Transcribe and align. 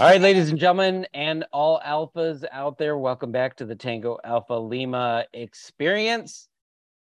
All 0.00 0.06
right, 0.06 0.20
ladies 0.20 0.50
and 0.50 0.58
gentlemen, 0.58 1.06
and 1.14 1.44
all 1.52 1.80
alphas 1.80 2.44
out 2.50 2.78
there, 2.78 2.98
welcome 2.98 3.30
back 3.30 3.54
to 3.58 3.64
the 3.64 3.76
Tango 3.76 4.18
Alpha 4.24 4.54
Lima 4.54 5.24
experience. 5.32 6.48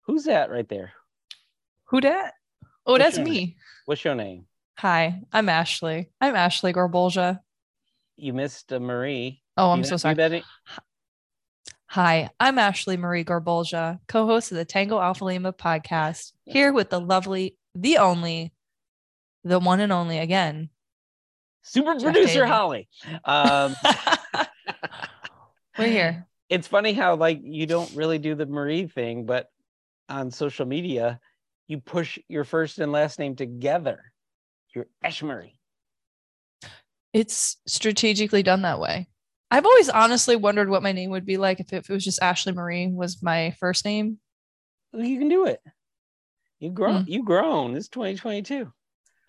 Who's 0.08 0.24
that 0.24 0.50
right 0.50 0.68
there? 0.68 0.94
Who 1.86 2.02
that? 2.02 2.34
Oh, 2.88 2.94
What's 2.94 3.04
that's 3.04 3.20
me. 3.20 3.32
name? 3.32 3.56
What's 3.86 4.04
your 4.04 4.16
name? 4.16 4.46
Hi, 4.80 5.22
I'm 5.32 5.50
Ashley. 5.50 6.10
I'm 6.20 6.34
Ashley 6.36 6.74
Gorbolja. 6.74 7.42
You 8.18 8.34
missed 8.34 8.74
uh, 8.74 8.80
Marie. 8.80 9.44
Oh, 9.56 9.70
I'm 9.70 9.80
You 9.80 9.86
so 9.86 9.98
sorry. 9.98 10.44
Hi, 11.90 12.30
I'm 12.40 12.58
Ashley 12.58 12.98
Marie 12.98 13.24
Gorbolja, 13.24 14.00
co-host 14.08 14.52
of 14.52 14.58
the 14.58 14.66
Tango 14.66 15.00
Alpha 15.00 15.26
Lima 15.26 15.54
podcast, 15.54 16.34
here 16.44 16.74
with 16.74 16.90
the 16.90 17.00
lovely, 17.00 17.56
the 17.76 18.00
only, 18.00 18.52
the 19.44 19.60
one 19.60 19.80
and 19.80 19.92
only 19.92 20.18
again. 20.18 20.72
Super 21.70 21.94
Jeff 21.94 22.14
producer 22.14 22.46
Daly. 22.46 22.48
Holly. 22.48 22.90
Um, 23.26 23.76
We're 25.78 25.88
here. 25.88 26.28
it's 26.50 26.68
funny 26.68 26.94
how 26.94 27.16
like 27.16 27.42
you 27.44 27.68
don't 27.68 27.94
really 27.96 28.18
do 28.18 28.34
the 28.34 28.48
Marie 28.48 28.88
thing, 28.88 29.28
but 29.28 29.52
on 30.10 30.32
social 30.32 30.66
media, 30.66 31.20
you 31.68 31.80
push 31.80 32.18
your 32.28 32.44
first 32.44 32.80
and 32.80 32.92
last 32.92 33.20
name 33.20 33.36
together. 33.36 34.12
You're 34.74 34.88
Ash 35.04 35.22
Marie. 35.22 35.60
It's 37.14 37.58
strategically 37.68 38.42
done 38.42 38.64
that 38.64 38.80
way. 38.80 39.08
I've 39.52 39.66
always 39.66 39.90
honestly 39.90 40.36
wondered 40.36 40.70
what 40.70 40.82
my 40.82 40.92
name 40.92 41.12
would 41.12 41.26
be 41.26 41.38
like 41.38 41.60
if 41.60 41.72
it, 41.72 41.78
if 41.78 41.90
it 41.90 41.94
was 41.94 42.04
just 42.04 42.22
Ashley 42.22 42.54
Marie 42.54 42.88
was 42.88 43.22
my 43.22 43.52
first 43.60 43.86
name. 43.86 44.18
You 44.92 45.20
can 45.20 45.30
do 45.30 45.46
it. 45.46 45.62
You've 46.60 46.74
grown. 46.74 47.04
Hmm. 47.04 47.12
You've 47.12 47.26
grown. 47.26 47.76
It's 47.76 47.90
2022. 47.90 48.74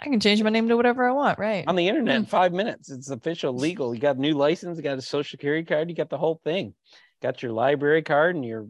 I 0.00 0.04
can 0.04 0.18
change 0.18 0.42
my 0.42 0.48
name 0.50 0.66
to 0.68 0.76
whatever 0.76 1.06
I 1.06 1.12
want, 1.12 1.38
right? 1.38 1.64
on 1.68 1.76
the 1.76 1.86
internet 1.86 2.16
in 2.16 2.24
Mm. 2.24 2.28
five 2.28 2.52
minutes. 2.54 2.90
It's 2.90 3.10
official, 3.10 3.52
legal. 3.52 3.94
You 3.94 4.00
got 4.00 4.16
a 4.16 4.20
new 4.20 4.32
license, 4.32 4.78
you 4.78 4.82
got 4.82 4.96
a 4.98 5.02
social 5.02 5.30
security 5.36 5.64
card, 5.64 5.90
you 5.90 5.94
got 5.96 6.08
the 6.08 6.16
whole 6.18 6.40
thing. 6.42 6.74
Got 7.20 7.42
your 7.42 7.52
library 7.52 8.02
card 8.02 8.34
and 8.34 8.44
your 8.44 8.66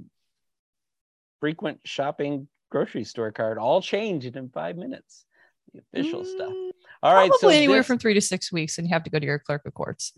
frequent 1.38 1.80
shopping 1.84 2.48
grocery 2.70 3.04
store 3.04 3.30
card, 3.30 3.58
all 3.58 3.80
changed 3.80 4.36
in 4.36 4.48
five 4.48 4.76
minutes. 4.76 5.24
The 5.72 5.80
official 5.92 6.24
stuff. 6.24 6.52
Mm, 6.52 6.70
All 7.02 7.14
right, 7.14 7.28
Probably 7.30 7.38
so 7.40 7.48
anywhere 7.56 7.78
this- 7.78 7.86
from 7.86 7.98
three 7.98 8.14
to 8.14 8.20
six 8.20 8.50
weeks, 8.52 8.76
and 8.78 8.86
you 8.88 8.92
have 8.92 9.04
to 9.04 9.10
go 9.10 9.18
to 9.20 9.24
your 9.24 9.38
clerk 9.38 9.62
of 9.66 9.72
courts. 9.74 10.12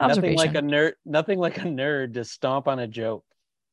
nothing 0.00 0.36
like 0.36 0.54
a 0.54 0.60
nerd, 0.62 0.92
nothing 1.04 1.38
like 1.38 1.58
a 1.58 1.62
nerd 1.62 2.14
to 2.14 2.24
stomp 2.24 2.66
on 2.68 2.78
a 2.80 2.86
joke 2.88 3.24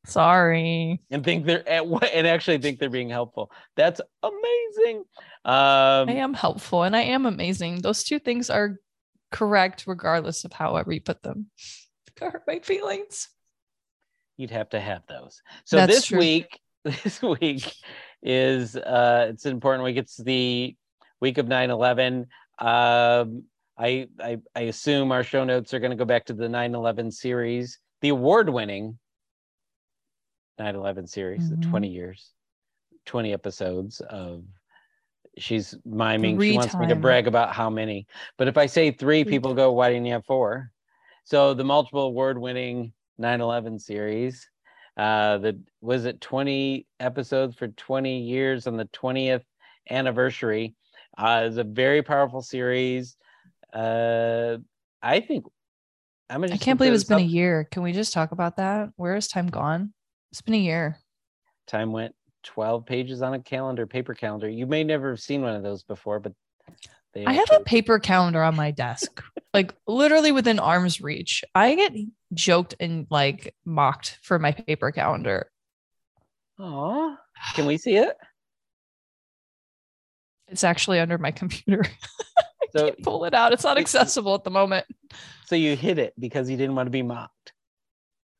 Sorry. 0.06 1.00
and 1.10 1.22
think 1.24 1.44
they're 1.46 1.68
at 1.68 1.86
what 1.86 2.04
and 2.12 2.26
actually 2.26 2.58
think 2.58 2.78
they're 2.78 2.88
being 2.90 3.10
helpful. 3.10 3.50
That's 3.76 4.00
amazing. 4.22 5.04
Um, 5.44 6.08
I 6.08 6.14
am 6.16 6.34
helpful 6.34 6.82
and 6.84 6.96
I 6.96 7.02
am 7.02 7.26
amazing. 7.26 7.82
Those 7.82 8.02
two 8.04 8.18
things 8.18 8.50
are 8.50 8.76
correct 9.30 9.84
regardless 9.86 10.44
of 10.44 10.52
however 10.52 10.92
you 10.92 11.00
put 11.00 11.22
them. 11.22 11.46
Hurt 12.20 12.42
my 12.46 12.58
feelings. 12.58 13.28
you'd 14.36 14.50
have 14.50 14.68
to 14.70 14.80
have 14.80 15.02
those. 15.08 15.40
So 15.64 15.76
That's 15.76 15.94
this 15.94 16.06
true. 16.06 16.18
week, 16.18 16.60
this 16.84 17.22
week 17.22 17.72
is 18.22 18.76
uh 18.76 19.28
it's 19.30 19.46
an 19.46 19.52
important 19.52 19.84
week. 19.84 19.96
It's 19.96 20.16
the 20.16 20.76
week 21.20 21.38
of 21.38 21.46
9-11. 21.46 22.26
Um 22.58 23.44
I 23.78 24.08
I 24.20 24.38
I 24.54 24.60
assume 24.62 25.12
our 25.12 25.24
show 25.24 25.44
notes 25.44 25.72
are 25.72 25.78
going 25.78 25.92
to 25.92 25.96
go 25.96 26.04
back 26.04 26.26
to 26.26 26.34
the 26.34 26.48
9-11 26.48 27.12
series, 27.14 27.78
the 28.02 28.10
award-winning 28.10 28.98
9-11 30.60 31.06
series, 31.06 31.48
the 31.48 31.56
Mhm. 31.56 31.62
20 31.62 31.88
years, 31.88 32.32
20 33.06 33.32
episodes 33.32 34.00
of 34.02 34.44
she's 35.38 35.74
miming. 35.86 36.36
Three 36.36 36.50
she 36.50 36.56
wants 36.56 36.78
me 36.78 36.86
to 36.88 36.96
brag 36.96 37.26
about 37.26 37.54
how 37.54 37.70
many. 37.70 38.06
But 38.36 38.48
if 38.48 38.58
I 38.58 38.66
say 38.66 38.90
three, 38.90 39.24
Three 39.24 39.30
people 39.32 39.54
go, 39.54 39.72
why 39.72 39.88
didn't 39.88 40.06
you 40.06 40.12
have 40.12 40.26
four? 40.26 40.70
So 41.24 41.54
the 41.54 41.64
multiple 41.64 42.02
award-winning 42.02 42.92
9/11 43.18 43.78
series, 43.78 44.50
uh, 44.96 45.38
the 45.38 45.60
was 45.80 46.04
it 46.04 46.20
20 46.20 46.86
episodes 46.98 47.56
for 47.56 47.68
20 47.68 48.20
years 48.20 48.66
on 48.66 48.76
the 48.76 48.86
20th 48.86 49.44
anniversary. 49.88 50.74
Uh, 51.16 51.44
it's 51.46 51.56
a 51.56 51.64
very 51.64 52.02
powerful 52.02 52.42
series. 52.42 53.16
Uh, 53.72 54.58
I 55.02 55.20
think 55.20 55.46
I'm 56.28 56.42
gonna. 56.42 56.54
I 56.54 56.58
can't 56.58 56.76
believe 56.78 56.92
it's 56.92 57.04
this 57.04 57.16
been 57.16 57.24
a 57.24 57.28
year. 57.28 57.64
Can 57.70 57.82
we 57.82 57.92
just 57.92 58.12
talk 58.12 58.32
about 58.32 58.56
that? 58.56 58.90
Where 58.96 59.14
has 59.14 59.28
time 59.28 59.48
gone? 59.48 59.94
It's 60.30 60.42
been 60.42 60.54
a 60.54 60.58
year. 60.58 60.98
Time 61.66 61.92
went 61.92 62.14
12 62.44 62.86
pages 62.86 63.22
on 63.22 63.34
a 63.34 63.40
calendar, 63.40 63.86
paper 63.86 64.14
calendar. 64.14 64.48
You 64.48 64.66
may 64.66 64.84
never 64.84 65.10
have 65.10 65.20
seen 65.20 65.42
one 65.42 65.54
of 65.54 65.62
those 65.62 65.82
before, 65.82 66.20
but 66.20 66.32
they 67.12 67.24
I 67.26 67.32
have 67.32 67.50
a 67.52 67.60
paper 67.60 67.98
calendar 67.98 68.42
on 68.42 68.54
my 68.56 68.70
desk, 68.70 69.22
like 69.54 69.74
literally 69.86 70.32
within 70.32 70.58
arm's 70.58 71.00
reach. 71.00 71.44
I 71.54 71.74
get 71.74 71.92
joked 72.34 72.76
and 72.78 73.06
like 73.10 73.54
mocked 73.64 74.18
for 74.22 74.38
my 74.38 74.52
paper 74.52 74.92
calendar. 74.92 75.50
Aw, 76.60 77.16
can 77.54 77.66
we 77.66 77.76
see 77.78 77.96
it? 77.96 78.16
It's 80.48 80.64
actually 80.64 81.00
under 81.00 81.18
my 81.18 81.30
computer. 81.30 81.84
So 82.72 82.84
Can't 82.84 83.02
pull 83.02 83.24
it 83.24 83.34
out. 83.34 83.52
It's 83.52 83.64
not 83.64 83.78
accessible 83.78 84.32
at 84.36 84.44
the 84.44 84.50
moment. 84.50 84.86
so 85.46 85.56
you 85.56 85.74
hid 85.74 85.98
it 85.98 86.14
because 86.16 86.48
you 86.48 86.56
didn't 86.56 86.76
want 86.76 86.86
to 86.86 86.92
be 86.92 87.02
mocked. 87.02 87.52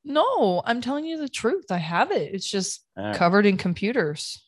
No, 0.05 0.63
I'm 0.65 0.81
telling 0.81 1.05
you 1.05 1.19
the 1.19 1.29
truth. 1.29 1.67
I 1.71 1.77
have 1.79 2.11
it. 2.11 2.35
It's 2.35 2.49
just 2.49 2.85
right. 2.97 3.15
covered 3.15 3.47
in 3.47 3.57
computers. 3.57 4.43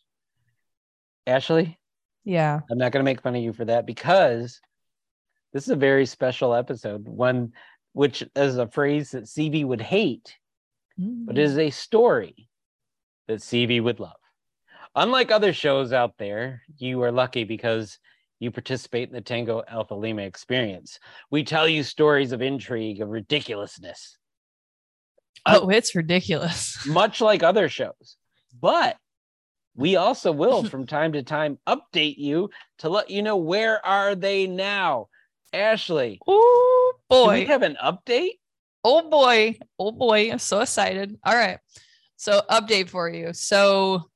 Ashley, 1.26 1.78
Yeah. 2.24 2.60
I'm 2.70 2.78
not 2.78 2.92
going 2.92 3.00
to 3.04 3.08
make 3.10 3.20
fun 3.22 3.36
of 3.36 3.42
you 3.42 3.52
for 3.52 3.64
that 3.66 3.86
because 3.86 4.60
this 5.52 5.64
is 5.64 5.70
a 5.70 5.76
very 5.76 6.06
special 6.06 6.54
episode, 6.54 7.06
one 7.06 7.52
which 7.92 8.24
is 8.34 8.56
a 8.56 8.66
phrase 8.66 9.10
that 9.10 9.24
Seavey 9.24 9.64
would 9.64 9.80
hate, 9.82 10.36
but 10.96 11.36
Mm. 11.36 11.38
is 11.38 11.58
a 11.58 11.70
story 11.70 12.48
that 13.28 13.40
Seavey 13.40 13.82
would 13.82 14.00
love. 14.00 14.16
Unlike 14.94 15.30
other 15.30 15.52
shows 15.52 15.92
out 15.92 16.16
there, 16.18 16.62
you 16.78 17.02
are 17.02 17.12
lucky 17.12 17.44
because 17.44 17.98
you 18.40 18.50
participate 18.50 19.08
in 19.08 19.14
the 19.14 19.20
Tango 19.20 19.62
Alpha 19.68 19.94
Lima 19.94 20.22
experience. 20.22 20.98
We 21.30 21.44
tell 21.44 21.68
you 21.68 21.82
stories 21.82 22.32
of 22.32 22.42
intrigue, 22.42 23.00
of 23.00 23.08
ridiculousness, 23.10 24.18
Oh, 25.44 25.68
it's 25.68 25.94
ridiculous. 25.94 26.78
much 26.86 27.20
like 27.20 27.42
other 27.42 27.68
shows. 27.68 28.16
But 28.60 28.96
we 29.74 29.96
also 29.96 30.32
will 30.32 30.64
from 30.68 30.86
time 30.86 31.12
to 31.12 31.22
time 31.22 31.58
update 31.66 32.16
you 32.18 32.50
to 32.78 32.88
let 32.88 33.10
you 33.10 33.22
know 33.22 33.36
where 33.36 33.84
are 33.84 34.14
they 34.14 34.46
now. 34.46 35.08
Ashley, 35.52 36.18
Oh 36.26 36.94
do 37.10 37.28
we 37.28 37.44
have 37.44 37.62
an 37.62 37.76
update? 37.82 38.38
Oh 38.84 39.08
boy. 39.08 39.58
Oh 39.78 39.92
boy. 39.92 40.30
I'm 40.32 40.38
so 40.38 40.60
excited. 40.60 41.18
All 41.24 41.34
right. 41.34 41.58
So, 42.16 42.40
update 42.48 42.88
for 42.88 43.08
you. 43.08 43.32
So, 43.32 44.08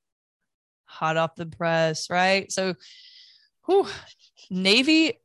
hot 0.85 1.17
off 1.17 1.35
the 1.35 1.45
press, 1.45 2.09
right? 2.09 2.51
So, 2.53 2.75
whew, 3.65 3.87
Navy 4.49 5.19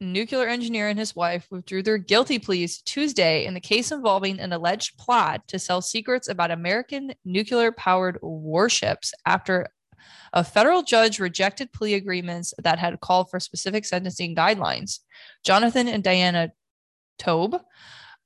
nuclear 0.00 0.46
engineer 0.46 0.88
and 0.88 0.98
his 0.98 1.16
wife 1.16 1.46
withdrew 1.50 1.82
their 1.82 1.98
guilty 1.98 2.38
pleas 2.38 2.82
Tuesday 2.82 3.46
in 3.46 3.54
the 3.54 3.60
case 3.60 3.92
involving 3.92 4.38
an 4.38 4.52
alleged 4.52 4.98
plot 4.98 5.46
to 5.48 5.58
sell 5.58 5.80
secrets 5.80 6.28
about 6.28 6.50
American 6.50 7.14
nuclear 7.24 7.72
powered 7.72 8.18
warships 8.20 9.14
after 9.24 9.68
a 10.32 10.44
federal 10.44 10.82
judge 10.82 11.18
rejected 11.18 11.72
plea 11.72 11.94
agreements 11.94 12.52
that 12.62 12.78
had 12.78 13.00
called 13.00 13.30
for 13.30 13.40
specific 13.40 13.84
sentencing 13.84 14.34
guidelines. 14.34 15.00
Jonathan 15.44 15.88
and 15.88 16.04
Diana 16.04 16.52
Toebbe 17.18 17.60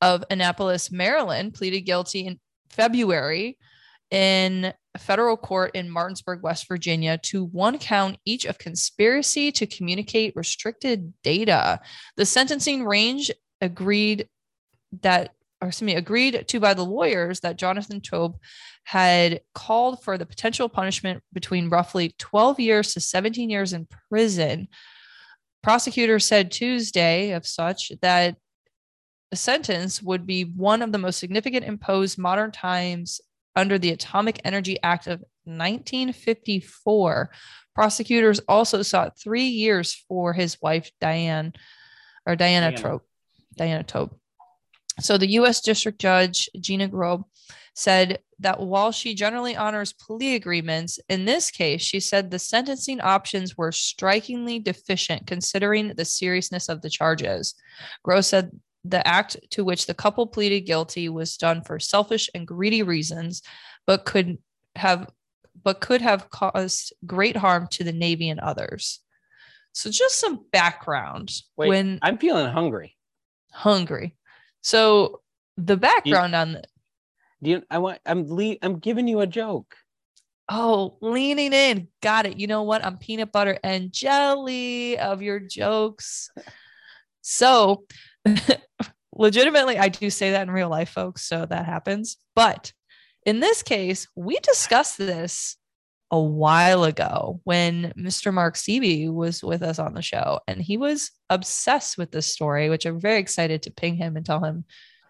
of 0.00 0.24
Annapolis, 0.30 0.90
Maryland, 0.90 1.54
pleaded 1.54 1.82
guilty 1.82 2.26
in 2.26 2.40
February 2.68 3.58
in 4.10 4.72
a 4.94 4.98
federal 4.98 5.36
court 5.36 5.74
in 5.74 5.88
Martinsburg, 5.88 6.42
West 6.42 6.66
Virginia, 6.68 7.18
to 7.18 7.44
one 7.44 7.78
count 7.78 8.18
each 8.24 8.44
of 8.44 8.58
conspiracy 8.58 9.52
to 9.52 9.66
communicate 9.66 10.34
restricted 10.34 11.12
data. 11.22 11.80
The 12.16 12.26
sentencing 12.26 12.84
range 12.84 13.30
agreed 13.60 14.28
that, 15.02 15.30
or 15.60 15.68
excuse 15.68 15.86
me, 15.86 15.94
agreed 15.94 16.44
to 16.48 16.60
by 16.60 16.74
the 16.74 16.84
lawyers 16.84 17.40
that 17.40 17.58
Jonathan 17.58 18.00
Toebbe 18.00 18.34
had 18.84 19.40
called 19.54 20.02
for 20.02 20.18
the 20.18 20.26
potential 20.26 20.68
punishment 20.68 21.22
between 21.32 21.68
roughly 21.68 22.14
12 22.18 22.58
years 22.58 22.94
to 22.94 23.00
17 23.00 23.50
years 23.50 23.72
in 23.72 23.86
prison 24.08 24.68
Prosecutors 25.62 26.26
said 26.26 26.50
Tuesday 26.50 27.32
of 27.32 27.46
such 27.46 27.92
that 28.00 28.36
a 29.30 29.36
sentence 29.36 30.02
would 30.02 30.26
be 30.26 30.44
one 30.44 30.80
of 30.82 30.90
the 30.90 30.98
most 30.98 31.18
significant 31.18 31.64
imposed 31.64 32.18
modern 32.18 32.50
times 32.50 33.20
under 33.56 33.78
the 33.78 33.90
Atomic 33.90 34.40
Energy 34.44 34.78
Act 34.82 35.06
of 35.06 35.20
1954. 35.44 37.30
Prosecutors 37.74 38.40
also 38.48 38.82
sought 38.82 39.18
three 39.18 39.46
years 39.46 40.04
for 40.08 40.32
his 40.32 40.60
wife, 40.60 40.90
Diane, 41.00 41.52
or 42.26 42.36
Diana, 42.36 42.70
Diana. 42.70 42.82
Trope. 42.82 43.06
Diana 43.56 43.82
Tope. 43.82 44.18
So 45.00 45.16
the 45.16 45.30
U.S. 45.32 45.60
District 45.60 45.98
Judge 45.98 46.48
Gina 46.58 46.88
Groh 46.88 47.24
said 47.74 48.18
that 48.40 48.60
while 48.60 48.92
she 48.92 49.14
generally 49.14 49.56
honors 49.56 49.92
plea 49.92 50.34
agreements, 50.34 50.98
in 51.08 51.24
this 51.24 51.50
case, 51.50 51.82
she 51.82 52.00
said 52.00 52.30
the 52.30 52.38
sentencing 52.38 53.00
options 53.00 53.56
were 53.56 53.72
strikingly 53.72 54.58
deficient 54.58 55.26
considering 55.26 55.94
the 55.94 56.04
seriousness 56.04 56.68
of 56.68 56.82
the 56.82 56.90
charges. 56.90 57.54
Gross 58.02 58.28
said 58.28 58.50
the 58.84 59.06
act 59.06 59.36
to 59.50 59.64
which 59.64 59.86
the 59.86 59.94
couple 59.94 60.26
pleaded 60.26 60.62
guilty 60.62 61.08
was 61.08 61.36
done 61.36 61.62
for 61.62 61.78
selfish 61.78 62.30
and 62.34 62.46
greedy 62.46 62.82
reasons, 62.82 63.42
but 63.86 64.04
could 64.04 64.38
have 64.76 65.08
but 65.62 65.80
could 65.80 66.00
have 66.00 66.30
caused 66.30 66.94
great 67.04 67.36
harm 67.36 67.66
to 67.68 67.84
the 67.84 67.92
Navy 67.92 68.30
and 68.30 68.40
others. 68.40 69.00
So 69.72 69.90
just 69.90 70.18
some 70.18 70.44
background 70.52 71.30
Wait, 71.56 71.68
when 71.68 71.98
I'm 72.02 72.18
feeling 72.18 72.50
hungry. 72.50 72.96
hungry. 73.52 74.16
So 74.62 75.20
the 75.56 75.76
background 75.76 76.34
on 76.34 76.52
the 76.52 76.64
Do 77.42 77.50
you? 77.50 77.62
I 77.70 77.78
want. 77.78 77.98
I'm. 78.06 78.26
Le- 78.28 78.56
I'm 78.62 78.78
giving 78.78 79.06
you 79.06 79.20
a 79.20 79.26
joke. 79.26 79.76
oh 80.48 80.96
leaning 81.02 81.52
in, 81.52 81.88
got 82.02 82.26
it. 82.26 82.38
You 82.38 82.46
know 82.46 82.62
what? 82.62 82.84
I'm 82.84 82.96
peanut 82.96 83.30
butter 83.32 83.58
and 83.62 83.92
jelly 83.92 84.98
of 84.98 85.20
your 85.22 85.38
jokes. 85.40 86.30
So 87.20 87.84
legitimately, 89.20 89.78
I 89.78 89.88
do 89.90 90.08
say 90.08 90.32
that 90.32 90.42
in 90.42 90.50
real 90.50 90.70
life, 90.70 90.88
folks. 90.88 91.22
So 91.26 91.44
that 91.44 91.66
happens. 91.66 92.16
But 92.34 92.72
in 93.26 93.38
this 93.38 93.62
case, 93.62 94.08
we 94.16 94.38
discussed 94.38 94.96
this 94.96 95.56
a 96.10 96.18
while 96.18 96.84
ago 96.84 97.40
when 97.44 97.92
Mr. 97.96 98.32
Mark 98.32 98.56
Seavey 98.56 99.12
was 99.12 99.44
with 99.44 99.62
us 99.62 99.78
on 99.78 99.92
the 99.92 100.02
show, 100.02 100.40
and 100.48 100.60
he 100.60 100.78
was 100.78 101.10
obsessed 101.28 101.98
with 101.98 102.10
this 102.10 102.32
story, 102.32 102.70
which 102.70 102.86
I'm 102.86 102.98
very 102.98 103.18
excited 103.18 103.62
to 103.62 103.70
ping 103.70 103.94
him 103.94 104.16
and 104.16 104.24
tell 104.24 104.42
him 104.42 104.64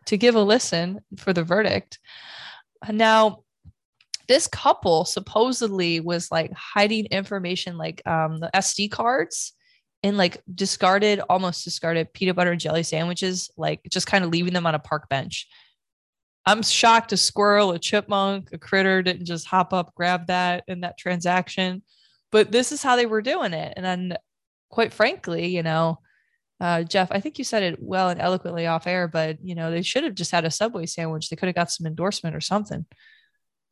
to 0.06 0.18
give 0.18 0.34
a 0.34 0.42
listen 0.42 1.00
for 1.16 1.32
the 1.32 1.44
verdict. 1.44 2.00
Now, 2.90 3.44
this 4.26 4.48
couple 4.48 5.04
supposedly 5.04 6.00
was 6.00 6.30
like 6.32 6.52
hiding 6.52 7.06
information 7.06 7.78
like 7.78 8.02
um, 8.06 8.40
the 8.40 8.50
SD 8.54 8.90
cards 8.90 9.54
and 10.02 10.16
like 10.16 10.42
discarded, 10.52 11.20
almost 11.28 11.64
discarded 11.64 12.12
peanut 12.12 12.36
butter 12.36 12.52
and 12.52 12.60
jelly 12.60 12.82
sandwiches, 12.82 13.50
like 13.56 13.80
just 13.90 14.06
kind 14.06 14.24
of 14.24 14.30
leaving 14.30 14.54
them 14.54 14.66
on 14.66 14.74
a 14.74 14.78
park 14.78 15.08
bench. 15.08 15.46
I'm 16.46 16.62
shocked 16.62 17.12
a 17.12 17.16
squirrel, 17.16 17.72
a 17.72 17.78
chipmunk, 17.78 18.52
a 18.52 18.58
critter 18.58 19.02
didn't 19.02 19.26
just 19.26 19.46
hop 19.46 19.72
up, 19.72 19.94
grab 19.94 20.28
that 20.28 20.64
in 20.68 20.80
that 20.80 20.98
transaction. 20.98 21.82
But 22.32 22.50
this 22.50 22.72
is 22.72 22.82
how 22.82 22.96
they 22.96 23.06
were 23.06 23.22
doing 23.22 23.52
it. 23.52 23.74
And 23.76 23.84
then, 23.84 24.16
quite 24.70 24.92
frankly, 24.92 25.48
you 25.48 25.62
know, 25.62 25.98
uh, 26.60 26.82
Jeff, 26.82 27.10
I 27.10 27.20
think 27.20 27.38
you 27.38 27.44
said 27.44 27.62
it 27.62 27.78
well 27.80 28.08
and 28.08 28.20
eloquently 28.20 28.66
off 28.66 28.86
air, 28.86 29.08
but 29.08 29.38
you 29.42 29.54
know, 29.54 29.70
they 29.70 29.82
should 29.82 30.04
have 30.04 30.14
just 30.14 30.30
had 30.30 30.44
a 30.44 30.50
Subway 30.50 30.86
sandwich. 30.86 31.28
They 31.28 31.36
could 31.36 31.46
have 31.46 31.56
got 31.56 31.70
some 31.70 31.86
endorsement 31.86 32.36
or 32.36 32.40
something. 32.40 32.86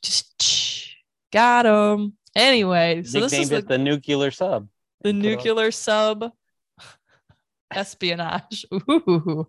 Just 0.03 0.95
got 1.33 1.63
them. 1.63 2.15
Anyway, 2.35 3.03
so 3.05 3.21
this 3.21 3.33
is 3.33 3.51
Nicknamed 3.51 3.51
the, 3.51 3.57
it 3.57 3.69
the 3.69 3.79
nuclear 3.79 4.31
sub. 4.31 4.69
The 5.03 5.13
nuclear 5.13 5.71
sub 5.71 6.33
espionage. 7.73 8.67
Ooh, 8.73 9.47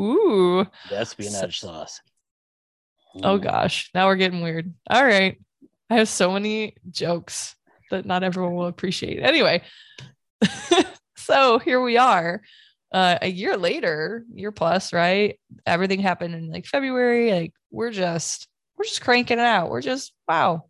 ooh. 0.00 0.66
The 0.88 0.98
espionage 0.98 1.60
sauce. 1.60 2.00
Oh 3.22 3.38
Mm. 3.38 3.42
gosh, 3.42 3.90
now 3.94 4.06
we're 4.06 4.16
getting 4.16 4.40
weird. 4.42 4.72
All 4.90 5.04
right. 5.04 5.40
I 5.88 5.96
have 5.96 6.08
so 6.08 6.32
many 6.32 6.74
jokes 6.90 7.54
that 7.90 8.06
not 8.06 8.24
everyone 8.24 8.54
will 8.54 8.66
appreciate. 8.66 9.22
Anyway, 9.22 9.62
so 11.16 11.58
here 11.58 11.80
we 11.80 11.96
are. 11.96 12.42
Uh, 12.90 13.18
a 13.22 13.28
year 13.28 13.56
later, 13.56 14.24
year 14.32 14.52
plus, 14.52 14.92
right? 14.92 15.38
Everything 15.66 16.00
happened 16.00 16.34
in 16.34 16.50
like 16.50 16.66
February. 16.66 17.32
Like 17.32 17.52
we're 17.70 17.90
just 17.90 18.48
we're 18.76 18.84
just 18.84 19.00
cranking 19.00 19.38
it 19.38 19.44
out. 19.44 19.70
We're 19.70 19.80
just 19.82 20.12
wow. 20.28 20.64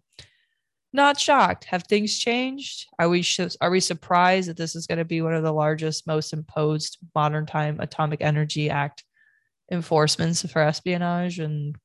Not 0.94 1.19
shocked. 1.19 1.64
Have 1.64 1.82
things 1.82 2.17
changed? 2.17 2.87
Are 3.00 3.08
we 3.08 3.20
sh- 3.20 3.56
are 3.61 3.70
we 3.70 3.81
surprised 3.81 4.49
that 4.49 4.56
this 4.56 4.76
is 4.76 4.87
going 4.87 4.99
to 4.99 5.05
be 5.05 5.20
one 5.23 5.35
of 5.35 5.43
the 5.43 5.52
largest, 5.52 6.06
most 6.06 6.32
imposed 6.32 6.99
modern 7.17 7.46
time 7.46 7.81
Atomic 7.81 8.20
Energy 8.23 8.70
Act 8.70 9.02
enforcements 9.73 10.49
for 10.49 10.62
espionage 10.62 11.41
and 11.41 11.76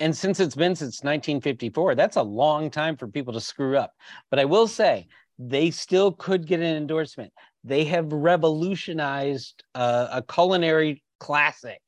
And 0.00 0.16
since 0.16 0.40
it's 0.40 0.56
been 0.56 0.74
since 0.74 1.04
1954, 1.04 1.94
that's 1.94 2.16
a 2.16 2.22
long 2.22 2.68
time 2.68 2.96
for 2.96 3.06
people 3.06 3.32
to 3.34 3.40
screw 3.40 3.78
up. 3.78 3.92
But 4.28 4.40
I 4.40 4.44
will 4.44 4.66
say, 4.66 5.06
they 5.38 5.70
still 5.70 6.10
could 6.10 6.44
get 6.44 6.58
an 6.58 6.76
endorsement. 6.76 7.32
They 7.62 7.84
have 7.84 8.12
revolutionized 8.12 9.62
uh, 9.76 10.08
a 10.10 10.20
culinary 10.20 11.04
classic. 11.20 11.80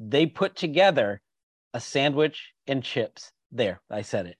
They 0.00 0.26
put 0.26 0.56
together 0.56 1.20
a 1.74 1.80
sandwich 1.80 2.52
and 2.66 2.82
chips. 2.82 3.30
There, 3.52 3.80
I 3.88 4.02
said 4.02 4.26
it. 4.26 4.36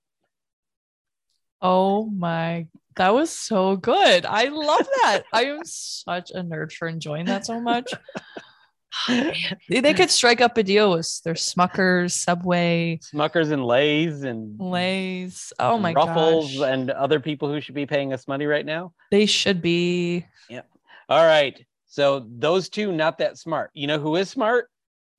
Oh 1.63 2.07
my, 2.11 2.67
that 2.97 3.15
was 3.15 3.31
so 3.31 3.77
good. 3.77 4.27
I 4.27 4.49
love 4.49 4.87
that. 5.03 5.23
I 5.33 5.45
am 5.45 5.61
such 5.65 6.31
a 6.33 6.43
nerd 6.43 6.73
for 6.73 6.89
enjoying 6.89 7.27
that 7.27 7.47
so 7.47 7.61
much. 7.61 7.93
they, 9.69 9.95
could 9.95 10.11
strike 10.11 10.41
up 10.41 10.59
a 10.59 10.63
deal 10.63 10.93
with 10.93 11.23
their 11.23 11.35
Smuckers, 11.35 12.13
Subway, 12.13 13.01
Smuckers 13.03 13.51
and 13.51 13.65
Lay's 13.65 14.23
and 14.23 14.61
Lays. 14.61 15.53
Oh 15.59 15.79
my 15.79 15.93
Ruffles 15.95 16.59
gosh. 16.59 16.69
and 16.69 16.91
other 16.91 17.19
people 17.19 17.49
who 17.49 17.61
should 17.61 17.75
be 17.75 17.87
paying 17.87 18.13
us 18.13 18.29
money 18.29 18.45
right 18.45 18.67
now. 18.67 18.93
They 19.11 19.27
should 19.27 19.63
be. 19.63 20.27
Yeah. 20.51 20.63
All 21.09 21.25
right. 21.25 21.65
So 21.87 22.27
those 22.29 22.69
two, 22.69 22.93
not 22.93 23.19
that 23.19 23.39
smart. 23.39 23.71
You 23.73 23.87
know 23.87 23.99
who 23.99 24.17
is 24.17 24.29
smart? 24.29 24.69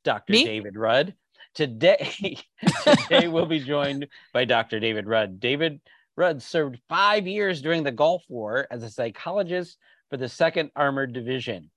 Dr. 0.04 0.34
Me? 0.34 0.44
David 0.44 0.76
Rudd. 0.76 1.16
Today, 1.56 2.40
today 2.84 3.28
we'll 3.28 3.46
be 3.46 3.60
joined 3.60 4.08
by 4.34 4.46
Dr. 4.46 4.80
David 4.80 5.08
Rudd. 5.08 5.40
David 5.40 5.82
Rudd 6.16 6.42
served 6.42 6.80
five 6.90 7.28
years 7.28 7.62
during 7.62 7.84
the 7.84 7.92
Gulf 7.92 8.24
War 8.30 8.68
as 8.70 8.84
a 8.84 8.90
psychologist 8.90 9.78
for 10.10 10.18
the 10.18 10.30
Second 10.30 10.72
Armored 10.76 11.14
Division. 11.14 11.72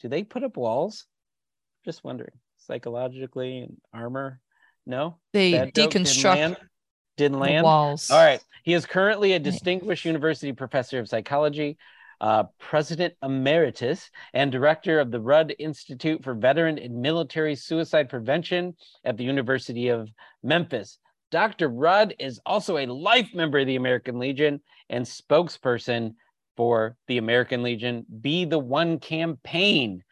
Do 0.00 0.08
they 0.08 0.22
put 0.22 0.44
up 0.44 0.56
walls? 0.56 1.06
Just 1.84 2.04
wondering. 2.04 2.32
Psychologically 2.58 3.58
and 3.60 3.76
armor? 3.92 4.40
No. 4.86 5.18
They 5.32 5.52
That 5.52 5.74
joke 5.74 5.92
didn't 5.92 6.06
deconstruct 6.06 6.36
land? 6.36 6.56
Didn't 7.16 7.38
land. 7.38 7.64
walls. 7.64 8.10
All 8.10 8.18
right. 8.18 8.42
He 8.62 8.74
is 8.74 8.86
currently 8.86 9.32
a 9.32 9.38
distinguished 9.38 10.04
university 10.04 10.52
professor 10.52 10.98
of 10.98 11.08
psychology, 11.08 11.76
uh, 12.20 12.44
president 12.58 13.14
emeritus, 13.22 14.10
and 14.32 14.50
director 14.50 15.00
of 15.00 15.10
the 15.10 15.20
Rudd 15.20 15.54
Institute 15.58 16.24
for 16.24 16.34
Veteran 16.34 16.78
and 16.78 17.02
Military 17.02 17.54
Suicide 17.54 18.08
Prevention 18.08 18.74
at 19.04 19.16
the 19.16 19.24
University 19.24 19.88
of 19.88 20.08
Memphis. 20.42 20.98
Dr. 21.34 21.68
Rudd 21.68 22.14
is 22.20 22.40
also 22.46 22.78
a 22.78 22.86
life 22.86 23.34
member 23.34 23.58
of 23.58 23.66
the 23.66 23.74
American 23.74 24.20
Legion 24.20 24.60
and 24.88 25.04
spokesperson 25.04 26.14
for 26.56 26.96
the 27.08 27.18
American 27.18 27.64
Legion 27.64 28.06
Be 28.20 28.44
the 28.44 28.60
One 28.60 29.00
campaign. 29.00 30.04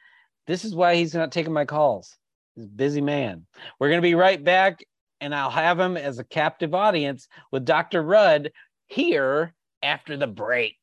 This 0.48 0.64
is 0.64 0.74
why 0.74 0.96
he's 0.96 1.14
not 1.14 1.30
taking 1.30 1.52
my 1.52 1.64
calls. 1.64 2.16
He's 2.56 2.64
a 2.64 2.68
busy 2.68 3.00
man. 3.00 3.46
We're 3.78 3.88
going 3.88 4.02
to 4.02 4.08
be 4.08 4.16
right 4.16 4.42
back, 4.42 4.84
and 5.20 5.32
I'll 5.32 5.48
have 5.48 5.78
him 5.78 5.96
as 5.96 6.18
a 6.18 6.24
captive 6.24 6.74
audience 6.74 7.28
with 7.52 7.64
Dr. 7.64 8.02
Rudd 8.02 8.50
here 8.88 9.54
after 9.80 10.16
the 10.16 10.26
break. 10.26 10.74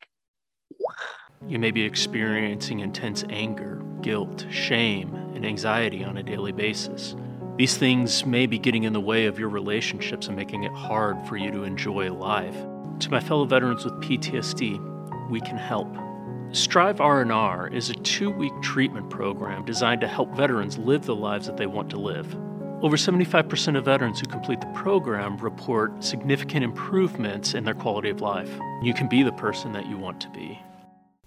You 1.49 1.59
may 1.59 1.71
be 1.71 1.83
experiencing 1.83 2.79
intense 2.79 3.25
anger, 3.29 3.83
guilt, 3.99 4.45
shame, 4.49 5.13
and 5.35 5.45
anxiety 5.45 6.05
on 6.05 6.15
a 6.15 6.23
daily 6.23 6.53
basis. 6.53 7.17
These 7.59 7.75
things 7.75 8.25
may 8.25 8.45
be 8.45 8.57
getting 8.57 8.83
in 8.83 8.93
the 8.93 9.01
way 9.01 9.25
of 9.25 9.37
your 9.37 9.49
relationships 9.49 10.27
and 10.27 10.37
making 10.37 10.63
it 10.63 10.71
hard 10.71 11.21
for 11.27 11.35
you 11.35 11.51
to 11.51 11.65
enjoy 11.65 12.09
life. 12.09 12.55
To 12.99 13.11
my 13.11 13.19
fellow 13.19 13.43
veterans 13.43 13.83
with 13.83 13.95
PTSD, 13.95 15.29
we 15.29 15.41
can 15.41 15.57
help. 15.57 15.93
Strive 16.53 17.01
R&R 17.01 17.67
is 17.67 17.89
a 17.89 17.95
2-week 17.95 18.53
treatment 18.61 19.09
program 19.09 19.65
designed 19.65 19.99
to 19.99 20.07
help 20.07 20.33
veterans 20.37 20.77
live 20.77 21.05
the 21.05 21.13
lives 21.13 21.47
that 21.47 21.57
they 21.57 21.65
want 21.65 21.89
to 21.89 21.99
live. 21.99 22.33
Over 22.81 22.95
75% 22.95 23.77
of 23.77 23.83
veterans 23.83 24.21
who 24.21 24.27
complete 24.27 24.61
the 24.61 24.67
program 24.67 25.35
report 25.35 26.01
significant 26.01 26.63
improvements 26.63 27.55
in 27.55 27.65
their 27.65 27.73
quality 27.73 28.09
of 28.09 28.21
life. 28.21 28.57
You 28.81 28.93
can 28.93 29.09
be 29.09 29.21
the 29.21 29.33
person 29.33 29.73
that 29.73 29.85
you 29.85 29.97
want 29.97 30.21
to 30.21 30.29
be. 30.29 30.57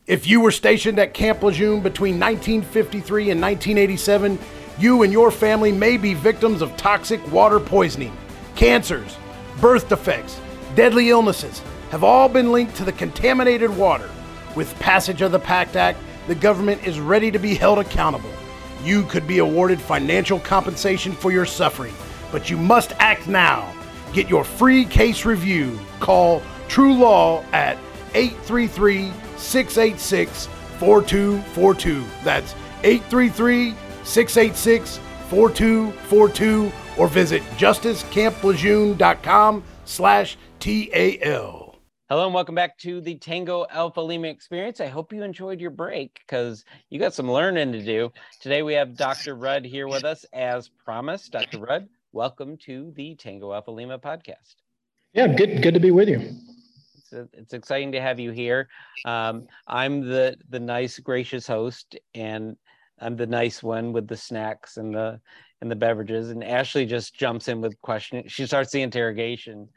If 0.06 0.26
you 0.26 0.40
were 0.40 0.50
stationed 0.50 0.98
at 0.98 1.12
Camp 1.12 1.42
Lejeune 1.42 1.82
between 1.82 2.18
1953 2.18 3.30
and 3.30 3.40
1987, 3.40 4.38
you 4.78 5.02
and 5.02 5.12
your 5.12 5.30
family 5.30 5.72
may 5.72 5.96
be 5.96 6.14
victims 6.14 6.62
of 6.62 6.76
toxic 6.76 7.20
water 7.30 7.60
poisoning. 7.60 8.16
Cancers, 8.54 9.16
birth 9.60 9.88
defects, 9.88 10.40
deadly 10.74 11.10
illnesses 11.10 11.62
have 11.90 12.02
all 12.02 12.28
been 12.28 12.52
linked 12.52 12.74
to 12.76 12.84
the 12.84 12.92
contaminated 12.92 13.70
water. 13.76 14.08
With 14.56 14.78
passage 14.78 15.20
of 15.20 15.32
the 15.32 15.38
PACT 15.38 15.76
Act, 15.76 15.98
the 16.26 16.34
government 16.34 16.86
is 16.86 17.00
ready 17.00 17.30
to 17.30 17.38
be 17.38 17.54
held 17.54 17.78
accountable. 17.78 18.30
You 18.82 19.04
could 19.04 19.26
be 19.26 19.38
awarded 19.38 19.80
financial 19.80 20.40
compensation 20.40 21.12
for 21.12 21.30
your 21.30 21.46
suffering, 21.46 21.94
but 22.30 22.50
you 22.50 22.56
must 22.56 22.92
act 22.98 23.28
now. 23.28 23.72
Get 24.12 24.28
your 24.28 24.44
free 24.44 24.84
case 24.84 25.24
review. 25.24 25.78
Call 26.00 26.42
TruLaw 26.68 27.44
at 27.52 27.76
833 28.14 29.12
686 29.36 30.46
4242. 30.78 32.04
That's 32.24 32.54
833 32.82 33.74
686 34.04 34.98
4242 35.28 36.72
or 36.98 37.08
visit 37.08 37.42
justicecamp 37.56 39.62
slash 39.84 40.36
TAL. 40.60 41.62
Hello 42.08 42.26
and 42.26 42.34
welcome 42.34 42.54
back 42.54 42.76
to 42.76 43.00
the 43.00 43.14
Tango 43.14 43.64
Alpha 43.70 44.02
Lima 44.02 44.28
experience. 44.28 44.82
I 44.82 44.86
hope 44.86 45.14
you 45.14 45.22
enjoyed 45.22 45.62
your 45.62 45.70
break 45.70 46.20
because 46.26 46.62
you 46.90 47.00
got 47.00 47.14
some 47.14 47.30
learning 47.30 47.72
to 47.72 47.82
do. 47.82 48.12
Today 48.38 48.62
we 48.62 48.74
have 48.74 48.94
Dr. 48.94 49.34
Rudd 49.34 49.64
here 49.64 49.88
with 49.88 50.04
us 50.04 50.26
as 50.34 50.68
promised. 50.68 51.32
Dr. 51.32 51.60
Rudd, 51.60 51.88
welcome 52.12 52.58
to 52.66 52.92
the 52.96 53.14
Tango 53.14 53.54
Alpha 53.54 53.70
Lima 53.70 53.98
podcast. 53.98 54.56
Yeah, 55.14 55.26
good 55.26 55.62
good 55.62 55.72
to 55.72 55.80
be 55.80 55.90
with 55.90 56.10
you. 56.10 56.20
It's, 56.98 57.14
a, 57.14 57.26
it's 57.32 57.54
exciting 57.54 57.92
to 57.92 58.00
have 58.02 58.20
you 58.20 58.30
here. 58.30 58.68
Um, 59.06 59.46
I'm 59.66 60.02
the 60.02 60.36
the 60.50 60.60
nice, 60.60 60.98
gracious 60.98 61.46
host, 61.46 61.96
and 62.14 62.58
I'm 63.00 63.16
the 63.16 63.26
nice 63.26 63.62
one 63.62 63.92
with 63.92 64.06
the 64.08 64.16
snacks 64.16 64.76
and 64.76 64.94
the 64.94 65.20
and 65.60 65.70
the 65.70 65.76
beverages. 65.76 66.30
And 66.30 66.42
Ashley 66.42 66.86
just 66.86 67.14
jumps 67.14 67.48
in 67.48 67.60
with 67.60 67.80
questioning. 67.80 68.28
She 68.28 68.46
starts 68.46 68.72
the 68.72 68.82
interrogation. 68.82 69.68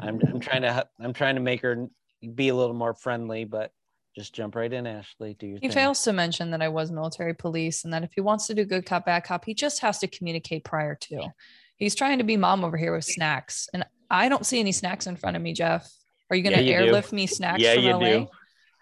I'm 0.00 0.20
I'm 0.26 0.40
trying 0.40 0.62
to 0.62 0.86
I'm 1.00 1.12
trying 1.12 1.36
to 1.36 1.40
make 1.40 1.62
her 1.62 1.88
be 2.34 2.48
a 2.48 2.54
little 2.54 2.74
more 2.74 2.94
friendly, 2.94 3.44
but 3.44 3.72
just 4.14 4.34
jump 4.34 4.54
right 4.56 4.72
in, 4.72 4.86
Ashley. 4.86 5.34
Do 5.38 5.46
your 5.46 5.58
He 5.58 5.68
thing. 5.68 5.74
fails 5.74 6.02
to 6.04 6.12
mention 6.12 6.50
that 6.50 6.60
I 6.62 6.68
was 6.68 6.90
military 6.90 7.34
police 7.34 7.84
and 7.84 7.92
that 7.94 8.04
if 8.04 8.12
he 8.14 8.20
wants 8.20 8.46
to 8.48 8.54
do 8.54 8.64
good 8.64 8.84
cop, 8.84 9.06
bad 9.06 9.24
cop, 9.24 9.44
he 9.44 9.54
just 9.54 9.80
has 9.80 9.98
to 10.00 10.06
communicate 10.06 10.64
prior 10.64 10.94
to. 10.94 11.28
He's 11.76 11.94
trying 11.94 12.18
to 12.18 12.24
be 12.24 12.36
mom 12.36 12.64
over 12.64 12.76
here 12.76 12.94
with 12.94 13.04
snacks. 13.04 13.68
And 13.72 13.84
I 14.10 14.28
don't 14.28 14.44
see 14.44 14.60
any 14.60 14.72
snacks 14.72 15.06
in 15.06 15.16
front 15.16 15.36
of 15.36 15.42
me, 15.42 15.52
Jeff. 15.54 15.90
Are 16.30 16.36
you 16.36 16.42
gonna 16.42 16.56
Yeah, 16.56 16.60
you 16.62 16.66
do. 16.68 16.72
airlift 16.86 17.12
me 17.12 17.26
snacks 17.26 17.62
Yeah, 17.62 17.74
from 17.74 17.84
you 17.84 17.90
LA? 17.92 17.98
do. 17.98 18.28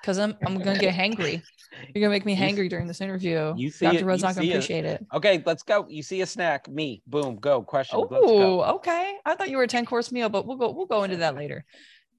Because 0.00 0.18
I'm 0.18 0.36
I'm 0.46 0.58
gonna 0.58 0.78
get 0.78 0.94
hangry. 0.94 1.42
You're 1.94 2.02
gonna 2.02 2.10
make 2.10 2.26
me 2.26 2.36
hangry 2.36 2.68
during 2.68 2.86
this 2.88 3.00
interview. 3.00 3.54
you 3.56 3.70
see 3.70 3.86
Dr. 3.86 3.98
it- 3.98 4.04
Rudd's 4.04 4.22
you 4.22 4.28
not 4.28 4.34
gonna 4.34 4.46
see 4.46 4.50
it. 4.52 4.56
appreciate 4.56 4.84
it. 4.84 5.06
Okay, 5.14 5.42
let's 5.46 5.62
go. 5.62 5.86
You 5.88 6.02
see 6.02 6.20
a 6.20 6.26
snack, 6.26 6.68
me. 6.68 7.02
Boom, 7.06 7.36
go. 7.36 7.62
Question. 7.62 8.00
Oh, 8.10 8.62
okay. 8.76 9.16
I 9.24 9.34
thought 9.34 9.50
you 9.50 9.56
were 9.56 9.62
a 9.62 9.68
10 9.68 9.86
course 9.86 10.10
meal, 10.10 10.28
but 10.28 10.46
we'll 10.46 10.56
go 10.56 10.70
we'll 10.72 10.86
go 10.86 11.04
into 11.04 11.18
that 11.18 11.36
later. 11.36 11.64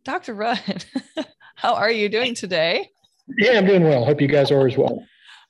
Dr. 0.03 0.33
Rudd, 0.33 0.85
how 1.55 1.75
are 1.75 1.91
you 1.91 2.07
doing 2.09 2.33
today? 2.33 2.89
Yeah, 3.37 3.57
I'm 3.57 3.65
doing 3.65 3.83
well. 3.83 4.03
Hope 4.05 4.19
you 4.21 4.27
guys 4.27 4.51
are 4.51 4.65
as 4.67 4.75
well. 4.77 5.03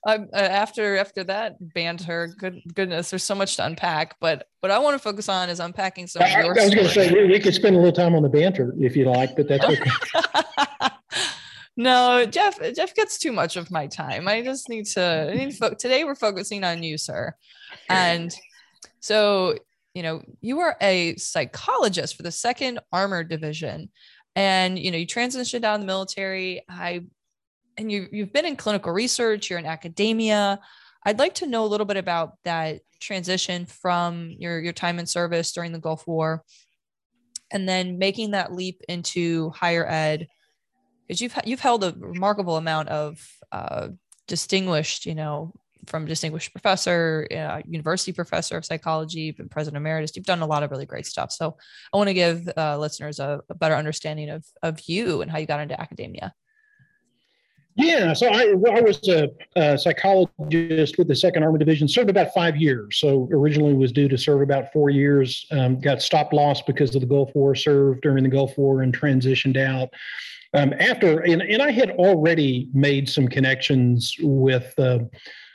um, 0.08 0.28
uh, 0.34 0.38
after 0.38 0.98
after 0.98 1.24
that 1.26 1.56
banter, 1.74 2.34
good 2.38 2.60
goodness, 2.74 3.12
there's 3.12 3.24
so 3.24 3.36
much 3.36 3.56
to 3.58 3.66
unpack. 3.66 4.16
But 4.20 4.48
what 4.62 4.72
I 4.72 4.80
want 4.80 4.96
to 4.96 5.00
focus 5.00 5.30
on 5.30 5.50
is 5.50 5.60
unpacking 5.60 6.08
some 6.08 6.24
I, 6.24 6.30
of 6.42 6.46
I 6.46 6.48
was 6.66 6.74
going 6.76 6.88
to 6.88 6.94
say 6.94 7.12
we, 7.14 7.26
we 7.28 7.40
could 7.40 7.54
spend 7.54 7.76
a 7.76 7.80
little 7.80 7.94
time 7.94 8.16
on 8.16 8.24
the 8.24 8.30
banter 8.30 8.74
if 8.80 8.96
you 8.96 9.06
like, 9.06 9.36
but 9.36 9.48
that's 9.48 9.64
okay. 9.70 9.92
No, 11.78 12.26
Jeff. 12.26 12.60
Jeff 12.76 12.94
gets 12.96 13.18
too 13.18 13.32
much 13.32 13.56
of 13.56 13.72
my 13.72 13.88
time. 13.88 14.28
I 14.28 14.42
just 14.42 14.70
need 14.70 14.86
to. 14.88 15.30
I 15.32 15.36
need 15.36 15.52
to 15.52 15.58
fo- 15.58 15.74
today 15.74 16.04
we're 16.04 16.16
focusing 16.16 16.64
on 16.64 16.84
you, 16.84 16.98
sir. 16.98 17.34
And 17.90 18.34
so, 19.00 19.58
you 19.94 20.04
know, 20.04 20.22
you 20.42 20.60
are 20.60 20.76
a 20.82 21.16
psychologist 21.16 22.16
for 22.18 22.24
the 22.24 22.32
Second 22.32 22.80
Armored 22.92 23.30
Division, 23.30 23.90
and 24.36 24.78
you 24.78 24.92
know, 24.92 24.98
you 24.98 25.08
transitioned 25.08 25.64
out 25.64 25.76
of 25.76 25.82
the 25.82 25.88
military. 25.88 26.64
I, 26.70 27.06
and 27.78 27.90
you 27.90 28.08
you've 28.12 28.34
been 28.34 28.46
in 28.46 28.58
clinical 28.58 28.92
research. 28.92 29.50
You're 29.50 29.60
in 29.60 29.66
academia. 29.66 30.60
I'd 31.06 31.20
like 31.20 31.36
to 31.36 31.48
know 31.48 31.64
a 31.64 31.68
little 31.68 31.86
bit 31.86 31.98
about 31.98 32.34
that 32.44 32.82
transition 33.00 33.66
from 33.66 34.36
your 34.38 34.60
your 34.60 34.74
time 34.74 35.00
in 35.00 35.06
service 35.06 35.54
during 35.54 35.72
the 35.72 35.80
Gulf 35.80 36.06
War, 36.06 36.44
and 37.50 37.68
then 37.68 37.98
making 37.98 38.32
that 38.32 38.54
leap 38.54 38.82
into 38.90 39.52
higher 39.52 39.88
ed, 39.88 40.28
because 41.08 41.22
you've 41.22 41.36
you've 41.46 41.60
held 41.60 41.84
a 41.84 41.94
remarkable 41.98 42.58
amount 42.58 42.90
of 42.90 43.20
uh, 43.52 43.90
distinguished, 44.28 45.06
you 45.06 45.16
know, 45.16 45.54
from 45.88 46.06
distinguished 46.06 46.52
professor, 46.54 47.28
uh, 47.32 47.62
university 47.66 48.12
professor 48.12 48.58
of 48.58 48.66
psychology, 48.66 49.32
been 49.32 49.50
president 49.50 49.78
emeritus. 49.78 50.16
You've 50.16 50.26
done 50.26 50.42
a 50.42 50.46
lot 50.46 50.64
of 50.64 50.72
really 50.72 50.86
great 50.86 51.06
stuff. 51.06 51.32
So 51.32 51.58
I 51.94 51.98
want 51.98 52.08
to 52.08 52.14
give 52.14 52.50
uh, 52.56 52.78
listeners 52.78 53.20
a, 53.20 53.42
a 53.50 53.56
better 53.56 53.76
understanding 53.76 54.30
of 54.30 54.46
of 54.62 54.80
you 54.88 55.22
and 55.22 55.32
how 55.32 55.38
you 55.38 55.46
got 55.46 55.60
into 55.60 55.80
academia. 55.80 56.34
Yeah, 57.76 58.12
so 58.12 58.28
I, 58.28 58.50
I 58.50 58.82
was 58.82 59.08
a, 59.08 59.30
a 59.56 59.78
psychologist 59.78 60.98
with 60.98 61.08
the 61.08 61.16
Second 61.16 61.44
Army 61.44 61.58
Division, 61.58 61.88
served 61.88 62.10
about 62.10 62.34
five 62.34 62.58
years. 62.58 62.98
So 62.98 63.30
originally 63.32 63.74
was 63.74 63.94
due 63.94 64.10
to 64.10 64.18
serve 64.18 64.42
about 64.42 64.74
four 64.74 64.90
years, 64.90 65.46
um, 65.52 65.80
got 65.80 66.02
stopped 66.02 66.34
lost 66.34 66.68
because 66.68 66.94
of 66.96 67.02
the 67.02 67.08
Gulf 67.08 67.32
War, 67.34 67.56
served 67.56 68.02
during 68.02 68.24
the 68.24 68.30
Gulf 68.30 68.58
War 68.58 68.82
and 68.82 68.96
transitioned 68.96 69.58
out. 69.58 69.90
Um, 70.54 70.74
after, 70.80 71.22
and, 71.22 71.42
and 71.42 71.62
I 71.62 71.72
had 71.72 71.92
already 71.92 72.70
made 72.74 73.08
some 73.10 73.28
connections 73.28 74.16
with 74.20 74.74
uh, 74.78 75.00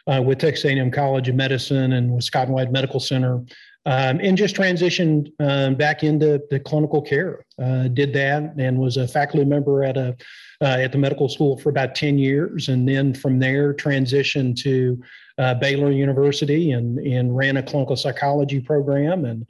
uh, 0.08 0.22
with 0.22 0.38
Texas 0.38 0.64
A&M 0.64 0.90
College 0.92 1.28
of 1.28 1.34
Medicine 1.34 1.94
and 1.94 2.14
with 2.14 2.22
Scott 2.22 2.46
and 2.46 2.54
White 2.54 2.70
Medical 2.70 3.00
Center, 3.00 3.44
um, 3.86 4.20
and 4.20 4.36
just 4.36 4.54
transitioned 4.54 5.32
um, 5.40 5.74
back 5.74 6.04
into 6.04 6.40
the 6.48 6.60
clinical 6.60 7.02
care. 7.02 7.44
Uh, 7.60 7.88
did 7.88 8.12
that 8.12 8.54
and 8.56 8.78
was 8.78 8.96
a 8.96 9.08
faculty 9.08 9.44
member 9.44 9.82
at 9.82 9.96
a 9.96 10.16
uh, 10.60 10.78
at 10.80 10.92
the 10.92 10.98
medical 10.98 11.28
school 11.28 11.58
for 11.58 11.68
about 11.68 11.94
10 11.94 12.18
years. 12.18 12.68
And 12.68 12.88
then 12.88 13.14
from 13.14 13.38
there, 13.38 13.74
transitioned 13.74 14.56
to 14.62 15.02
uh, 15.38 15.54
Baylor 15.54 15.90
University 15.90 16.72
and, 16.72 16.98
and 16.98 17.36
ran 17.36 17.58
a 17.58 17.62
clinical 17.62 17.96
psychology 17.96 18.60
program 18.60 19.24
and, 19.24 19.46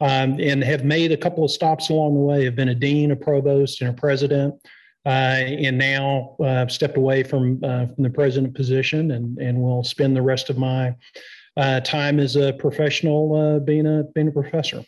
um, 0.00 0.38
and 0.38 0.62
have 0.62 0.84
made 0.84 1.12
a 1.12 1.16
couple 1.16 1.44
of 1.44 1.50
stops 1.50 1.88
along 1.88 2.14
the 2.14 2.20
way. 2.20 2.44
Have 2.44 2.56
been 2.56 2.68
a 2.68 2.74
dean, 2.74 3.10
a 3.10 3.16
provost, 3.16 3.80
and 3.80 3.90
a 3.90 3.94
president. 3.94 4.54
Uh, 5.06 5.08
and 5.08 5.78
now 5.78 6.36
uh, 6.44 6.66
stepped 6.68 6.98
away 6.98 7.22
from, 7.22 7.58
uh, 7.64 7.86
from 7.86 8.02
the 8.04 8.10
president 8.10 8.54
position 8.54 9.12
and, 9.12 9.38
and 9.38 9.58
will 9.60 9.82
spend 9.82 10.14
the 10.14 10.20
rest 10.20 10.50
of 10.50 10.58
my 10.58 10.94
uh, 11.56 11.80
time 11.80 12.20
as 12.20 12.36
a 12.36 12.52
professional 12.54 13.34
uh, 13.34 13.58
being, 13.60 13.86
a, 13.86 14.04
being 14.14 14.28
a 14.28 14.30
professor. 14.30 14.84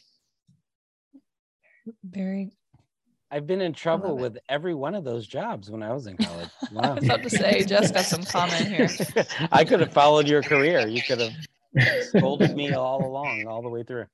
Very. 2.04 2.50
I've 3.30 3.46
been 3.46 3.62
in 3.62 3.72
trouble 3.72 4.10
love 4.10 4.18
it. 4.18 4.22
with 4.22 4.38
every 4.50 4.74
one 4.74 4.94
of 4.94 5.04
those 5.04 5.26
jobs 5.26 5.70
when 5.70 5.82
I 5.82 5.92
was 5.94 6.06
in 6.06 6.16
college. 6.18 6.48
Wow. 6.72 6.82
I 6.82 6.94
was 6.94 7.04
about 7.04 7.22
to 7.22 7.30
say, 7.30 7.64
Jeff's 7.64 7.90
got 7.90 8.04
some 8.04 8.22
comment 8.22 8.68
here. 8.68 8.88
I 9.52 9.64
could 9.64 9.80
have 9.80 9.92
followed 9.92 10.28
your 10.28 10.42
career. 10.42 10.86
You 10.86 11.02
could 11.02 11.20
have 11.20 11.32
scolded 12.04 12.54
me 12.54 12.72
all 12.74 13.04
along, 13.04 13.46
all 13.46 13.62
the 13.62 13.68
way 13.70 13.82
through. 13.82 14.06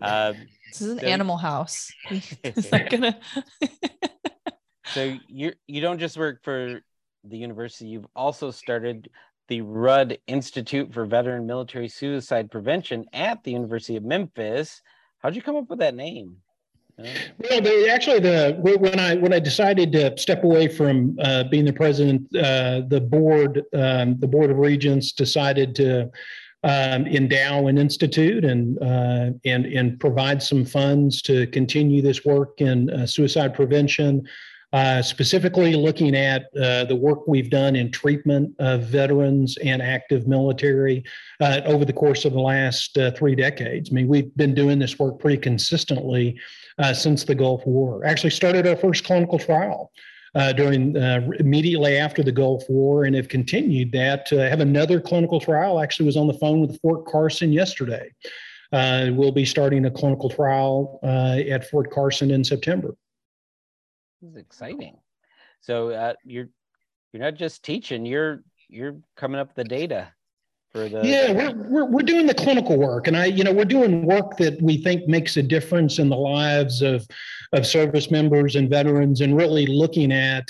Uh, 0.00 0.32
This 0.68 0.80
is 0.80 0.90
an 0.92 0.98
So- 1.00 1.06
animal 1.06 1.36
house. 1.36 1.90
It's 2.10 2.70
not 2.72 2.88
gonna. 2.90 3.18
So 4.86 5.16
you 5.28 5.52
you 5.66 5.80
don't 5.80 5.98
just 5.98 6.16
work 6.16 6.42
for 6.42 6.80
the 7.24 7.36
university. 7.36 7.88
You've 7.88 8.06
also 8.16 8.50
started 8.50 9.08
the 9.48 9.60
Rudd 9.60 10.18
Institute 10.26 10.92
for 10.92 11.04
Veteran 11.04 11.46
Military 11.46 11.88
Suicide 11.88 12.50
Prevention 12.50 13.04
at 13.12 13.42
the 13.44 13.52
University 13.52 13.96
of 13.96 14.04
Memphis. 14.04 14.80
How'd 15.18 15.36
you 15.36 15.42
come 15.42 15.56
up 15.56 15.68
with 15.68 15.80
that 15.80 15.94
name? 15.94 16.36
Well, 16.98 17.90
actually, 17.90 18.20
the 18.20 18.56
when 18.60 18.98
I 18.98 19.16
when 19.16 19.32
I 19.32 19.38
decided 19.38 19.92
to 19.92 20.16
step 20.18 20.44
away 20.44 20.68
from 20.68 21.16
uh, 21.20 21.44
being 21.44 21.64
the 21.64 21.72
president, 21.72 22.28
uh, 22.36 22.82
the 22.86 23.00
board 23.00 23.62
um, 23.72 24.18
the 24.18 24.26
board 24.26 24.50
of 24.50 24.58
regents 24.58 25.12
decided 25.12 25.74
to 25.76 26.10
um, 26.64 27.06
endow 27.06 27.66
an 27.66 27.78
institute 27.78 28.44
and 28.44 28.80
uh, 28.82 29.30
and 29.44 29.66
and 29.66 29.98
provide 30.00 30.42
some 30.42 30.64
funds 30.64 31.22
to 31.22 31.46
continue 31.48 32.02
this 32.02 32.24
work 32.24 32.60
in 32.60 32.90
uh, 32.90 33.06
suicide 33.06 33.54
prevention. 33.54 34.26
Uh, 34.72 35.02
specifically 35.02 35.74
looking 35.74 36.16
at 36.16 36.44
uh, 36.56 36.82
the 36.84 36.96
work 36.96 37.28
we've 37.28 37.50
done 37.50 37.76
in 37.76 37.90
treatment 37.90 38.54
of 38.58 38.84
veterans 38.84 39.58
and 39.58 39.82
active 39.82 40.26
military 40.26 41.04
uh, 41.40 41.60
over 41.66 41.84
the 41.84 41.92
course 41.92 42.24
of 42.24 42.32
the 42.32 42.40
last 42.40 42.96
uh, 42.96 43.10
three 43.10 43.34
decades. 43.34 43.90
I 43.90 43.92
mean, 43.92 44.08
we've 44.08 44.34
been 44.34 44.54
doing 44.54 44.78
this 44.78 44.98
work 44.98 45.18
pretty 45.18 45.36
consistently 45.36 46.40
uh, 46.78 46.94
since 46.94 47.22
the 47.22 47.34
Gulf 47.34 47.66
War. 47.66 48.02
Actually, 48.06 48.30
started 48.30 48.66
our 48.66 48.76
first 48.76 49.04
clinical 49.04 49.38
trial 49.38 49.92
uh, 50.34 50.54
during 50.54 50.96
immediately 51.38 51.98
after 51.98 52.22
the 52.22 52.32
Gulf 52.32 52.64
War, 52.70 53.04
and 53.04 53.14
have 53.14 53.28
continued 53.28 53.92
that. 53.92 54.30
Have 54.30 54.60
another 54.60 55.02
clinical 55.02 55.38
trial. 55.38 55.80
Actually, 55.80 56.06
was 56.06 56.16
on 56.16 56.28
the 56.28 56.38
phone 56.38 56.62
with 56.62 56.80
Fort 56.80 57.04
Carson 57.04 57.52
yesterday. 57.52 58.10
We'll 58.72 59.32
be 59.32 59.44
starting 59.44 59.84
a 59.84 59.90
clinical 59.90 60.30
trial 60.30 60.98
at 61.02 61.68
Fort 61.68 61.90
Carson 61.90 62.30
in 62.30 62.42
September. 62.42 62.96
This 64.22 64.30
is 64.30 64.36
exciting. 64.36 64.96
So 65.60 65.90
uh, 65.90 66.14
you're 66.24 66.48
you're 67.12 67.22
not 67.22 67.34
just 67.34 67.64
teaching. 67.64 68.06
You're 68.06 68.44
you're 68.68 68.96
coming 69.16 69.40
up 69.40 69.48
with 69.48 69.56
the 69.56 69.64
data 69.64 70.12
for 70.70 70.88
the 70.88 71.02
Yeah, 71.04 71.32
we're, 71.32 71.68
we're, 71.68 71.84
we're 71.84 72.02
doing 72.02 72.26
the 72.26 72.34
clinical 72.34 72.78
work 72.78 73.06
and 73.06 73.16
I, 73.16 73.26
you 73.26 73.44
know, 73.44 73.52
we're 73.52 73.64
doing 73.64 74.06
work 74.06 74.36
that 74.38 74.60
we 74.62 74.78
think 74.78 75.06
makes 75.06 75.36
a 75.36 75.42
difference 75.42 75.98
in 75.98 76.08
the 76.08 76.16
lives 76.16 76.80
of, 76.80 77.06
of 77.52 77.66
service 77.66 78.10
members 78.10 78.56
and 78.56 78.70
veterans 78.70 79.20
and 79.20 79.36
really 79.36 79.66
looking 79.66 80.12
at 80.12 80.48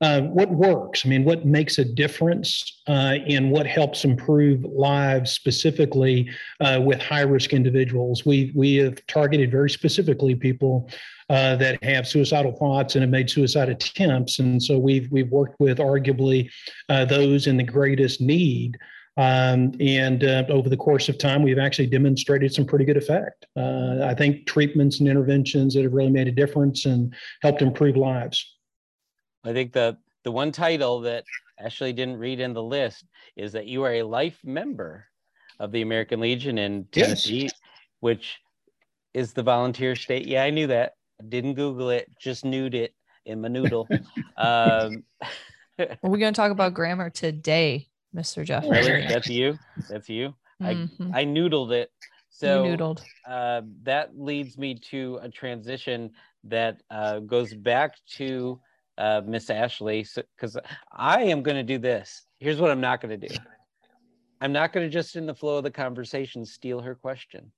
uh, 0.00 0.22
what 0.22 0.50
works. 0.50 1.06
I 1.06 1.08
mean, 1.08 1.24
what 1.24 1.46
makes 1.46 1.78
a 1.78 1.84
difference 1.84 2.82
uh, 2.88 3.16
and 3.28 3.50
what 3.50 3.66
helps 3.66 4.04
improve 4.04 4.64
lives 4.64 5.30
specifically 5.30 6.28
uh, 6.60 6.80
with 6.84 7.00
high 7.00 7.22
risk 7.22 7.52
individuals. 7.52 8.26
We 8.26 8.52
we 8.54 8.76
have 8.76 9.04
targeted 9.06 9.50
very 9.50 9.70
specifically 9.70 10.34
people 10.34 10.90
uh, 11.30 11.56
that 11.56 11.82
have 11.84 12.06
suicidal 12.06 12.52
thoughts 12.52 12.96
and 12.96 13.02
have 13.02 13.10
made 13.10 13.30
suicide 13.30 13.68
attempts, 13.68 14.40
and 14.40 14.62
so 14.62 14.78
we've 14.78 15.10
we've 15.10 15.30
worked 15.30 15.58
with 15.60 15.78
arguably 15.78 16.50
uh, 16.88 17.04
those 17.04 17.46
in 17.46 17.56
the 17.56 17.62
greatest 17.62 18.20
need. 18.20 18.76
Um, 19.16 19.74
and 19.78 20.24
uh, 20.24 20.44
over 20.48 20.68
the 20.68 20.76
course 20.76 21.08
of 21.08 21.18
time, 21.18 21.44
we've 21.44 21.58
actually 21.58 21.86
demonstrated 21.86 22.52
some 22.52 22.64
pretty 22.64 22.84
good 22.84 22.96
effect. 22.96 23.46
Uh, 23.56 23.98
I 24.02 24.12
think 24.12 24.46
treatments 24.46 24.98
and 24.98 25.08
interventions 25.08 25.74
that 25.74 25.84
have 25.84 25.92
really 25.92 26.10
made 26.10 26.26
a 26.26 26.32
difference 26.32 26.84
and 26.84 27.14
helped 27.40 27.62
improve 27.62 27.96
lives. 27.96 28.53
I 29.44 29.52
think 29.52 29.72
the 29.72 29.96
the 30.24 30.32
one 30.32 30.52
title 30.52 31.00
that 31.00 31.24
Ashley 31.58 31.92
didn't 31.92 32.18
read 32.18 32.40
in 32.40 32.52
the 32.52 32.62
list 32.62 33.04
is 33.36 33.52
that 33.52 33.66
you 33.66 33.82
are 33.84 33.92
a 33.94 34.02
life 34.02 34.38
member 34.42 35.06
of 35.60 35.70
the 35.70 35.82
American 35.82 36.20
Legion 36.20 36.58
in 36.58 36.86
Tennessee, 36.90 37.42
yes. 37.42 37.52
which 38.00 38.40
is 39.12 39.32
the 39.32 39.42
volunteer 39.42 39.94
state. 39.94 40.26
Yeah, 40.26 40.42
I 40.42 40.50
knew 40.50 40.66
that. 40.68 40.94
Didn't 41.28 41.54
Google 41.54 41.90
it, 41.90 42.10
just 42.18 42.44
knew 42.44 42.66
it 42.66 42.94
in 43.24 43.40
my 43.40 43.48
noodle. 43.48 43.88
um, 44.36 45.04
Are 45.78 46.10
we 46.10 46.18
going 46.18 46.32
to 46.32 46.36
talk 46.36 46.50
about 46.50 46.74
grammar 46.74 47.10
today? 47.10 47.88
Mr. 48.14 48.44
Jeff. 48.44 48.64
Really? 48.68 49.06
That's 49.08 49.28
you. 49.28 49.58
That's 49.88 50.08
you. 50.08 50.34
Mm-hmm. 50.62 51.14
I 51.14 51.22
I 51.22 51.24
noodled 51.24 51.72
it. 51.72 51.90
So 52.30 52.64
you 52.64 52.76
noodled. 52.76 53.02
Uh, 53.26 53.62
that 53.82 54.18
leads 54.18 54.56
me 54.56 54.76
to 54.90 55.18
a 55.22 55.28
transition 55.28 56.10
that 56.44 56.80
uh, 56.90 57.20
goes 57.20 57.54
back 57.54 57.96
to 58.16 58.60
uh, 58.98 59.22
Miss 59.24 59.50
Ashley, 59.50 60.06
because 60.36 60.52
so, 60.52 60.60
I 60.92 61.22
am 61.22 61.42
going 61.42 61.56
to 61.56 61.62
do 61.62 61.78
this. 61.78 62.24
Here's 62.38 62.60
what 62.60 62.70
I'm 62.70 62.80
not 62.80 63.00
going 63.00 63.18
to 63.18 63.28
do. 63.28 63.34
I'm 64.40 64.52
not 64.52 64.72
going 64.72 64.86
to 64.86 64.92
just 64.92 65.16
in 65.16 65.26
the 65.26 65.34
flow 65.34 65.58
of 65.58 65.64
the 65.64 65.70
conversation 65.70 66.44
steal 66.44 66.80
her 66.80 66.94
question. 66.94 67.50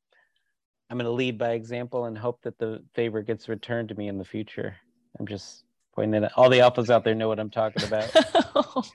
I'm 0.89 0.99
going 0.99 1.07
to 1.07 1.11
lead 1.11 1.39
by 1.39 1.53
example 1.53 2.05
and 2.05 2.17
hope 2.17 2.41
that 2.43 2.59
the 2.59 2.83
favor 2.95 3.23
gets 3.23 3.49
returned 3.49 3.89
to 3.89 3.95
me 3.97 4.09
in 4.09 4.19
the 4.19 4.25
future. 4.25 4.77
I'm 5.19 5.27
just 5.27 5.65
pointing 5.95 6.23
at 6.23 6.33
all 6.37 6.49
the 6.49 6.59
alphas 6.59 6.91
out 6.91 7.03
there 7.03 7.15
know 7.15 7.29
what 7.29 7.41
I'm 7.41 7.51
talking 7.51 7.83
about. 7.85 8.15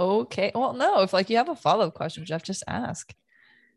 Okay. 0.00 0.50
Well, 0.54 0.72
no, 0.72 1.02
if 1.02 1.12
like 1.12 1.28
you 1.28 1.36
have 1.36 1.50
a 1.50 1.54
follow 1.54 1.88
up 1.88 1.94
question, 1.94 2.24
Jeff, 2.24 2.42
just 2.42 2.64
ask. 2.66 3.14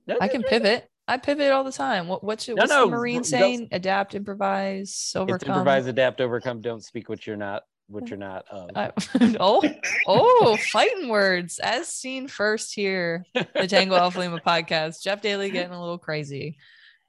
No, 0.07 0.17
I 0.22 0.29
can 0.29 0.41
pivot. 0.41 0.89
I 1.05 1.17
pivot 1.17 1.51
all 1.51 1.65
the 1.65 1.72
time. 1.72 2.07
What, 2.07 2.24
what's, 2.24 2.48
no, 2.48 2.55
what's 2.55 2.69
no, 2.69 2.86
the 2.86 2.91
Marine 2.91 3.25
saying? 3.25 3.67
Adapt, 3.74 4.15
improvise, 4.15 5.12
overcome. 5.17 5.36
It's 5.36 5.43
improvise, 5.43 5.86
adapt, 5.86 6.22
overcome. 6.22 6.62
Don't 6.62 6.81
speak 6.81 7.10
what 7.10 7.27
you're 7.27 7.36
not. 7.36 7.63
What 7.88 8.10
you're 8.10 8.18
not. 8.18 8.46
Of. 8.50 8.63
Um, 8.63 8.70
I, 8.75 8.86
uh, 8.86 8.92
oh, 9.40 9.70
oh, 10.08 10.58
fighting 10.72 11.10
words 11.10 11.60
as 11.60 11.88
seen 11.88 12.28
first 12.28 12.74
here. 12.74 13.25
The 13.34 13.68
Tango 13.68 13.96
Alpha 13.96 14.20
Lima 14.20 14.40
podcast. 14.46 15.04
Jeff 15.04 15.22
Daly 15.22 15.52
getting 15.52 15.74
a 15.74 15.80
little 15.80 15.98
crazy. 15.98 16.58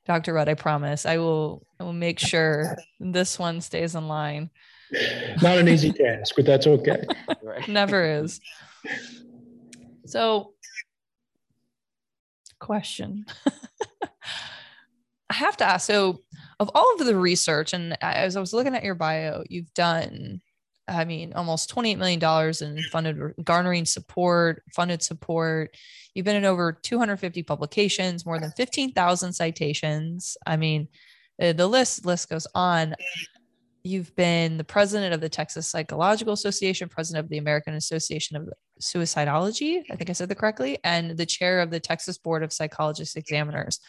Dr. 0.06 0.34
Rudd, 0.34 0.48
I 0.48 0.54
promise. 0.54 1.06
I 1.06 1.18
will. 1.18 1.66
I 1.80 1.84
will 1.84 1.92
make 1.92 2.18
sure 2.18 2.76
this 3.00 3.38
one 3.38 3.60
stays 3.60 3.94
in 3.94 4.08
line. 4.08 4.50
Not 5.42 5.58
an 5.58 5.68
easy 5.68 5.92
task, 5.92 6.34
but 6.36 6.44
that's 6.44 6.66
okay. 6.66 7.04
Never 7.68 8.04
is. 8.04 8.40
So, 10.06 10.52
question. 12.58 13.24
I 15.30 15.34
have 15.34 15.56
to 15.58 15.64
ask. 15.64 15.86
So, 15.86 16.20
of 16.60 16.70
all 16.74 16.94
of 16.94 17.06
the 17.06 17.16
research, 17.16 17.72
and 17.72 17.96
as 18.02 18.36
I 18.36 18.40
was 18.40 18.52
looking 18.52 18.74
at 18.74 18.84
your 18.84 18.94
bio, 18.94 19.42
you've 19.48 19.72
done, 19.72 20.42
I 20.86 21.04
mean, 21.04 21.32
almost 21.32 21.74
$28 21.74 21.98
million 21.98 22.78
in 22.78 22.84
funded 22.90 23.34
garnering 23.42 23.84
support, 23.84 24.62
funded 24.74 25.02
support. 25.02 25.76
You've 26.14 26.26
been 26.26 26.36
in 26.36 26.44
over 26.44 26.72
250 26.72 27.42
publications, 27.42 28.26
more 28.26 28.38
than 28.38 28.50
15,000 28.52 29.32
citations. 29.32 30.36
I 30.46 30.56
mean, 30.56 30.88
eh, 31.38 31.52
the 31.52 31.66
list 31.66 32.04
list 32.04 32.28
goes 32.28 32.46
on. 32.54 32.94
You've 33.82 34.14
been 34.16 34.56
the 34.56 34.64
president 34.64 35.14
of 35.14 35.20
the 35.20 35.28
Texas 35.28 35.66
Psychological 35.66 36.32
Association, 36.32 36.88
president 36.88 37.24
of 37.24 37.30
the 37.30 37.38
American 37.38 37.74
Association 37.74 38.36
of 38.36 38.48
Suicidology, 38.80 39.82
I 39.90 39.96
think 39.96 40.10
I 40.10 40.14
said 40.14 40.28
that 40.28 40.38
correctly, 40.38 40.78
and 40.84 41.16
the 41.16 41.26
chair 41.26 41.60
of 41.60 41.70
the 41.70 41.80
Texas 41.80 42.18
Board 42.18 42.42
of 42.42 42.52
Psychologist 42.52 43.16
Examiners. 43.16 43.80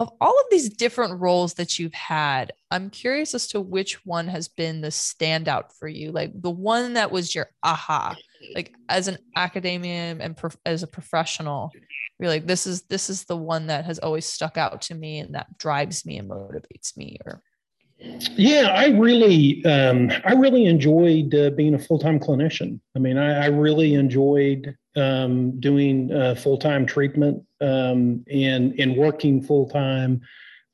Of 0.00 0.10
all 0.20 0.36
of 0.40 0.46
these 0.50 0.70
different 0.70 1.20
roles 1.20 1.54
that 1.54 1.78
you've 1.78 1.94
had, 1.94 2.52
I'm 2.70 2.90
curious 2.90 3.32
as 3.32 3.46
to 3.48 3.60
which 3.60 4.04
one 4.04 4.26
has 4.26 4.48
been 4.48 4.80
the 4.80 4.88
standout 4.88 5.72
for 5.78 5.86
you, 5.86 6.10
like 6.10 6.32
the 6.34 6.50
one 6.50 6.94
that 6.94 7.12
was 7.12 7.32
your 7.32 7.50
aha, 7.62 8.16
like 8.56 8.74
as 8.88 9.06
an 9.06 9.18
academician 9.36 10.20
and 10.20 10.36
as 10.66 10.82
a 10.82 10.88
professional. 10.88 11.70
You're 12.18 12.28
like, 12.28 12.46
this 12.46 12.66
is 12.66 12.82
this 12.82 13.08
is 13.08 13.24
the 13.24 13.36
one 13.36 13.68
that 13.68 13.84
has 13.84 14.00
always 14.00 14.26
stuck 14.26 14.56
out 14.56 14.82
to 14.82 14.94
me 14.96 15.20
and 15.20 15.36
that 15.36 15.58
drives 15.58 16.04
me 16.04 16.18
and 16.18 16.28
motivates 16.28 16.96
me, 16.96 17.18
or 17.24 17.40
yeah, 17.98 18.72
I 18.74 18.88
really, 18.88 19.64
um, 19.64 20.10
I 20.24 20.32
really 20.32 20.66
enjoyed 20.66 21.34
uh, 21.34 21.50
being 21.50 21.74
a 21.74 21.78
full 21.78 21.98
time 21.98 22.18
clinician. 22.18 22.80
I 22.96 22.98
mean, 22.98 23.16
I, 23.16 23.44
I 23.44 23.46
really 23.46 23.94
enjoyed 23.94 24.76
um, 24.96 25.58
doing 25.60 26.12
uh, 26.12 26.34
full 26.34 26.58
time 26.58 26.86
treatment 26.86 27.42
um, 27.60 28.24
and 28.30 28.78
and 28.78 28.96
working 28.96 29.42
full 29.42 29.68
time 29.68 30.20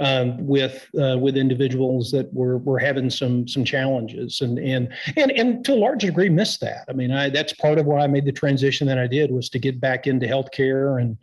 um, 0.00 0.46
with 0.46 0.88
uh, 1.00 1.18
with 1.18 1.36
individuals 1.36 2.10
that 2.10 2.32
were 2.32 2.58
were 2.58 2.78
having 2.78 3.10
some 3.10 3.46
some 3.46 3.64
challenges 3.64 4.40
and 4.40 4.58
and 4.58 4.92
and 5.16 5.30
and 5.32 5.64
to 5.66 5.74
a 5.74 5.76
large 5.76 6.02
degree 6.02 6.28
missed 6.28 6.60
that. 6.62 6.84
I 6.88 6.92
mean, 6.92 7.12
I 7.12 7.28
that's 7.28 7.52
part 7.52 7.78
of 7.78 7.86
why 7.86 8.00
I 8.00 8.06
made 8.06 8.24
the 8.24 8.32
transition 8.32 8.86
that 8.88 8.98
I 8.98 9.06
did 9.06 9.30
was 9.30 9.48
to 9.50 9.58
get 9.58 9.80
back 9.80 10.06
into 10.06 10.26
healthcare 10.26 11.00
and 11.00 11.16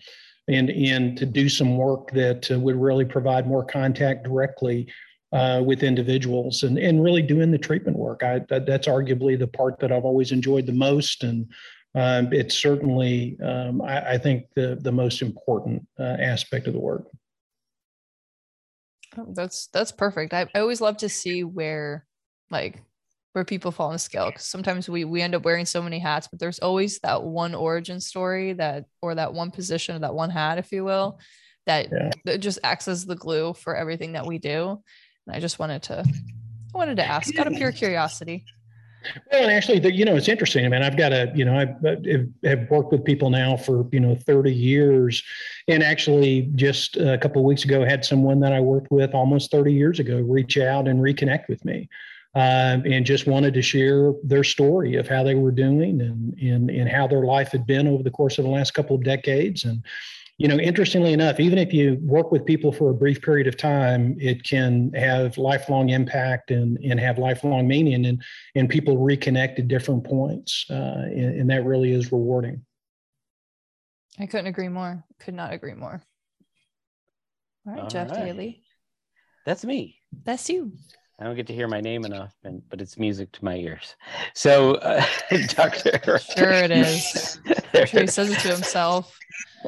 and 0.48 0.70
and 0.70 1.18
to 1.18 1.26
do 1.26 1.50
some 1.50 1.78
work 1.78 2.12
that 2.12 2.50
uh, 2.52 2.60
would 2.60 2.76
really 2.76 3.06
provide 3.06 3.48
more 3.48 3.66
contact 3.66 4.24
directly 4.24 4.88
uh, 5.32 5.62
with 5.66 5.84
individuals 5.84 6.64
and, 6.64 6.78
and 6.78 7.04
really 7.04 7.22
doing 7.22 7.52
the 7.52 7.58
treatment 7.58 7.98
work. 7.98 8.24
I, 8.24 8.40
that, 8.50 8.66
that's 8.66 8.88
arguably 8.88 9.38
the 9.38 9.48
part 9.48 9.80
that 9.80 9.92
I've 9.92 10.06
always 10.06 10.32
enjoyed 10.32 10.66
the 10.66 10.74
most. 10.74 11.24
And 11.24 11.52
um, 11.96 12.32
it's 12.32 12.56
certainly, 12.56 13.38
um, 13.44 13.82
I, 13.82 14.14
I, 14.14 14.18
think, 14.18 14.46
the, 14.56 14.78
the 14.82 14.92
most 14.92 15.22
important 15.22 15.86
uh, 16.00 16.18
aspect 16.20 16.68
of 16.68 16.74
the 16.74 16.80
work. 16.80 17.08
Oh, 19.18 19.28
that's 19.34 19.68
that's 19.68 19.92
perfect. 19.92 20.34
I, 20.34 20.48
I 20.54 20.60
always 20.60 20.80
love 20.80 20.98
to 20.98 21.10
see 21.10 21.44
where 21.44 22.06
like 22.52 22.84
where 23.34 23.44
people 23.44 23.72
fall 23.72 23.88
on 23.88 23.94
the 23.94 24.00
scale 24.00 24.28
because 24.28 24.46
sometimes 24.46 24.88
we 24.88 25.06
we 25.06 25.22
end 25.24 25.34
up 25.34 25.44
wearing 25.44 25.66
so 25.66 25.82
many 25.82 25.98
hats, 25.98 26.28
but 26.28 26.40
there's 26.40 26.60
always 26.60 27.00
that 27.00 27.24
one 27.24 27.56
origin 27.56 28.00
story 28.00 28.54
that 28.54 28.86
or 29.02 29.16
that 29.16 29.34
one 29.34 29.50
position 29.50 29.96
or 29.96 30.00
that 30.00 30.14
one 30.14 30.30
hat, 30.30 30.60
if 30.60 30.72
you 30.72 30.84
will, 30.84 31.20
that, 31.68 31.88
yeah. 31.92 32.10
that 32.26 32.40
just 32.40 32.60
acts 32.64 32.88
as 32.88 33.06
the 33.06 33.16
glue 33.16 33.54
for 33.54 33.76
everything 33.76 34.14
that 34.14 34.26
we 34.26 34.40
do. 34.40 34.82
I 35.30 35.40
just 35.40 35.60
wanted 35.60 35.84
to 35.84 36.04
I 36.04 36.78
wanted 36.78 36.98
to 36.98 37.06
ask 37.06 37.38
out 37.38 37.48
of 37.48 37.54
pure 37.54 37.72
curiosity. 37.72 38.46
Well, 39.32 39.44
and 39.44 39.52
actually, 39.52 39.80
the, 39.80 39.94
you 39.94 40.06
know, 40.06 40.16
it's 40.16 40.28
interesting. 40.28 40.66
I 40.66 40.70
mean, 40.70 40.82
I've 40.82 40.98
got 40.98 41.14
a, 41.14 41.32
you 41.34 41.46
know, 41.46 41.56
I 41.56 42.48
have 42.48 42.70
worked 42.70 42.92
with 42.92 43.06
people 43.06 43.30
now 43.30 43.56
for, 43.56 43.88
you 43.92 44.00
know, 44.00 44.16
30 44.16 44.54
years. 44.54 45.24
And 45.68 45.84
actually, 45.84 46.50
just 46.56 46.98
a 46.98 47.18
couple 47.18 47.42
of 47.42 47.46
weeks 47.46 47.64
ago, 47.64 47.86
had 47.86 48.04
someone 48.04 48.40
that 48.42 48.54
I 48.54 48.60
worked 48.60 48.92
with 48.92 49.14
almost 49.14 49.52
30 49.52 49.74
years 49.74 50.00
ago 50.00 50.20
reach 50.20 50.58
out 50.58 50.88
and 50.88 51.00
reconnect 51.00 51.48
with 51.48 51.64
me. 51.64 51.90
Um, 52.36 52.84
and 52.86 53.06
just 53.06 53.26
wanted 53.26 53.54
to 53.56 53.62
share 53.64 54.14
their 54.24 54.44
story 54.44 54.96
of 54.96 55.08
how 55.08 55.24
they 55.24 55.34
were 55.34 55.52
doing 55.52 56.02
and, 56.02 56.38
and, 56.38 56.70
and 56.70 56.88
how 56.88 57.08
their 57.08 57.24
life 57.24 57.52
had 57.52 57.66
been 57.66 57.88
over 57.88 58.04
the 58.04 58.12
course 58.12 58.38
of 58.38 58.44
the 58.44 58.52
last 58.52 58.76
couple 58.76 58.96
of 58.96 59.04
decades. 59.04 59.64
And, 59.64 59.84
you 60.38 60.48
know, 60.48 60.58
interestingly 60.58 61.14
enough, 61.14 61.40
even 61.40 61.58
if 61.58 61.74
you 61.74 61.98
work 62.02 62.32
with 62.32 62.46
people 62.46 62.72
for 62.72 62.92
a 62.92 62.94
brief 62.94 63.22
period 63.22 63.48
of 63.48 63.58
time, 63.58 64.16
it 64.20 64.44
can 64.44 64.92
have 64.94 65.38
lifelong 65.38 65.90
impact 65.90 66.52
and, 66.52 66.78
and 66.84 67.00
have 67.00 67.18
lifelong 67.18 67.68
meaning, 67.68 68.06
and, 68.06 68.24
and 68.54 68.70
people 68.70 68.98
reconnect 68.98 69.58
at 69.58 69.68
different 69.68 70.04
points. 70.04 70.66
Uh, 70.70 71.06
and, 71.06 71.40
and 71.42 71.50
that 71.50 71.66
really 71.66 71.92
is 71.92 72.12
rewarding. 72.12 72.64
I 74.20 74.28
couldn't 74.28 74.48
agree 74.48 74.70
more. 74.70 75.04
Could 75.20 75.34
not 75.34 75.54
agree 75.54 75.74
more. 75.74 76.02
All 77.66 77.74
right, 77.74 77.82
All 77.84 77.90
Jeff 77.90 78.12
right. 78.12 78.26
Daly. 78.26 78.64
That's 79.46 79.66
me. 79.66 80.00
That's 80.24 80.50
you. 80.50 80.74
I 81.20 81.24
don't 81.24 81.36
get 81.36 81.48
to 81.48 81.54
hear 81.54 81.68
my 81.68 81.82
name 81.82 82.06
enough, 82.06 82.36
but 82.70 82.80
it's 82.80 83.00
music 83.00 83.32
to 83.34 83.46
my 83.46 83.56
ears. 83.56 83.96
So, 84.36 84.76
uh, 84.76 85.04
Doctor. 85.48 86.20
Sure, 86.20 86.52
it 86.52 86.70
is. 86.70 87.40
I'm 87.74 87.88
sure 87.88 88.02
he 88.02 88.08
says 88.08 88.30
it 88.30 88.40
to 88.40 88.50
himself. 88.50 89.18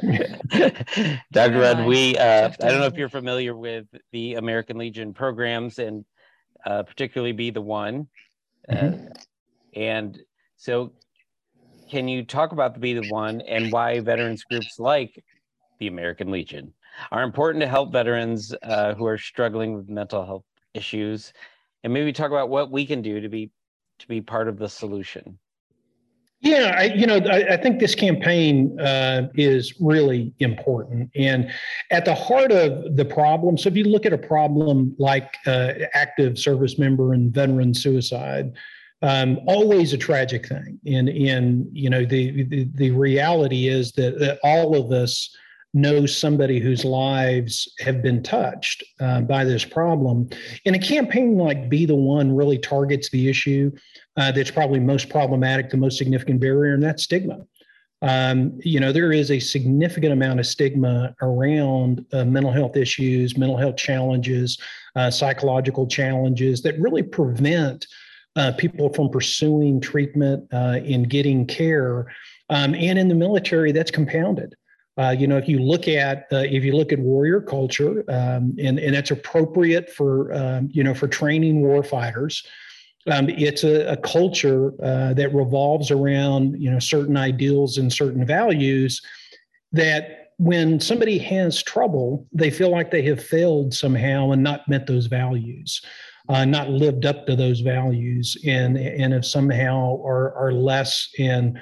Dr. 1.32 1.58
Rudd, 1.58 1.86
we, 1.86 2.16
uh, 2.16 2.50
I 2.62 2.68
don't 2.68 2.78
know 2.78 2.86
if 2.86 2.96
you're 2.96 3.08
familiar 3.08 3.56
with 3.56 3.86
the 4.12 4.34
American 4.34 4.78
Legion 4.78 5.12
programs 5.12 5.80
and 5.80 6.04
uh, 6.64 6.84
particularly 6.84 7.32
Be 7.32 7.50
the 7.50 7.60
One. 7.60 8.06
Uh, 8.68 8.74
mm-hmm. 8.74 9.06
and 9.74 10.20
so, 10.56 10.92
can 11.90 12.06
you 12.06 12.24
talk 12.24 12.52
about 12.52 12.74
the 12.74 12.80
Be 12.80 12.94
the 12.94 13.08
One 13.08 13.40
and 13.40 13.72
why 13.72 13.98
veterans 13.98 14.44
groups 14.44 14.78
like 14.78 15.20
the 15.80 15.88
American 15.88 16.30
Legion 16.30 16.72
are 17.10 17.24
important 17.24 17.62
to 17.62 17.68
help 17.68 17.90
veterans 17.90 18.54
uh, 18.62 18.94
who 18.94 19.06
are 19.06 19.18
struggling 19.18 19.74
with 19.74 19.88
mental 19.88 20.24
health 20.24 20.44
issues 20.74 21.32
and 21.84 21.92
maybe 21.92 22.12
talk 22.12 22.30
about 22.30 22.48
what 22.48 22.70
we 22.70 22.86
can 22.86 23.02
do 23.02 23.20
to 23.20 23.28
be 23.28 23.50
to 23.98 24.08
be 24.08 24.20
part 24.20 24.48
of 24.48 24.58
the 24.58 24.68
solution 24.68 25.38
Yeah, 26.40 26.74
I, 26.76 26.84
you 26.84 27.06
know, 27.06 27.18
I, 27.18 27.54
I, 27.54 27.56
think 27.58 27.80
this 27.80 27.94
campaign 27.94 28.80
uh, 28.80 29.28
is 29.34 29.74
really 29.78 30.32
important, 30.38 31.10
and 31.14 31.50
at 31.90 32.06
the 32.06 32.14
heart 32.14 32.50
of 32.50 32.96
the 32.96 33.04
problem. 33.04 33.58
So, 33.58 33.68
if 33.68 33.76
you 33.76 33.84
look 33.84 34.06
at 34.06 34.14
a 34.14 34.18
problem 34.18 34.94
like 34.98 35.36
uh, 35.46 35.72
active 35.92 36.38
service 36.38 36.78
member 36.78 37.12
and 37.12 37.30
veteran 37.30 37.74
suicide, 37.74 38.54
um, 39.02 39.38
always 39.46 39.92
a 39.92 39.98
tragic 39.98 40.48
thing, 40.48 40.80
and 40.86 41.10
and 41.10 41.68
you 41.72 41.90
know, 41.90 42.06
the 42.06 42.44
the, 42.44 42.68
the 42.72 42.90
reality 42.90 43.68
is 43.68 43.92
that, 43.92 44.18
that 44.18 44.38
all 44.42 44.74
of 44.74 44.92
us 44.92 45.36
know 45.72 46.06
somebody 46.06 46.58
whose 46.58 46.84
lives 46.84 47.72
have 47.78 48.02
been 48.02 48.22
touched 48.22 48.82
uh, 49.00 49.20
by 49.20 49.44
this 49.44 49.64
problem. 49.64 50.28
And 50.66 50.74
a 50.74 50.78
campaign 50.78 51.36
like 51.36 51.68
Be 51.68 51.86
the 51.86 51.94
One 51.94 52.34
really 52.34 52.58
targets 52.58 53.10
the 53.10 53.28
issue 53.28 53.70
uh, 54.16 54.32
that's 54.32 54.50
probably 54.50 54.80
most 54.80 55.08
problematic, 55.08 55.70
the 55.70 55.76
most 55.76 55.98
significant 55.98 56.40
barrier, 56.40 56.74
and 56.74 56.82
that's 56.82 57.04
stigma. 57.04 57.46
Um, 58.02 58.58
you 58.64 58.80
know, 58.80 58.92
there 58.92 59.12
is 59.12 59.30
a 59.30 59.38
significant 59.38 60.12
amount 60.12 60.40
of 60.40 60.46
stigma 60.46 61.14
around 61.20 62.04
uh, 62.12 62.24
mental 62.24 62.50
health 62.50 62.76
issues, 62.76 63.36
mental 63.36 63.58
health 63.58 63.76
challenges, 63.76 64.58
uh, 64.96 65.10
psychological 65.10 65.86
challenges 65.86 66.62
that 66.62 66.78
really 66.78 67.02
prevent 67.02 67.86
uh, 68.36 68.52
people 68.52 68.88
from 68.92 69.10
pursuing 69.10 69.80
treatment 69.80 70.46
uh, 70.52 70.80
and 70.84 71.10
getting 71.10 71.46
care. 71.46 72.06
Um, 72.48 72.74
and 72.74 72.98
in 72.98 73.08
the 73.08 73.14
military, 73.14 73.70
that's 73.70 73.90
compounded. 73.90 74.54
Uh, 75.00 75.12
you 75.12 75.26
know, 75.26 75.38
if 75.38 75.48
you 75.48 75.58
look 75.58 75.88
at 75.88 76.26
uh, 76.30 76.38
if 76.38 76.62
you 76.62 76.72
look 76.72 76.92
at 76.92 76.98
warrior 76.98 77.40
culture, 77.40 78.04
um, 78.08 78.54
and 78.62 78.78
and 78.78 78.94
that's 78.94 79.10
appropriate 79.10 79.88
for 79.88 80.30
um, 80.34 80.68
you 80.70 80.84
know 80.84 80.92
for 80.92 81.08
training 81.08 81.62
war 81.62 81.82
fighters. 81.82 82.44
Um, 83.06 83.30
it's 83.30 83.64
a, 83.64 83.92
a 83.92 83.96
culture 83.96 84.74
uh, 84.84 85.14
that 85.14 85.34
revolves 85.34 85.90
around 85.90 86.60
you 86.60 86.70
know 86.70 86.78
certain 86.78 87.16
ideals 87.16 87.78
and 87.78 87.90
certain 87.90 88.26
values 88.26 89.00
that 89.72 90.32
when 90.36 90.80
somebody 90.80 91.16
has 91.16 91.62
trouble, 91.62 92.26
they 92.32 92.50
feel 92.50 92.70
like 92.70 92.90
they 92.90 93.02
have 93.02 93.24
failed 93.24 93.72
somehow 93.72 94.32
and 94.32 94.42
not 94.42 94.68
met 94.68 94.86
those 94.86 95.06
values, 95.06 95.80
uh, 96.28 96.44
not 96.44 96.68
lived 96.68 97.06
up 97.06 97.26
to 97.26 97.36
those 97.36 97.60
values, 97.60 98.36
and 98.46 98.76
and 98.76 99.14
if 99.14 99.24
somehow 99.24 99.96
are 100.04 100.34
are 100.34 100.52
less 100.52 101.08
in 101.16 101.58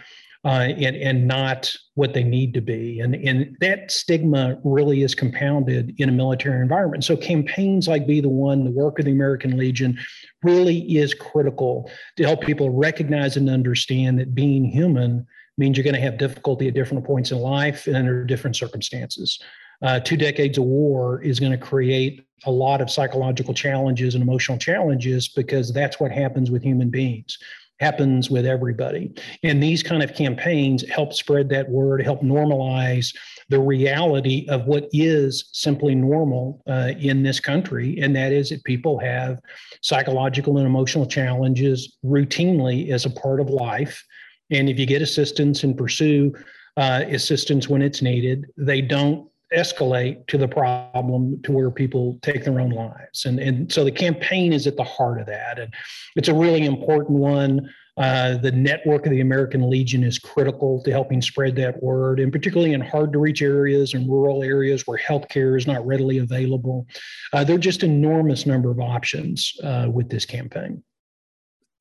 uh, 0.49 0.73
and, 0.79 0.97
and 0.97 1.29
not 1.29 1.71
what 1.93 2.15
they 2.15 2.25
need 2.25 2.55
to 2.55 2.63
be. 2.63 3.01
And, 3.01 3.15
and 3.17 3.55
that 3.61 3.91
stigma 3.91 4.59
really 4.65 5.03
is 5.03 5.15
compounded 5.15 5.95
in 5.99 6.09
a 6.09 6.13
military 6.13 6.63
environment. 6.63 7.05
So 7.05 7.19
campaigns 7.19 7.87
like 7.87 8.07
Be 8.07 8.23
the 8.23 8.31
One, 8.31 8.65
the 8.65 8.71
work 8.71 8.99
of 8.99 9.05
the 9.05 9.11
American 9.11 9.59
Legion, 9.59 9.99
really 10.43 10.97
is 10.97 11.13
critical 11.13 11.91
to 12.17 12.25
help 12.25 12.41
people 12.41 12.71
recognize 12.71 13.37
and 13.37 13.51
understand 13.51 14.19
that 14.21 14.35
being 14.35 14.65
human 14.65 15.27
means 15.59 15.77
you're 15.77 15.85
going 15.85 15.95
to 15.95 16.01
have 16.01 16.17
difficulty 16.17 16.67
at 16.67 16.73
different 16.73 17.05
points 17.05 17.31
in 17.31 17.37
life 17.41 17.87
and 17.87 17.95
under 17.95 18.25
different 18.25 18.57
circumstances. 18.57 19.39
Uh, 19.83 20.01
two 20.01 20.17
decades 20.17 20.57
of 20.57 20.65
war 20.65 21.21
is 21.21 21.39
going 21.39 21.53
to 21.53 21.59
create 21.59 22.27
a 22.47 22.51
lot 22.51 22.81
of 22.81 22.91
psychological 22.91 23.53
challenges 23.53 24.15
and 24.15 24.23
emotional 24.23 24.57
challenges 24.57 25.29
because 25.29 25.75
that's 25.75 26.01
what 26.01 26.11
happens 26.11 26.51
with 26.51 26.63
human 26.63 26.89
beings 26.89 27.37
happens 27.81 28.31
with 28.31 28.45
everybody. 28.45 29.12
And 29.43 29.62
these 29.62 29.83
kind 29.83 30.03
of 30.03 30.14
campaigns 30.14 30.88
help 30.88 31.12
spread 31.12 31.49
that 31.51 31.69
word, 31.69 32.03
help 32.03 32.23
normalize 32.23 33.14
the 33.49 33.61
reality 33.61 34.47
of 34.49 34.67
what 34.67 34.88
is 34.93 35.49
simply 35.53 35.95
normal 35.95 36.62
uh, 36.69 36.93
in 36.99 37.23
this 37.23 37.41
country. 37.41 37.99
And 38.01 38.14
that 38.17 38.33
is 38.33 38.51
that 38.51 38.64
people 38.64 38.99
have 38.99 39.41
psychological 39.81 40.59
and 40.59 40.67
emotional 40.67 41.07
challenges 41.07 41.97
routinely 42.05 42.91
as 42.91 43.07
a 43.07 43.11
part 43.11 43.41
of 43.41 43.49
life. 43.49 44.05
And 44.51 44.69
if 44.69 44.79
you 44.79 44.87
get 44.87 45.03
assistance 45.03 45.62
and 45.62 45.77
pursue 45.77 46.35
uh, 46.77 47.05
assistance 47.09 47.69
when 47.69 47.83
it's 47.83 48.03
needed, 48.03 48.47
they 48.57 48.81
don't 48.81 49.28
escalate 49.55 50.27
to 50.27 50.37
the 50.37 50.49
problem 50.49 51.41
to 51.43 51.53
where 51.53 51.71
people 51.71 52.19
take 52.23 52.45
their 52.45 52.61
own 52.61 52.71
lives. 52.71 53.25
And, 53.25 53.39
and 53.39 53.73
so 53.73 53.85
the 53.85 53.91
campaign 53.93 54.53
is 54.53 54.67
at 54.67 54.77
the 54.77 54.85
heart 54.85 55.21
of 55.21 55.27
that. 55.27 55.59
And 55.59 55.73
it's 56.17 56.29
a 56.29 56.35
really 56.35 56.65
important 56.67 57.19
one. 57.19 57.71
Uh, 57.97 58.37
the 58.37 58.53
network 58.53 59.07
of 59.07 59.11
the 59.11 59.21
American 59.21 59.69
Legion 59.69 60.05
is 60.05 60.21
critical 60.21 60.81
to 60.85 60.93
helping 60.93 61.21
spread 61.21 61.57
that 61.57 61.83
word, 61.83 62.21
and 62.21 62.31
particularly 62.31 62.73
in 62.73 62.81
hard 62.81 63.13
to 63.13 63.19
reach 63.19 63.43
areas 63.43 63.93
and 63.95 64.09
rural 64.09 64.45
areas 64.45 64.87
where 64.87 64.99
healthcare 64.99 65.59
is 65.59 65.67
not 65.67 65.85
readily 65.85 66.19
available. 66.19 66.87
Uh, 67.33 67.43
there 67.43 67.57
are 67.57 67.59
just 67.59 67.83
enormous 67.83 68.47
number 68.47 68.71
of 68.71 68.79
options 68.79 69.53
uh, 69.65 69.89
with 69.93 70.09
this 70.09 70.25
campaign. 70.25 70.81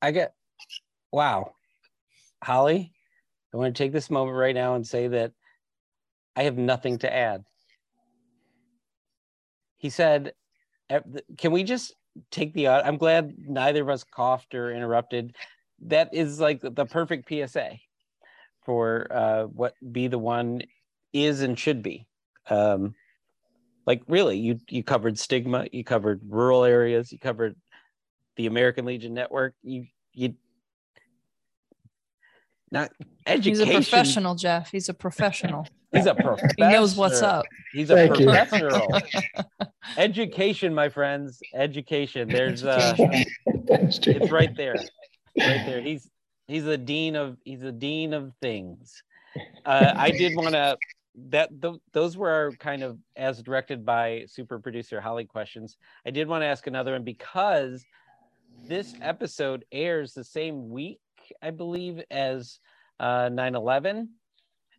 I 0.02 0.10
get, 0.10 0.34
wow. 1.12 1.52
Holly, 2.42 2.92
I 3.54 3.56
want 3.56 3.76
to 3.76 3.80
take 3.80 3.92
this 3.92 4.10
moment 4.10 4.36
right 4.36 4.54
now 4.54 4.74
and 4.74 4.84
say 4.84 5.06
that 5.08 5.32
I 6.34 6.44
have 6.44 6.58
nothing 6.58 6.98
to 6.98 7.12
add 7.14 7.44
he 9.78 9.90
said, 9.90 10.34
"Can 11.38 11.52
we 11.52 11.64
just 11.64 11.94
take 12.30 12.52
the?" 12.52 12.68
I'm 12.68 12.98
glad 12.98 13.34
neither 13.38 13.82
of 13.82 13.88
us 13.88 14.04
coughed 14.04 14.54
or 14.54 14.72
interrupted. 14.72 15.36
That 15.82 16.10
is 16.12 16.40
like 16.40 16.60
the 16.60 16.84
perfect 16.84 17.28
PSA 17.28 17.78
for 18.64 19.06
uh, 19.10 19.44
what 19.44 19.74
be 19.92 20.08
the 20.08 20.18
one 20.18 20.62
is 21.12 21.40
and 21.40 21.58
should 21.58 21.82
be. 21.82 22.06
Um, 22.50 22.94
like 23.86 24.02
really, 24.08 24.38
you 24.38 24.58
you 24.68 24.82
covered 24.82 25.18
stigma, 25.18 25.66
you 25.72 25.84
covered 25.84 26.20
rural 26.28 26.64
areas, 26.64 27.10
you 27.10 27.18
covered 27.18 27.56
the 28.36 28.46
American 28.46 28.84
Legion 28.84 29.14
Network. 29.14 29.54
You 29.62 29.86
you 30.12 30.34
not 32.70 32.90
education. 33.26 33.50
He's 33.50 33.60
a 33.60 33.72
professional, 33.72 34.34
Jeff. 34.34 34.70
He's 34.70 34.88
a 34.88 34.94
professional. 34.94 35.66
He's 35.92 36.04
a 36.04 36.14
professor. 36.14 36.54
he 36.58 36.64
knows 36.64 36.96
what's 36.96 37.22
up. 37.22 37.46
He's 37.72 37.88
a 37.88 37.94
Thank 37.94 38.16
professional. 38.16 38.88
Education, 39.96 40.74
my 40.74 40.90
friends. 40.90 41.40
Education. 41.54 42.28
There's 42.28 42.62
uh 42.62 42.94
it's 43.46 44.30
right 44.30 44.54
there. 44.54 44.74
Right 44.74 45.64
there. 45.64 45.80
He's 45.80 46.10
he's 46.46 46.66
a 46.66 46.76
dean 46.76 47.16
of 47.16 47.38
he's 47.42 47.62
a 47.62 47.72
dean 47.72 48.12
of 48.12 48.34
things. 48.42 49.02
Uh, 49.64 49.94
I 49.96 50.10
did 50.10 50.36
want 50.36 50.50
to 50.50 50.76
that 51.30 51.50
th- 51.60 51.80
those 51.92 52.16
were 52.16 52.30
our 52.30 52.50
kind 52.52 52.82
of 52.82 52.98
as 53.16 53.42
directed 53.42 53.84
by 53.84 54.24
super 54.26 54.58
producer 54.58 55.00
Holly 55.00 55.24
questions. 55.24 55.76
I 56.06 56.10
did 56.10 56.28
want 56.28 56.42
to 56.42 56.46
ask 56.46 56.66
another 56.66 56.92
one 56.92 57.02
because 57.04 57.84
this 58.66 58.94
episode 59.00 59.64
airs 59.72 60.12
the 60.12 60.24
same 60.24 60.68
week, 60.68 61.00
I 61.42 61.50
believe, 61.50 62.02
as 62.10 62.58
uh, 63.00 63.28
9/11. 63.28 64.08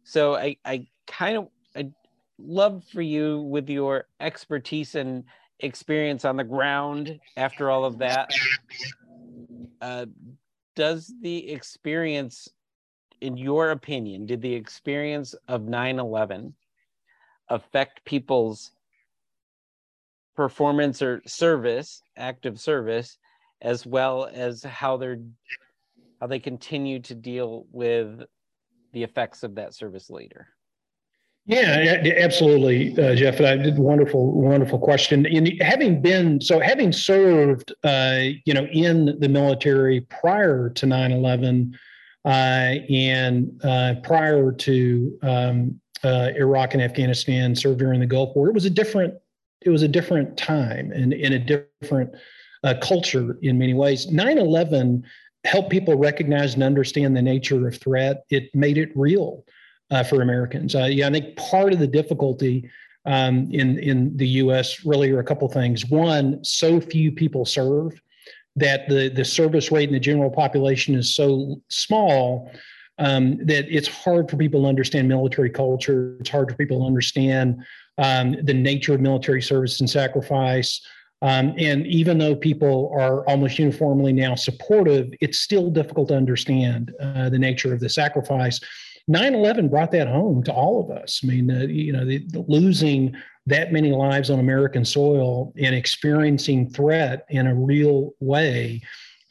So 0.03 0.35
I 0.35 0.57
I 0.65 0.87
kind 1.07 1.37
of 1.37 1.47
I'd 1.75 1.93
love 2.37 2.83
for 2.85 3.01
you 3.01 3.41
with 3.41 3.69
your 3.69 4.05
expertise 4.19 4.95
and 4.95 5.23
experience 5.59 6.25
on 6.25 6.37
the 6.37 6.43
ground 6.43 7.19
after 7.37 7.69
all 7.69 7.85
of 7.85 7.97
that. 7.99 8.31
Uh, 9.81 10.05
does 10.75 11.13
the 11.21 11.51
experience, 11.51 12.49
in 13.21 13.37
your 13.37 13.71
opinion, 13.71 14.25
did 14.25 14.41
the 14.41 14.53
experience 14.53 15.35
of 15.47 15.63
9 15.63 15.99
11 15.99 16.53
affect 17.49 18.05
people's 18.05 18.71
performance 20.35 21.01
or 21.01 21.21
service, 21.25 22.01
active 22.15 22.59
service, 22.59 23.17
as 23.61 23.85
well 23.85 24.29
as 24.31 24.63
how 24.63 24.95
they're 24.95 25.19
how 26.19 26.27
they 26.27 26.39
continue 26.39 26.99
to 26.99 27.15
deal 27.15 27.65
with 27.71 28.23
the 28.93 29.03
effects 29.03 29.43
of 29.43 29.55
that 29.55 29.73
service 29.73 30.09
later? 30.09 30.47
Yeah, 31.45 32.03
absolutely, 32.17 32.91
uh, 33.03 33.15
Jeff. 33.15 33.41
I 33.41 33.57
did 33.57 33.79
wonderful, 33.79 34.39
wonderful 34.39 34.77
question. 34.77 35.25
And 35.25 35.51
having 35.61 35.99
been 35.99 36.39
so, 36.39 36.59
having 36.59 36.91
served, 36.91 37.73
uh, 37.83 38.19
you 38.45 38.53
know, 38.53 38.65
in 38.65 39.17
the 39.19 39.29
military 39.29 40.01
prior 40.01 40.69
to 40.69 40.85
9/11 40.85 41.73
uh, 42.23 42.29
and 42.29 43.59
uh, 43.63 43.95
prior 44.03 44.51
to 44.51 45.17
um, 45.23 45.81
uh, 46.03 46.29
Iraq 46.35 46.75
and 46.75 46.83
Afghanistan, 46.83 47.55
served 47.55 47.79
during 47.79 47.99
the 47.99 48.05
Gulf 48.05 48.35
War, 48.35 48.49
it 48.49 48.53
was 48.53 48.65
a 48.65 48.69
different, 48.69 49.15
it 49.61 49.71
was 49.71 49.81
a 49.81 49.87
different 49.87 50.37
time 50.37 50.91
and 50.91 51.13
in 51.13 51.33
a 51.33 51.39
different 51.39 52.13
uh, 52.63 52.75
culture 52.79 53.39
in 53.41 53.57
many 53.57 53.73
ways. 53.73 54.05
9/11 54.05 55.01
helped 55.45 55.69
people 55.69 55.95
recognize 55.95 56.53
and 56.53 56.63
understand 56.63 57.15
the 57.15 57.21
nature 57.21 57.67
of 57.67 57.77
threat. 57.77 58.23
It 58.29 58.53
made 58.53 58.77
it 58.77 58.91
real 58.95 59.45
uh, 59.91 60.03
for 60.03 60.21
Americans. 60.21 60.75
Uh, 60.75 60.85
yeah, 60.85 61.07
I 61.07 61.11
think 61.11 61.35
part 61.37 61.73
of 61.73 61.79
the 61.79 61.87
difficulty 61.87 62.69
um, 63.05 63.49
in 63.51 63.79
in 63.79 64.15
the 64.17 64.27
U.S. 64.27 64.85
really 64.85 65.09
are 65.11 65.19
a 65.19 65.23
couple 65.23 65.47
things. 65.47 65.85
One, 65.85 66.43
so 66.43 66.79
few 66.79 67.11
people 67.11 67.45
serve 67.45 67.99
that 68.55 68.89
the 68.89 69.09
the 69.09 69.25
service 69.25 69.71
rate 69.71 69.89
in 69.89 69.93
the 69.93 69.99
general 69.99 70.29
population 70.29 70.95
is 70.95 71.15
so 71.15 71.61
small 71.69 72.51
um, 72.99 73.37
that 73.45 73.73
it's 73.73 73.87
hard 73.87 74.29
for 74.29 74.37
people 74.37 74.63
to 74.63 74.67
understand 74.67 75.07
military 75.07 75.49
culture. 75.49 76.17
It's 76.19 76.29
hard 76.29 76.51
for 76.51 76.57
people 76.57 76.79
to 76.79 76.85
understand 76.85 77.63
um, 77.97 78.35
the 78.43 78.53
nature 78.53 78.93
of 78.93 79.01
military 79.01 79.41
service 79.41 79.79
and 79.79 79.89
sacrifice. 79.89 80.81
Um, 81.21 81.53
and 81.57 81.85
even 81.85 82.17
though 82.17 82.35
people 82.35 82.91
are 82.97 83.27
almost 83.27 83.59
uniformly 83.59 84.13
now 84.13 84.35
supportive, 84.35 85.11
it's 85.19 85.39
still 85.39 85.69
difficult 85.69 86.07
to 86.09 86.15
understand 86.15 86.93
uh, 86.99 87.29
the 87.29 87.39
nature 87.39 87.73
of 87.73 87.81
the 87.81 87.89
sacrifice. 87.89 88.59
9/11 89.09 89.69
brought 89.69 89.91
that 89.91 90.07
home 90.07 90.43
to 90.43 90.53
all 90.53 90.81
of 90.81 90.95
us. 90.95 91.21
I 91.23 91.27
mean, 91.27 91.51
uh, 91.51 91.65
you 91.65 91.91
know, 91.91 92.05
the, 92.05 92.19
the 92.27 92.45
losing 92.47 93.15
that 93.47 93.73
many 93.73 93.91
lives 93.91 94.29
on 94.29 94.39
American 94.39 94.85
soil 94.85 95.51
and 95.57 95.75
experiencing 95.75 96.69
threat 96.69 97.25
in 97.29 97.47
a 97.47 97.55
real 97.55 98.11
way 98.19 98.81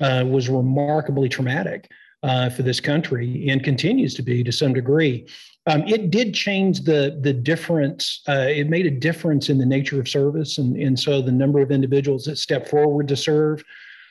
uh, 0.01 0.25
was 0.27 0.49
remarkably 0.49 1.29
traumatic 1.29 1.91
uh, 2.23 2.51
for 2.51 2.63
this 2.63 2.81
country 2.81 3.49
and 3.49 3.63
continues 3.63 4.15
to 4.15 4.23
be 4.23 4.43
to 4.43 4.53
some 4.53 4.73
degree. 4.73 5.27
Um, 5.69 5.87
it 5.87 6.11
did 6.11 6.35
change 6.35 6.81
the 6.81 7.19
the 7.21 7.33
difference. 7.33 8.23
Uh, 8.27 8.47
it 8.49 8.71
made 8.71 8.87
a 8.87 8.91
difference 8.91 9.51
in 9.51 9.59
the 9.59 9.67
nature 9.67 10.01
of 10.01 10.09
service, 10.09 10.57
and 10.57 10.77
and 10.77 10.99
so 10.99 11.21
the 11.21 11.31
number 11.31 11.61
of 11.61 11.71
individuals 11.71 12.25
that 12.25 12.37
stepped 12.39 12.69
forward 12.69 13.07
to 13.09 13.17
serve 13.17 13.63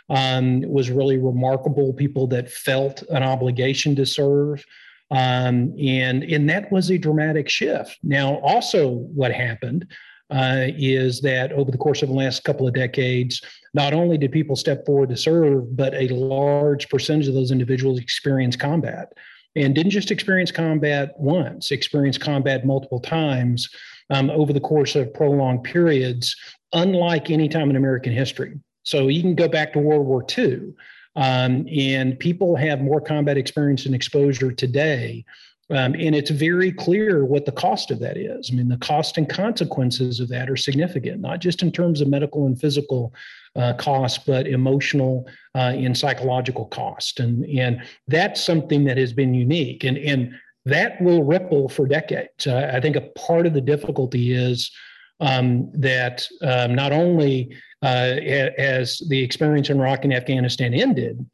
um, 0.10 0.62
was 0.62 0.92
really 0.92 1.18
remarkable. 1.18 1.94
People 1.94 2.28
that 2.28 2.50
felt 2.50 3.02
an 3.10 3.24
obligation 3.24 3.96
to 3.96 4.06
serve. 4.06 4.64
Um, 5.10 5.74
and 5.80 6.24
and 6.24 6.50
that 6.50 6.72
was 6.72 6.92
a 6.92 6.98
dramatic 6.98 7.50
shift. 7.50 7.98
Now, 8.04 8.36
also, 8.40 8.90
what 8.90 9.32
happened 9.32 9.88
uh, 10.30 10.68
is 10.78 11.22
that 11.22 11.54
over 11.54 11.72
the 11.72 11.78
course 11.78 12.04
of 12.04 12.10
the 12.10 12.16
last 12.16 12.44
couple 12.44 12.68
of 12.68 12.74
decades, 12.74 13.42
not 13.74 13.94
only 13.94 14.18
did 14.18 14.32
people 14.32 14.58
step 14.58 14.86
forward 14.86 15.10
to 15.10 15.18
serve, 15.18 15.76
but 15.76 15.94
a 15.96 16.10
large 16.10 16.90
percentage 16.90 17.30
of 17.30 17.34
those 17.34 17.52
individuals 17.52 18.00
experienced 18.00 18.60
combat 18.60 19.14
and 19.56 19.74
didn't 19.74 19.92
just 19.92 20.12
experience 20.12 20.52
combat 20.52 21.14
once, 21.18 21.72
experienced 21.72 22.22
combat 22.22 22.66
multiple 22.66 23.00
times 23.00 23.70
um, 24.10 24.30
over 24.30 24.54
the 24.54 24.60
course 24.60 24.96
of 24.96 25.14
prolonged 25.14 25.64
periods, 25.64 26.36
unlike 26.74 27.30
any 27.30 27.50
time 27.50 27.70
in 27.70 27.76
American 27.76 28.14
history. 28.14 28.60
So 28.84 29.08
you 29.08 29.22
can 29.22 29.36
go 29.36 29.48
back 29.48 29.74
to 29.74 29.80
World 29.80 30.06
War 30.06 30.26
II, 30.38 30.74
um, 31.16 31.68
and 31.76 32.18
people 32.20 32.56
have 32.56 32.80
more 32.80 33.02
combat 33.02 33.38
experience 33.38 33.86
and 33.86 33.96
exposure 33.96 34.52
today 34.52 35.26
um, 35.70 35.96
and 35.96 36.16
it's 36.16 36.30
very 36.30 36.72
clear 36.72 37.26
what 37.26 37.46
the 37.46 37.52
cost 37.52 37.92
of 37.92 38.00
that 38.00 38.16
is. 38.16 38.50
I 38.52 38.56
mean, 38.56 38.70
the 38.70 38.78
cost 38.78 39.18
and 39.18 39.28
consequences 39.28 40.22
of 40.22 40.30
that 40.30 40.50
are 40.50 40.56
significant, 40.56 41.20
not 41.20 41.40
just 41.40 41.62
in 41.62 41.72
terms 41.72 42.00
of 42.00 42.08
medical 42.08 42.46
and 42.46 42.60
physical 42.60 43.14
uh, 43.56 43.74
cost, 43.74 44.26
but 44.26 44.48
emotional 44.48 45.28
uh, 45.56 45.74
and 45.76 45.98
psychological 45.98 46.66
cost. 46.68 47.20
And, 47.20 47.44
and 47.46 47.84
that's 48.08 48.42
something 48.42 48.86
that 48.86 48.98
has 48.98 49.12
been 49.12 49.34
unique. 49.34 49.84
And, 49.84 49.98
and 49.98 50.34
that 50.64 51.02
will 51.02 51.24
ripple 51.24 51.68
for 51.68 51.86
decades. 51.86 52.48
Uh, 52.48 52.72
I 52.74 52.80
think 52.80 52.96
a 52.96 53.02
part 53.02 53.46
of 53.46 53.54
the 53.54 53.62
difficulty 53.62 54.34
is 54.34 54.72
um, 55.20 55.70
that 55.74 56.26
um, 56.44 56.76
not 56.76 56.94
only 56.94 57.54
uh, 57.82 58.16
as 58.58 59.00
the 59.10 59.22
experience 59.22 59.70
in 59.70 59.80
Iraq 59.80 60.06
and 60.06 60.14
Afghanistan 60.14 60.74
ended, 60.74 61.26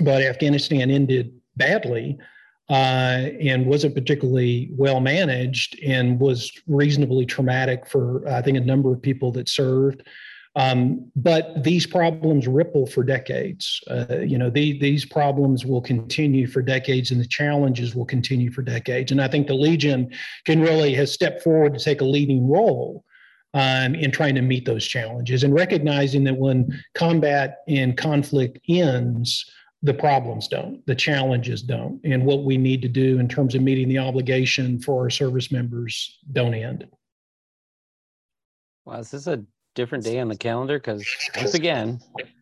but 0.00 0.22
Afghanistan 0.22 0.90
ended 0.90 1.32
badly 1.56 2.18
uh, 2.68 3.28
and 3.40 3.66
wasn't 3.66 3.94
particularly 3.94 4.70
well 4.72 5.00
managed 5.00 5.78
and 5.82 6.18
was 6.18 6.52
reasonably 6.66 7.26
traumatic 7.26 7.86
for, 7.86 8.26
I 8.28 8.42
think, 8.42 8.56
a 8.56 8.60
number 8.60 8.92
of 8.92 9.02
people 9.02 9.32
that 9.32 9.48
served. 9.48 10.02
Um, 10.54 11.10
but 11.16 11.64
these 11.64 11.86
problems 11.86 12.46
ripple 12.46 12.86
for 12.86 13.02
decades. 13.02 13.80
Uh, 13.90 14.18
you 14.18 14.36
know, 14.36 14.50
the, 14.50 14.78
these 14.78 15.04
problems 15.04 15.64
will 15.64 15.80
continue 15.80 16.46
for 16.46 16.60
decades, 16.60 17.10
and 17.10 17.20
the 17.20 17.26
challenges 17.26 17.94
will 17.94 18.04
continue 18.04 18.50
for 18.50 18.62
decades. 18.62 19.12
And 19.12 19.20
I 19.20 19.28
think 19.28 19.46
the 19.46 19.54
Legion 19.54 20.10
can 20.44 20.60
really 20.60 20.94
has 20.94 21.10
stepped 21.10 21.42
forward 21.42 21.74
to 21.74 21.80
take 21.82 22.02
a 22.02 22.04
leading 22.06 22.46
role 22.46 23.04
um, 23.54 23.94
in 23.94 24.10
trying 24.10 24.34
to 24.34 24.42
meet 24.42 24.66
those 24.66 24.86
challenges 24.86 25.42
and 25.42 25.54
recognizing 25.54 26.24
that 26.24 26.36
when 26.36 26.82
combat 26.94 27.58
and 27.66 27.96
conflict 27.96 28.58
ends, 28.68 29.50
the 29.82 29.94
problems 29.94 30.46
don't, 30.48 30.84
the 30.86 30.94
challenges 30.94 31.62
don't, 31.62 32.00
and 32.04 32.24
what 32.24 32.44
we 32.44 32.56
need 32.56 32.82
to 32.82 32.88
do 32.88 33.18
in 33.18 33.28
terms 33.28 33.54
of 33.54 33.62
meeting 33.62 33.88
the 33.88 33.98
obligation 33.98 34.80
for 34.80 35.02
our 35.02 35.10
service 35.10 35.50
members 35.50 36.18
don't 36.32 36.54
end. 36.54 36.86
Wow, 38.84 38.98
is 39.00 39.10
this 39.10 39.26
a 39.26 39.42
different 39.74 40.04
day 40.04 40.20
on 40.20 40.28
the 40.28 40.36
calendar? 40.36 40.78
Because 40.78 41.04
once 41.36 41.54
again, 41.54 42.00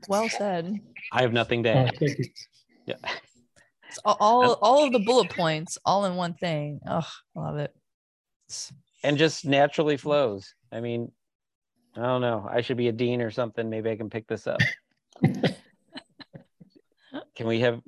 well 0.09 0.29
said. 0.29 0.79
I 1.12 1.22
have 1.22 1.33
nothing 1.33 1.62
to 1.64 1.70
Uh, 1.70 1.87
add. 1.87 1.96
thank 1.98 2.18
you. 2.18 2.24
Yeah. 2.87 2.96
It's 3.88 3.98
all, 4.05 4.16
all 4.20 4.53
all 4.62 4.85
of 4.87 4.92
the 4.92 5.00
bullet 5.00 5.31
points 5.31 5.76
all 5.85 6.05
in 6.05 6.14
one 6.14 6.35
thing. 6.35 6.81
Oh, 6.87 7.07
love 7.35 7.57
it. 7.57 7.74
And 9.03 9.18
just 9.18 9.44
naturally 9.44 9.96
flows. 9.96 10.55
I 10.70 10.81
mean, 10.81 11.11
I 11.96 12.03
don't 12.03 12.20
know. 12.20 12.46
I 12.48 12.61
should 12.61 12.76
be 12.76 12.88
a 12.88 12.92
dean 12.92 13.20
or 13.20 13.31
something. 13.31 13.68
Maybe 13.68 13.90
I 13.90 13.96
can 13.96 14.09
pick 14.11 14.26
this 14.29 14.46
up. 14.46 14.61
can 17.40 17.48
we 17.48 17.61
have? 17.61 17.81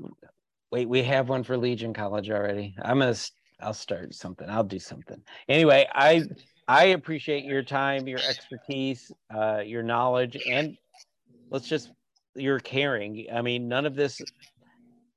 Wait, 0.71 0.88
we 0.88 1.03
have 1.03 1.29
one 1.29 1.43
for 1.43 1.59
Legion 1.59 1.93
College 1.93 2.31
already. 2.31 2.75
I'm 2.81 3.01
gonna. 3.01 3.15
I'll 3.61 3.75
start 3.75 4.15
something. 4.15 4.49
I'll 4.49 4.65
do 4.65 4.79
something. 4.79 5.21
Anyway, 5.47 5.87
I 5.93 6.25
I 6.67 6.85
appreciate 6.87 7.45
your 7.45 7.62
time, 7.62 8.09
your 8.09 8.19
expertise, 8.27 9.12
uh, 9.29 9.59
your 9.59 9.83
knowledge, 9.83 10.38
and 10.49 10.75
let's 11.51 11.69
just 11.69 11.93
your 12.35 12.61
caring. 12.61 13.27
I 13.31 13.43
mean, 13.43 13.69
none 13.69 13.85
of 13.85 13.95
this, 13.95 14.23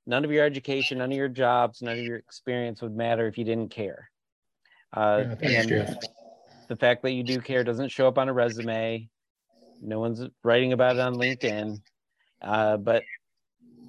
none 0.05 0.25
of 0.25 0.31
your 0.33 0.43
education, 0.43 0.97
none 0.97 1.13
of 1.13 1.17
your 1.17 1.29
jobs, 1.29 1.81
none 1.81 1.97
of 1.97 2.03
your 2.03 2.17
experience 2.17 2.81
would 2.81 2.93
matter 2.93 3.27
if 3.27 3.37
you 3.37 3.45
didn't 3.45 3.69
care. 3.69 4.11
Uh, 4.91 5.23
Yeah, 5.29 5.35
thanks, 5.35 5.65
Jeff. 5.67 5.97
the 6.67 6.75
fact 6.75 7.03
that 7.03 7.11
you 7.11 7.23
do 7.23 7.39
care 7.39 7.63
doesn't 7.63 7.87
show 7.87 8.05
up 8.09 8.17
on 8.17 8.27
a 8.27 8.33
resume. 8.33 9.07
No 9.81 10.01
one's 10.01 10.25
writing 10.43 10.73
about 10.73 10.97
it 10.97 10.99
on 10.99 11.15
LinkedIn, 11.15 11.79
uh, 12.41 12.75
but 12.75 13.03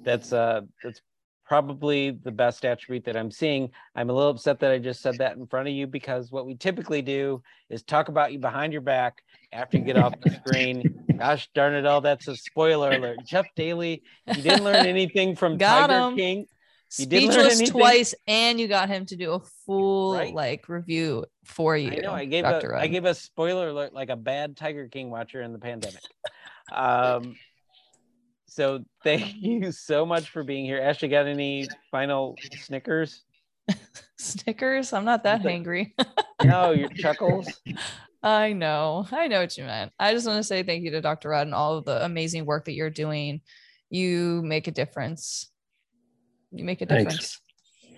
that's 0.07 0.31
uh, 0.33 0.61
that's 0.83 1.01
probably 1.45 2.11
the 2.11 2.31
best 2.31 2.65
attribute 2.65 3.05
that 3.05 3.15
I'm 3.15 3.31
seeing. 3.31 3.69
I'm 3.95 4.09
a 4.09 4.13
little 4.13 4.31
upset 4.31 4.59
that 4.59 4.71
I 4.71 4.79
just 4.79 5.01
said 5.01 5.17
that 5.19 5.37
in 5.37 5.45
front 5.47 5.67
of 5.67 5.73
you 5.73 5.87
because 5.87 6.31
what 6.31 6.45
we 6.45 6.55
typically 6.55 7.01
do 7.01 7.41
is 7.69 7.83
talk 7.83 8.09
about 8.09 8.33
you 8.33 8.39
behind 8.39 8.73
your 8.73 8.81
back 8.81 9.17
after 9.53 9.77
you 9.77 9.83
get 9.83 9.97
off 9.97 10.13
the 10.21 10.29
screen. 10.45 10.93
Gosh 11.17 11.49
darn 11.55 11.73
it 11.73 11.85
all, 11.85 12.01
that's 12.01 12.27
a 12.27 12.35
spoiler 12.35 12.91
alert. 12.91 13.19
Jeff 13.25 13.45
Daly, 13.55 14.03
you 14.35 14.41
didn't 14.41 14.63
learn 14.63 14.85
anything 14.95 15.35
from 15.35 15.57
Got 15.57 15.87
Tiger 15.87 16.09
him. 16.09 16.15
King. 16.17 16.45
You 16.97 17.05
didn't 17.05 17.29
learn 17.35 17.49
Speechless 17.51 17.69
twice, 17.69 18.15
and 18.27 18.59
you 18.61 18.67
got 18.69 18.87
him 18.87 19.05
to 19.07 19.15
do 19.17 19.33
a 19.33 19.39
full 19.65 20.13
Right. 20.15 20.33
like 20.33 20.69
review 20.69 21.25
for 21.43 21.75
you. 21.75 21.91
I 21.91 21.95
know. 21.95 22.13
I 22.13 22.23
gave 22.25 22.43
Dr. 22.45 22.69
a 22.71 22.75
I 22.77 22.81
Rudd. 22.83 22.91
gave 22.91 23.03
a 23.05 23.13
spoiler 23.13 23.69
alert 23.69 23.93
like 23.93 24.09
a 24.09 24.15
bad 24.15 24.55
Tiger 24.55 24.87
King 24.87 25.09
watcher 25.09 25.41
in 25.41 25.51
the 25.53 25.59
pandemic. 25.59 26.01
Um, 26.71 27.35
so 28.47 28.83
thank 29.03 29.35
you 29.39 29.71
so 29.71 30.05
much 30.05 30.29
for 30.29 30.43
being 30.43 30.65
here. 30.65 30.79
Ashley, 30.81 31.09
got 31.09 31.27
any 31.27 31.67
final 31.91 32.35
Snickers? 32.61 33.23
Snickers. 34.17 34.93
I'm 34.93 35.05
not 35.05 35.23
that 35.23 35.43
Nothing. 35.43 35.63
hangry. 35.63 35.91
No, 36.43 36.69
your 36.69 36.89
chuckles. 36.89 37.47
I 38.21 38.53
know. 38.53 39.07
I 39.11 39.27
know 39.27 39.39
what 39.41 39.57
you 39.57 39.63
meant. 39.63 39.91
I 39.97 40.13
just 40.13 40.27
want 40.27 40.37
to 40.37 40.43
say 40.43 40.61
thank 40.61 40.83
you 40.83 40.91
to 40.91 41.01
Dr. 41.01 41.29
Rudd 41.29 41.47
and 41.47 41.55
all 41.55 41.77
of 41.79 41.85
the 41.85 42.05
amazing 42.05 42.45
work 42.45 42.65
that 42.65 42.73
you're 42.73 42.91
doing. 42.91 43.41
You 43.89 44.43
make 44.43 44.67
a 44.67 44.71
difference. 44.71 45.49
You 46.51 46.63
make 46.63 46.81
a 46.81 46.85
difference. 46.85 47.07
Thanks. 47.15 47.41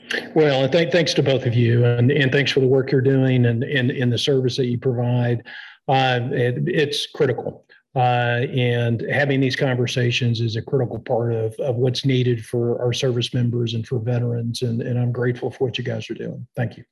difference. 0.09 0.35
Well, 0.37 0.63
and 0.63 0.71
thank, 0.71 0.93
thanks 0.93 1.13
to 1.15 1.21
both 1.21 1.45
of 1.45 1.53
you, 1.53 1.83
and, 1.83 2.11
and 2.11 2.31
thanks 2.31 2.49
for 2.51 2.61
the 2.61 2.67
work 2.67 2.93
you're 2.93 3.01
doing 3.01 3.45
and 3.45 3.61
and, 3.63 3.91
and 3.91 4.09
the 4.11 4.17
service 4.17 4.55
that 4.55 4.67
you 4.67 4.77
provide. 4.77 5.43
Uh, 5.89 6.21
it, 6.31 6.63
it's 6.65 7.07
critical, 7.07 7.65
uh, 7.95 8.45
and 8.53 9.01
having 9.11 9.39
these 9.39 9.55
conversations 9.55 10.41
is 10.41 10.55
a 10.55 10.61
critical 10.61 10.99
part 10.99 11.33
of, 11.33 11.55
of 11.55 11.75
what's 11.75 12.05
needed 12.05 12.45
for 12.45 12.79
our 12.81 12.93
service 12.93 13.33
members 13.33 13.73
and 13.73 13.87
for 13.87 13.99
veterans. 13.99 14.61
And, 14.61 14.81
and 14.81 14.99
I'm 14.99 15.11
grateful 15.11 15.49
for 15.49 15.65
what 15.65 15.77
you 15.77 15.83
guys 15.83 16.09
are 16.09 16.13
doing. 16.15 16.45
Thank 16.55 16.77
you. 16.77 16.83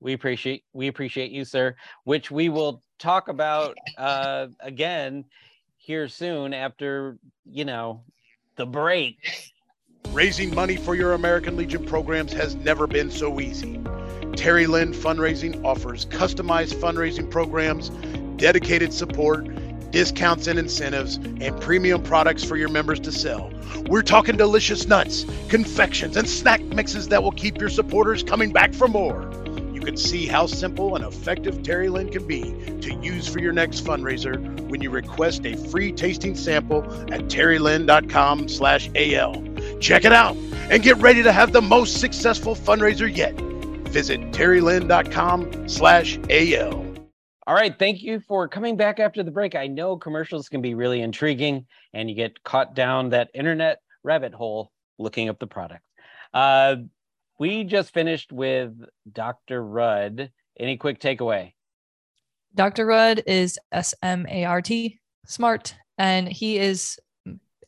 We 0.00 0.12
appreciate 0.12 0.62
we 0.72 0.86
appreciate 0.86 1.32
you, 1.32 1.44
sir. 1.44 1.74
Which 2.04 2.30
we 2.30 2.50
will 2.50 2.84
talk 3.00 3.26
about 3.26 3.76
uh, 3.96 4.46
again 4.60 5.24
here 5.76 6.06
soon 6.06 6.54
after 6.54 7.18
you 7.44 7.64
know 7.64 8.04
the 8.54 8.64
break. 8.64 9.16
Raising 10.10 10.54
money 10.54 10.76
for 10.76 10.94
your 10.94 11.14
American 11.14 11.56
Legion 11.56 11.84
programs 11.84 12.32
has 12.32 12.54
never 12.54 12.86
been 12.86 13.10
so 13.10 13.40
easy. 13.40 13.78
Terri 14.38 14.68
Lynn 14.68 14.92
Fundraising 14.92 15.64
offers 15.64 16.06
customized 16.06 16.74
fundraising 16.74 17.28
programs, 17.28 17.88
dedicated 18.36 18.92
support, 18.92 19.48
discounts 19.90 20.46
and 20.46 20.58
incentives, 20.58 21.16
and 21.16 21.60
premium 21.60 22.02
products 22.02 22.44
for 22.44 22.56
your 22.56 22.68
members 22.68 23.00
to 23.00 23.12
sell. 23.12 23.50
We're 23.88 24.02
talking 24.02 24.36
delicious 24.36 24.86
nuts, 24.86 25.24
confections, 25.48 26.16
and 26.16 26.28
snack 26.28 26.60
mixes 26.62 27.08
that 27.08 27.22
will 27.22 27.32
keep 27.32 27.58
your 27.58 27.70
supporters 27.70 28.22
coming 28.22 28.52
back 28.52 28.74
for 28.74 28.88
more. 28.88 29.30
You 29.72 29.80
can 29.80 29.96
see 29.96 30.26
how 30.26 30.46
simple 30.46 30.96
and 30.96 31.04
effective 31.04 31.58
Terri 31.58 31.90
Lynn 31.90 32.10
can 32.10 32.26
be 32.26 32.42
to 32.80 32.94
use 32.94 33.28
for 33.28 33.38
your 33.38 33.52
next 33.52 33.84
fundraiser 33.84 34.60
when 34.68 34.82
you 34.82 34.90
request 34.90 35.46
a 35.46 35.56
free 35.70 35.92
tasting 35.92 36.34
sample 36.34 36.84
at 37.12 37.22
terrilynn.com 37.28 38.48
slash 38.48 38.90
AL. 38.94 39.44
Check 39.80 40.04
it 40.04 40.12
out 40.12 40.36
and 40.70 40.82
get 40.82 40.96
ready 40.98 41.22
to 41.22 41.32
have 41.32 41.52
the 41.52 41.62
most 41.62 42.00
successful 42.00 42.54
fundraiser 42.54 43.14
yet. 43.14 43.34
Visit 43.88 44.20
terrilynn.com 44.32 45.68
slash 45.68 46.18
AL. 46.28 46.87
All 47.48 47.54
right, 47.54 47.78
thank 47.78 48.02
you 48.02 48.20
for 48.20 48.46
coming 48.46 48.76
back 48.76 49.00
after 49.00 49.22
the 49.22 49.30
break. 49.30 49.54
I 49.54 49.68
know 49.68 49.96
commercials 49.96 50.50
can 50.50 50.60
be 50.60 50.74
really 50.74 51.00
intriguing 51.00 51.64
and 51.94 52.06
you 52.06 52.14
get 52.14 52.44
caught 52.44 52.74
down 52.74 53.08
that 53.08 53.30
internet 53.32 53.80
rabbit 54.04 54.34
hole 54.34 54.70
looking 54.98 55.30
up 55.30 55.38
the 55.38 55.46
product. 55.46 55.82
Uh, 56.34 56.76
we 57.38 57.64
just 57.64 57.94
finished 57.94 58.32
with 58.32 58.74
Dr. 59.10 59.64
Rudd. 59.64 60.30
Any 60.60 60.76
quick 60.76 61.00
takeaway? 61.00 61.54
Dr. 62.54 62.84
Rudd 62.84 63.22
is 63.26 63.58
S 63.72 63.94
M 64.02 64.26
A 64.28 64.44
R 64.44 64.60
T, 64.60 65.00
smart, 65.24 65.74
and 65.96 66.28
he 66.28 66.58
is 66.58 66.98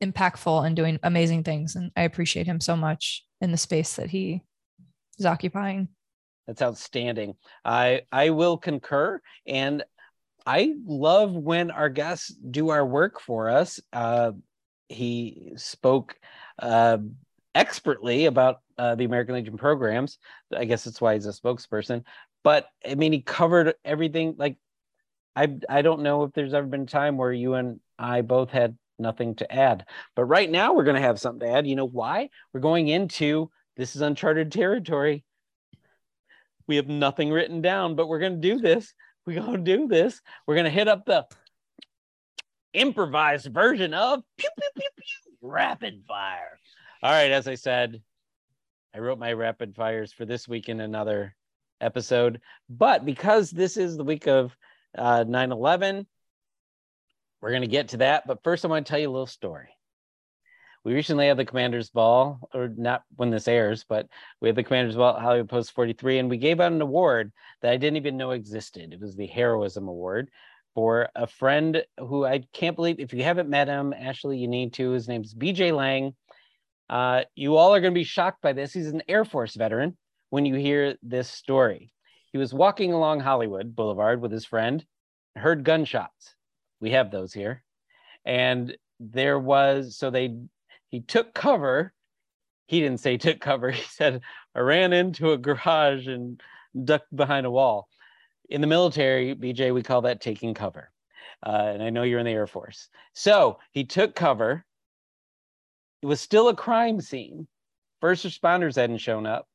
impactful 0.03 0.67
and 0.67 0.77
doing 0.77 0.99
amazing 1.03 1.43
things. 1.43 1.75
And 1.75 1.91
I 1.97 2.03
appreciate 2.03 2.45
him 2.45 2.61
so 2.61 2.77
much 2.77 3.25
in 3.41 3.51
the 3.51 3.57
space 3.57 3.97
that 3.97 4.11
he 4.11 4.43
is 5.19 5.25
occupying. 5.25 5.89
That's 6.51 6.63
outstanding. 6.63 7.37
I 7.65 8.03
I 8.11 8.31
will 8.31 8.59
concur, 8.59 9.21
and 9.47 9.85
I 10.45 10.75
love 10.85 11.33
when 11.33 11.71
our 11.71 11.89
guests 11.89 12.35
do 12.35 12.71
our 12.71 12.85
work 12.85 13.21
for 13.21 13.49
us. 13.49 13.79
Uh, 13.93 14.33
he 14.89 15.53
spoke 15.55 16.19
uh, 16.59 16.99
expertly 17.55 18.27
about 18.27 18.63
uh, 18.79 18.97
the 18.97 19.05
American 19.05 19.37
Legion 19.37 19.59
programs. 19.59 20.19
I 20.53 20.65
guess 20.65 20.83
that's 20.83 21.01
why 21.01 21.15
he's 21.15 21.27
a 21.27 21.29
spokesperson. 21.29 22.03
But 22.43 22.67
I 22.85 22.97
mean, 22.97 23.13
he 23.13 23.23
covered 23.23 23.75
everything. 23.85 24.35
Like, 24.37 24.57
I 25.37 25.57
I 25.69 25.83
don't 25.83 26.03
know 26.03 26.25
if 26.25 26.33
there's 26.33 26.53
ever 26.53 26.67
been 26.67 26.83
a 26.83 26.87
time 26.87 27.17
where 27.17 27.33
you 27.33 27.55
and 27.55 27.79
I 27.97 28.23
both 28.23 28.51
had 28.51 28.77
nothing 28.99 29.37
to 29.37 29.53
add. 29.53 29.87
But 30.17 30.25
right 30.25 30.51
now, 30.51 30.75
we're 30.75 30.83
going 30.83 31.01
to 31.01 31.01
have 31.01 31.21
something 31.21 31.49
to 31.49 31.55
add. 31.55 31.69
You 31.69 31.77
know 31.77 31.87
why? 31.87 32.31
We're 32.53 32.59
going 32.59 32.89
into 32.89 33.53
this 33.77 33.95
is 33.95 34.03
uncharted 34.03 34.51
territory. 34.51 35.23
We 36.67 36.77
have 36.77 36.89
nothing 36.89 37.31
written 37.31 37.61
down, 37.61 37.95
but 37.95 38.09
we're 38.09 38.19
going 38.19 38.41
to 38.41 38.49
do 38.49 38.59
this. 38.59 38.95
We're 39.27 39.41
going 39.41 39.65
to 39.65 39.77
do 39.77 39.89
this. 39.89 40.21
We're 40.47 40.55
going 40.55 40.65
to 40.65 40.71
hit 40.71 40.89
up 40.89 41.05
the 41.05 41.27
improvised 42.73 43.53
version 43.53 43.95
of 43.95 44.23
pew, 44.37 44.49
pew, 44.59 44.69
pew, 44.77 44.89
pew, 44.97 45.33
rapid 45.43 46.05
fire. 46.07 46.59
All 47.03 47.11
right, 47.11 47.31
as 47.31 47.49
I 47.49 47.55
said, 47.55 48.03
I 48.95 48.99
wrote 48.99 49.19
my 49.19 49.33
rapid 49.33 49.75
fires 49.75 50.13
for 50.13 50.25
this 50.25 50.49
week 50.49 50.69
in 50.69 50.81
another 50.81 51.35
episode. 51.81 52.41
But 52.69 53.05
because 53.05 53.51
this 53.51 53.77
is 53.77 53.97
the 53.97 54.05
week 54.05 54.27
of 54.27 54.57
uh, 54.97 55.25
9 55.27 55.53
11, 55.53 56.07
we're 57.41 57.51
going 57.51 57.63
to 57.63 57.69
get 57.69 57.89
to 57.89 57.99
that. 57.99 58.27
But 58.27 58.43
first, 58.43 58.65
I 58.65 58.69
want 58.69 58.87
to 58.87 58.91
tell 58.91 59.01
you 59.01 59.09
a 59.09 59.13
little 59.13 59.27
story 59.27 59.71
we 60.85 60.95
recently 60.95 61.27
had 61.27 61.37
the 61.37 61.45
Commanders 61.45 61.91
Ball, 61.91 62.41
or 62.55 62.69
not 62.69 63.03
when 63.17 63.31
this 63.31 63.49
airs, 63.49 63.85
but 63.89 64.07
we 64.41 64.49
had 64.49 64.57
the 64.57 64.63
Commanders 64.63 64.97
Ball 64.97 65.17
at 65.17 65.23
Hollywood 65.23 65.49
Post 65.49 65.73
43, 65.73 66.19
and 66.19 66.31
we 66.31 66.39
gave 66.39 66.61
out 66.61 66.73
an 66.73 66.81
award 66.81 67.33
that 67.61 67.73
I 67.73 67.77
didn't 67.77 67.99
even 67.99 68.17
know 68.17 68.31
existed. 68.31 68.93
It 68.93 69.01
was 69.01 69.15
the 69.15 69.27
Heroism 69.27 69.89
Award 69.89 70.31
for 70.75 71.09
a 71.15 71.27
friend 71.27 71.85
who 71.99 72.25
I 72.25 72.45
can't 72.53 72.77
believe, 72.77 73.01
if 73.01 73.13
you 73.13 73.23
haven't 73.25 73.49
met 73.49 73.69
him, 73.69 73.93
Ashley, 73.93 74.39
you 74.39 74.49
need 74.49 74.73
to. 74.75 74.93
His 74.93 75.09
name's 75.09 75.35
BJ 75.35 75.75
Lang. 75.77 76.15
Uh, 76.89 77.23
you 77.35 77.57
all 77.57 77.75
are 77.75 77.81
going 77.81 77.93
to 77.93 77.99
be 77.99 78.05
shocked 78.05 78.41
by 78.43 78.53
this. 78.53 78.73
He's 78.73 78.89
an 78.89 79.03
Air 79.09 79.25
Force 79.25 79.55
veteran 79.55 79.97
when 80.31 80.47
you 80.47 80.55
hear 80.55 80.97
this 81.03 81.29
story. 81.29 81.93
He 82.33 82.39
was 82.39 82.55
walking 82.55 82.93
along 82.93 83.21
Hollywood 83.21 83.75
Boulevard 83.75 84.21
with 84.21 84.33
his 84.33 84.45
friend, 84.45 84.85
heard 85.37 85.65
gunshots. 85.65 86.35
We 86.81 86.93
have 86.93 87.11
those 87.11 87.33
here. 87.33 87.63
And 88.25 88.77
there 89.01 89.39
was, 89.39 89.97
so 89.97 90.11
they 90.11 90.37
he 90.91 91.01
took 91.01 91.33
cover. 91.35 91.93
He 92.67 92.81
didn't 92.81 93.01
say 93.01 93.17
took 93.17 93.41
cover. 93.41 93.71
He 93.81 93.83
said, 93.83 94.21
I 94.55 94.61
ran 94.61 94.93
into 94.93 95.33
a 95.33 95.39
garage 95.39 96.07
and 96.07 96.41
ducked 96.85 97.15
behind 97.15 97.47
a 97.47 97.51
wall. 97.51 97.89
In 98.49 98.61
the 98.61 98.67
military, 98.67 99.35
BJ, 99.35 99.73
we 99.73 99.83
call 99.83 100.03
that 100.03 100.21
taking 100.21 100.55
cover. 100.55 100.91
Uh, 101.47 101.71
and 101.75 101.83
I 101.83 101.91
know 101.91 102.03
you're 102.03 102.19
in 102.19 102.27
the 102.27 102.33
Air 102.33 102.49
Force. 102.49 102.89
So 103.15 103.59
he 103.71 103.85
took 103.85 104.15
cover. 104.15 104.65
It 106.03 106.07
was 106.07 106.21
still 106.21 106.49
a 106.49 106.57
crime 106.57 107.01
scene. 107.01 107.47
First 108.01 108.27
responders 108.27 108.77
hadn't 108.77 108.99
shown 108.99 109.27
up. 109.27 109.47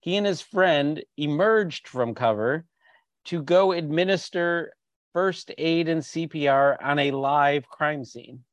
He 0.00 0.16
and 0.16 0.26
his 0.26 0.40
friend 0.40 1.02
emerged 1.16 1.88
from 1.88 2.14
cover 2.14 2.64
to 3.24 3.42
go 3.42 3.72
administer 3.72 4.72
first 5.12 5.50
aid 5.58 5.88
and 5.88 6.02
CPR 6.02 6.76
on 6.80 6.98
a 6.98 7.10
live 7.10 7.66
crime 7.68 8.04
scene 8.04 8.44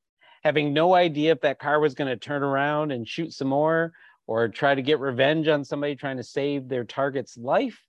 having 0.43 0.73
no 0.73 0.93
idea 0.93 1.32
if 1.32 1.41
that 1.41 1.60
car 1.60 1.79
was 1.79 1.93
going 1.93 2.10
to 2.10 2.17
turn 2.17 2.43
around 2.43 2.91
and 2.91 3.08
shoot 3.08 3.34
some 3.34 3.47
more 3.47 3.93
or 4.27 4.47
try 4.47 4.75
to 4.75 4.82
get 4.82 4.99
revenge 4.99 5.47
on 5.47 5.63
somebody 5.63 5.95
trying 5.95 6.17
to 6.17 6.23
save 6.23 6.67
their 6.67 6.84
target's 6.84 7.38
life. 7.38 7.79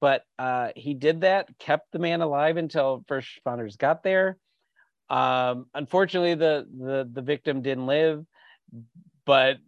But 0.00 0.24
uh, 0.38 0.70
he 0.76 0.94
did 0.94 1.22
that, 1.22 1.48
kept 1.58 1.92
the 1.92 1.98
man 1.98 2.20
alive 2.20 2.56
until 2.56 3.04
first 3.08 3.28
responders 3.44 3.78
got 3.78 4.02
there. 4.02 4.38
Um, 5.08 5.66
unfortunately, 5.74 6.34
the, 6.34 6.66
the 6.78 7.08
the 7.10 7.22
victim 7.22 7.62
didn't 7.62 7.86
live, 7.86 8.24
but 9.24 9.58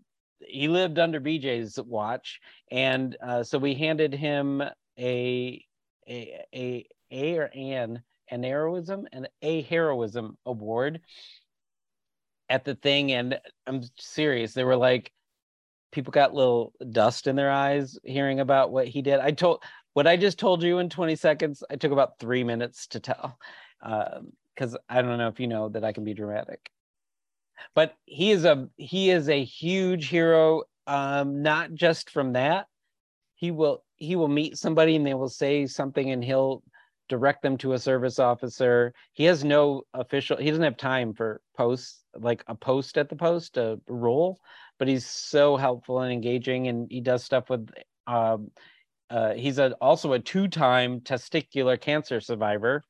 he 0.40 0.68
lived 0.68 0.98
under 0.98 1.20
BJ's 1.20 1.79
watch, 1.81 2.40
and 2.70 3.16
uh, 3.22 3.42
so 3.42 3.59
we 3.59 3.74
handed 3.74 4.14
him 4.14 4.62
a 4.98 5.64
a 6.09 6.44
a 6.55 6.87
a 7.11 7.38
or 7.38 7.50
an 7.55 8.02
an 8.31 8.42
heroism 8.42 9.07
and 9.12 9.29
a 9.42 9.62
heroism 9.62 10.37
award 10.44 11.00
at 12.48 12.64
the 12.64 12.74
thing 12.74 13.12
and 13.12 13.38
I'm 13.66 13.82
serious. 13.98 14.54
They 14.54 14.64
were 14.64 14.76
like, 14.76 15.12
people 15.92 16.11
got 16.11 16.35
little 16.35 16.72
dust 16.90 17.26
in 17.26 17.37
their 17.37 17.50
eyes 17.50 17.98
hearing 18.04 18.40
about 18.40 18.70
what 18.70 18.87
he 18.88 19.02
did. 19.02 19.20
I 19.20 19.30
told 19.30 19.62
what 19.94 20.06
I 20.06 20.16
just 20.16 20.38
told 20.38 20.62
you 20.62 20.78
in 20.78 20.90
20 20.90 21.16
seconds, 21.16 21.64
I 21.70 21.76
took 21.76 21.92
about 21.92 22.18
three 22.18 22.44
minutes 22.44 22.87
to 22.88 23.00
tell. 23.00 23.38
Because 23.80 24.74
um, 24.74 24.80
I 24.88 25.00
don't 25.00 25.18
know 25.18 25.28
if 25.28 25.40
you 25.40 25.48
know 25.48 25.68
that 25.70 25.85
I 25.85 25.92
can 25.92 26.04
be 26.04 26.14
dramatic. 26.14 26.70
But 27.74 27.94
he 28.04 28.30
is 28.30 28.44
a 28.44 28.68
he 28.76 29.11
is 29.11 29.30
a 29.30 29.42
huge 29.42 30.09
hero, 30.09 30.64
um, 30.87 31.42
not 31.42 31.72
just 31.72 32.11
from 32.11 32.35
that. 32.35 32.66
He 33.35 33.50
will 33.50 33.82
he 33.96 34.16
will 34.16 34.28
meet 34.28 34.59
somebody 34.59 34.96
and 34.96 35.06
they 35.06 35.14
will 35.14 35.30
say 35.30 35.66
something 35.66 36.11
and 36.11 36.22
he'll 36.22 36.62
direct 37.08 37.42
them 37.42 37.56
to 37.58 37.72
a 37.72 37.78
service 37.78 38.18
officer. 38.18 38.92
He 39.12 39.24
has 39.24 39.44
no 39.44 39.82
official, 39.94 40.36
he 40.36 40.50
doesn't 40.50 40.64
have 40.64 40.76
time 40.76 41.14
for 41.14 41.40
posts, 41.56 42.04
like 42.14 42.42
a 42.46 42.54
post 42.54 42.98
at 42.98 43.08
the 43.08 43.16
post, 43.16 43.56
a 43.56 43.80
role, 43.88 44.38
but 44.78 44.88
he's 44.88 45.06
so 45.06 45.56
helpful 45.56 46.00
and 46.00 46.12
engaging 46.12 46.68
and 46.68 46.88
he 46.90 47.00
does 47.00 47.24
stuff 47.24 47.50
with, 47.50 47.68
um, 48.06 48.50
uh, 49.10 49.34
he's 49.34 49.58
a, 49.58 49.72
also 49.80 50.12
a 50.12 50.18
two-time 50.18 51.00
testicular 51.00 51.80
cancer 51.80 52.20
survivor 52.20 52.82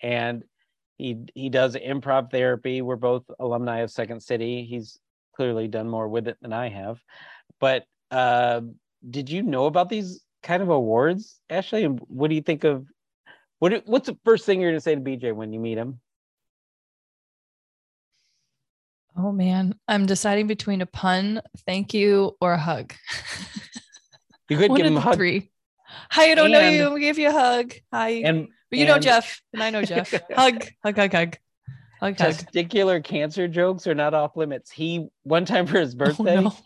and 0.00 0.44
he 0.96 1.16
he 1.34 1.48
does 1.48 1.76
improv 1.76 2.30
therapy. 2.30 2.82
We're 2.82 2.96
both 2.96 3.24
alumni 3.38 3.78
of 3.78 3.90
Second 3.90 4.20
City. 4.20 4.64
He's 4.64 4.98
clearly 5.36 5.68
done 5.68 5.88
more 5.88 6.08
with 6.08 6.26
it 6.26 6.36
than 6.42 6.52
I 6.52 6.68
have. 6.68 7.00
But 7.60 7.84
uh, 8.10 8.62
did 9.08 9.30
you 9.30 9.42
know 9.42 9.66
about 9.66 9.88
these 9.88 10.20
kind 10.42 10.62
of 10.62 10.68
awards, 10.68 11.40
Ashley? 11.48 11.84
And 11.84 12.00
what 12.08 12.28
do 12.28 12.34
you 12.34 12.42
think 12.42 12.64
of 12.64 12.86
what 13.58 13.82
what's 13.86 14.06
the 14.06 14.18
first 14.24 14.46
thing 14.46 14.60
you're 14.60 14.70
gonna 14.70 14.80
say 14.80 14.94
to 14.94 15.00
BJ 15.00 15.34
when 15.34 15.52
you 15.52 15.60
meet 15.60 15.78
him? 15.78 16.00
Oh 19.16 19.32
man, 19.32 19.74
I'm 19.88 20.06
deciding 20.06 20.46
between 20.46 20.80
a 20.80 20.86
pun, 20.86 21.42
thank 21.66 21.92
you, 21.92 22.36
or 22.40 22.52
a 22.52 22.58
hug. 22.58 22.94
You 24.48 24.56
could 24.56 24.74
give 24.76 24.86
him 24.86 24.96
a 24.96 25.00
hug. 25.00 25.16
Three. 25.16 25.50
Hi, 26.10 26.30
I 26.30 26.34
don't 26.34 26.50
know 26.50 26.66
you. 26.68 26.90
We 26.92 27.00
give 27.00 27.18
you 27.18 27.28
a 27.28 27.32
hug. 27.32 27.74
Hi. 27.92 28.10
And 28.24 28.48
but 28.70 28.78
you 28.78 28.86
know 28.86 28.98
Jeff, 28.98 29.40
and 29.52 29.62
I 29.62 29.70
know 29.70 29.82
Jeff. 29.82 30.10
hug, 30.34 30.64
hug, 30.82 30.96
hug, 30.96 31.12
hug. 31.12 31.36
Hug, 32.00 32.16
Testicular 32.16 32.94
hug. 32.94 33.04
cancer 33.04 33.48
jokes 33.48 33.86
are 33.86 33.94
not 33.94 34.14
off 34.14 34.36
limits. 34.36 34.70
He 34.70 35.08
one 35.24 35.44
time 35.44 35.66
for 35.66 35.80
his 35.80 35.94
oh, 35.98 35.98
birthday, 35.98 36.36
oh, 36.36 36.40
no. 36.40 36.56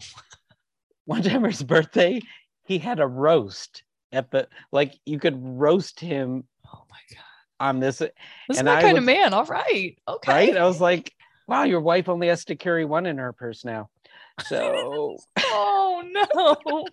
one 1.07 1.23
time 1.23 1.41
for 1.41 1.49
his 1.49 1.63
birthday, 1.63 2.21
he 2.65 2.79
had 2.79 3.01
a 3.01 3.07
roast 3.07 3.83
at 4.13 4.31
the 4.31 4.49
like 4.71 4.95
you 5.07 5.19
could 5.19 5.37
roast 5.39 5.99
him 5.99 6.45
on 7.63 7.81
this. 7.81 7.99
This 7.99 8.11
and 8.59 8.67
my 8.67 8.77
I 8.77 8.83
kind 8.83 8.95
was, 8.95 9.03
of 9.03 9.05
man. 9.05 9.33
All 9.33 9.45
right. 9.45 9.97
Okay. 10.07 10.33
Right. 10.33 10.57
I 10.57 10.65
was 10.65 10.81
like, 10.81 11.15
wow, 11.47 11.63
your 11.63 11.81
wife 11.81 12.09
only 12.09 12.29
has 12.29 12.45
to 12.47 12.57
carry 12.57 12.85
one 12.85 13.07
in 13.07 13.19
her 13.19 13.33
purse 13.33 13.65
now. 13.65 13.89
So 14.47 15.17
oh 15.39 16.03
no. 16.11 16.27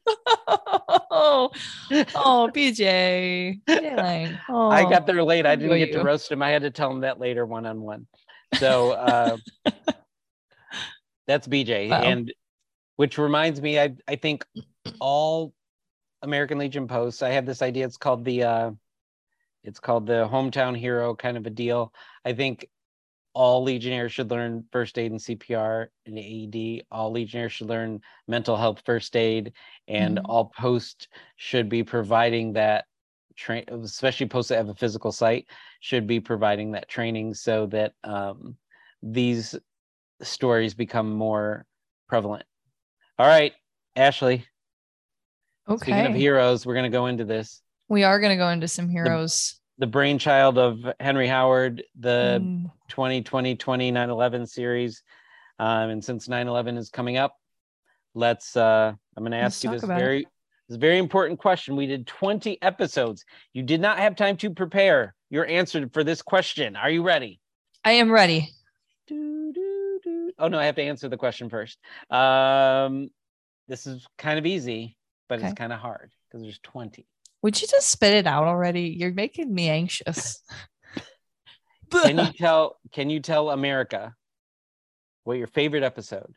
oh, 1.12 1.50
oh 2.16 2.52
BJ. 2.54 3.60
Oh, 4.50 4.70
I 4.70 4.84
got 4.90 5.08
there 5.08 5.24
late. 5.24 5.46
I 5.46 5.56
didn't 5.56 5.78
get 5.80 5.92
to 5.94 6.04
roast 6.04 6.32
him. 6.32 6.42
I 6.42 6.52
had 6.52 6.62
to 6.62 6.72
tell 6.72 6.92
him 6.92 7.02
that 7.02 7.20
later 7.20 7.46
one 7.46 7.66
on 7.66 7.82
one. 7.82 8.08
So 8.56 8.92
uh, 8.92 9.38
that's 11.28 11.48
BJ. 11.48 11.90
Wow. 11.90 12.02
And 12.02 12.34
which 12.98 13.18
reminds 13.18 13.62
me, 13.62 13.80
I 13.80 13.96
I 14.08 14.18
think 14.18 14.46
all 15.00 15.54
American 16.22 16.58
Legion 16.58 16.88
posts, 16.88 17.24
I 17.24 17.30
have 17.30 17.46
this 17.46 17.62
idea. 17.62 17.86
It's 17.86 17.98
called 17.98 18.26
the 18.26 18.44
uh 18.44 18.72
it's 19.64 19.80
called 19.80 20.06
the 20.06 20.28
hometown 20.28 20.78
hero 20.78 21.16
kind 21.16 21.38
of 21.38 21.46
a 21.46 21.50
deal. 21.50 21.94
I 22.26 22.34
think 22.34 22.68
all 23.34 23.64
Legionnaires 23.64 24.12
should 24.12 24.32
learn 24.32 24.66
first 24.72 24.98
aid 24.98 25.12
and 25.12 25.20
CPR 25.20 25.88
and 26.06 26.18
AED. 26.18 26.86
All 26.92 27.12
Legionnaires 27.12 27.52
should 27.54 27.68
learn 27.68 28.02
mental 28.28 28.58
health 28.58 28.82
first 28.86 29.16
aid, 29.16 29.54
and 29.88 30.18
mm-hmm. 30.18 30.26
all 30.26 30.46
posts 30.46 31.08
should 31.36 31.70
be 31.70 31.84
providing 31.84 32.54
that 32.54 32.86
train, 33.36 33.64
especially 33.70 34.28
posts 34.28 34.50
that 34.50 34.58
have 34.58 34.70
a 34.70 34.76
physical 34.76 35.12
site, 35.12 35.48
should 35.80 36.08
be 36.08 36.20
providing 36.20 36.72
that 36.72 36.90
training 36.90 37.34
so 37.34 37.66
that 37.68 37.94
um, 38.04 38.58
these 39.02 39.56
stories 40.22 40.74
become 40.74 41.14
more 41.14 41.66
prevalent. 42.08 42.46
All 43.18 43.28
right, 43.28 43.54
Ashley. 43.96 44.46
Okay. 45.68 45.92
Speaking 45.92 46.08
of 46.08 46.16
heroes, 46.16 46.66
we're 46.66 46.74
going 46.74 46.92
to 46.92 46.98
go 46.98 47.06
into 47.06 47.26
this. 47.26 47.62
We 47.90 48.04
are 48.04 48.20
going 48.20 48.30
to 48.32 48.38
go 48.38 48.50
into 48.50 48.68
some 48.68 48.88
heroes. 48.88 49.56
The 49.80 49.88
brainchild 49.88 50.58
of 50.58 50.80
Henry 51.00 51.28
Howard, 51.28 51.84
the 52.00 52.40
Mm, 52.42 52.72
2020 52.90 53.56
20 53.56 53.92
9 53.92 54.10
11 54.10 54.46
series. 54.48 55.04
Um, 55.58 55.90
and 55.90 56.04
since 56.06 56.28
9 56.30 56.48
11 56.48 56.78
is 56.78 56.90
coming 56.90 57.18
up, 57.18 57.36
let's, 58.14 58.56
uh, 58.56 58.94
I'm 59.18 59.24
going 59.24 59.32
to 59.32 59.38
Let's 59.40 59.56
ask 59.56 59.64
you 59.64 59.70
this 59.72 59.84
about 59.84 59.98
it. 59.98 60.00
very, 60.04 60.28
this 60.70 60.78
very 60.78 60.98
important 61.00 61.40
question. 61.40 61.76
We 61.76 61.88
did 61.88 62.06
20 62.08 62.62
episodes. 62.62 63.26
You 63.54 63.64
did 63.64 63.82
not 63.82 63.98
have 63.98 64.16
time 64.16 64.38
to 64.38 64.52
prepare 64.52 65.16
your 65.30 65.46
answer 65.48 65.90
for 65.92 66.04
this 66.04 66.22
question. 66.22 66.76
Are 66.76 66.90
you 66.90 67.02
ready? 67.04 67.40
I 67.84 67.92
am 67.94 68.12
ready. 68.12 68.50
Do, 69.08 69.52
do, 69.54 70.00
do. 70.04 70.32
Oh, 70.38 70.48
no, 70.48 70.60
I 70.60 70.66
have 70.66 70.76
to 70.76 70.84
answer 70.84 71.10
the 71.10 71.18
question 71.18 71.50
first. 71.50 71.78
Um, 72.12 73.10
this 73.68 73.88
is 73.88 74.06
kind 74.18 74.38
of 74.38 74.46
easy, 74.46 74.96
but 75.28 75.40
Okay. 75.40 75.48
it's 75.48 75.58
kind 75.58 75.74
of 75.74 75.80
hard 75.80 76.12
because 76.28 76.44
there's 76.44 76.60
20. 76.60 77.06
Would 77.42 77.62
you 77.62 77.68
just 77.68 77.90
spit 77.90 78.14
it 78.14 78.28
out 78.28 78.46
already? 78.46 78.96
You're 78.98 79.14
making 79.14 79.54
me 79.54 79.70
anxious. 79.70 80.42
Can 81.92 82.20
you 82.20 82.32
tell, 82.38 82.78
can 82.92 83.10
you 83.10 83.20
tell 83.20 83.50
America 83.50 84.14
what 85.24 85.40
your 85.40 85.48
favorite 85.48 85.82
episode 85.82 86.32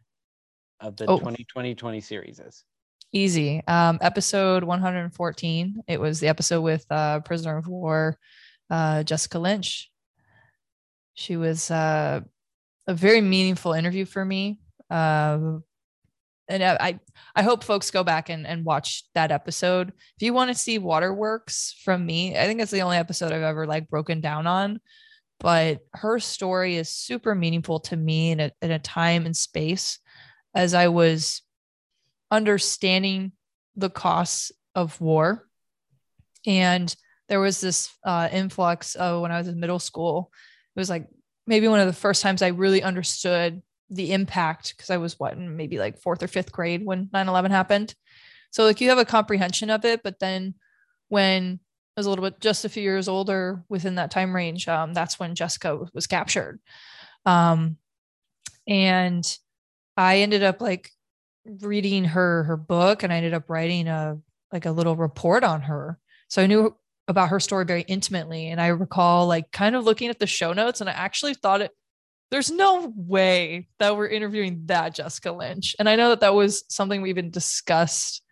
of 0.81 0.97
the 0.97 1.05
Oh. 1.07 1.19
2020 1.19 1.75
20 1.75 2.01
series 2.01 2.41
is? 2.41 2.65
Easy. 3.13 3.63
Um, 3.69 3.99
episode 4.01 4.65
114. 4.65 5.83
It 5.87 6.01
was 6.01 6.21
the 6.21 6.29
episode 6.29 6.63
with 6.63 6.87
uh, 6.91 7.21
prisoner 7.21 7.59
of 7.59 7.67
war, 7.67 8.17
uh, 8.71 9.03
Jessica 9.03 9.39
Lynch. 9.39 9.91
She 11.13 11.37
was 11.37 11.71
uh, 11.71 12.23
a 12.87 12.95
very 12.95 13.21
meaningful 13.21 13.75
interview 13.75 14.07
for 14.07 14.25
me. 14.25 14.59
Um, 14.89 15.65
and 16.53 16.63
I, 16.63 17.01
I, 17.35 17.43
hope 17.43 17.65
folks 17.65 17.91
go 17.91 18.05
back 18.05 18.29
and, 18.29 18.47
and 18.47 18.65
watch 18.65 19.05
that 19.15 19.33
episode. 19.33 19.89
If 19.89 20.23
you 20.23 20.35
want 20.35 20.51
to 20.51 20.55
see 20.55 20.79
waterworks 20.79 21.75
from 21.83 22.05
me, 22.05 22.39
I 22.39 22.45
think 22.45 22.61
it's 22.61 22.71
the 22.71 22.83
only 22.83 22.99
episode 22.99 23.33
I've 23.33 23.43
ever 23.43 23.67
like 23.67 23.89
broken 23.89 24.21
down 24.21 24.47
on. 24.47 24.81
But 25.41 25.81
her 25.95 26.19
story 26.19 26.77
is 26.77 26.91
super 26.91 27.35
meaningful 27.35 27.81
to 27.81 27.97
me 27.97 28.33
in 28.33 28.41
a, 28.41 28.53
in 28.61 28.71
a 28.71 28.79
time 28.79 29.25
and 29.25 29.37
space 29.37 29.99
as 30.55 30.75
I 30.75 30.89
was 30.89 31.43
understanding 32.31 33.33
the 33.75 33.91
costs 33.91 34.53
of 34.75 35.01
war. 35.01 35.49
And 36.47 36.95
there 37.29 37.41
was 37.41 37.61
this 37.61 37.91
uh, 38.05 38.29
influx 38.31 38.95
of 38.95 39.23
when 39.23 39.33
I 39.33 39.39
was 39.39 39.49
in 39.49 39.59
middle 39.59 39.79
school. 39.79 40.31
It 40.77 40.81
was 40.81 40.91
like 40.91 41.09
maybe 41.47 41.67
one 41.67 41.81
of 41.81 41.87
the 41.87 41.93
first 41.93 42.23
times 42.23 42.43
I 42.43 42.49
really 42.49 42.83
understood 42.83 43.63
the 43.93 44.13
impact 44.13 44.75
because 44.77 44.91
I 44.91 44.97
was 44.97 45.19
what, 45.19 45.39
maybe 45.39 45.79
like 45.79 45.99
fourth 45.99 46.23
or 46.23 46.29
fifth 46.29 46.51
grade 46.51 46.85
when 46.85 47.11
9 47.13 47.29
11 47.29 47.51
happened. 47.51 47.95
So, 48.51 48.65
like, 48.65 48.81
you 48.81 48.89
have 48.89 48.99
a 48.99 49.05
comprehension 49.05 49.71
of 49.71 49.85
it. 49.85 50.03
But 50.03 50.19
then 50.19 50.55
when 51.09 51.61
I 51.97 52.01
was 52.01 52.07
a 52.07 52.11
little 52.11 52.25
bit 52.25 52.41
just 52.41 52.65
a 52.65 52.69
few 52.69 52.83
years 52.83 53.09
older 53.09 53.65
within 53.69 53.97
that 53.97 54.11
time 54.11 54.35
range, 54.35 54.67
um, 54.69 54.95
that's 54.95 55.19
when 55.19 55.35
Jessica 55.35 55.87
was 55.95 56.07
captured. 56.07 56.61
Um, 57.27 57.77
and 58.67 59.39
I 59.97 60.19
ended 60.19 60.43
up 60.43 60.61
like 60.61 60.91
reading 61.45 62.05
her 62.05 62.45
her 62.45 62.57
book 62.57 63.03
and 63.03 63.13
I 63.13 63.17
ended 63.17 63.35
up 63.35 63.51
writing 63.51 63.89
a 63.89 64.19
like 64.53 64.65
a 64.67 64.71
little 64.71 64.97
report 64.97 65.45
on 65.45 65.63
her. 65.63 65.99
So 66.29 66.43
I 66.43 66.47
knew 66.47 66.77
about 67.09 67.31
her 67.31 67.41
story 67.41 67.65
very 67.65 67.83
intimately 67.83 68.49
and 68.49 68.61
I 68.61 68.69
recall 68.69 69.27
like 69.27 69.51
kind 69.51 69.75
of 69.75 69.85
looking 69.85 70.09
at 70.09 70.19
the 70.19 70.27
show 70.27 70.53
notes 70.53 70.81
and 70.81 70.89
I 70.89 70.93
actually 70.93 71.35
thought 71.35 71.61
it 71.61 71.73
there's 72.33 72.51
no 72.51 72.91
way 72.97 73.69
that 73.79 73.95
we're 73.95 74.09
interviewing 74.09 74.63
that 74.65 74.95
Jessica 74.95 75.31
Lynch. 75.31 75.77
And 75.79 75.87
I 75.87 75.97
know 75.97 76.09
that 76.09 76.21
that 76.21 76.35
was 76.35 76.65
something 76.69 77.03
we 77.03 77.11
even 77.11 77.31
discussed 77.31 78.23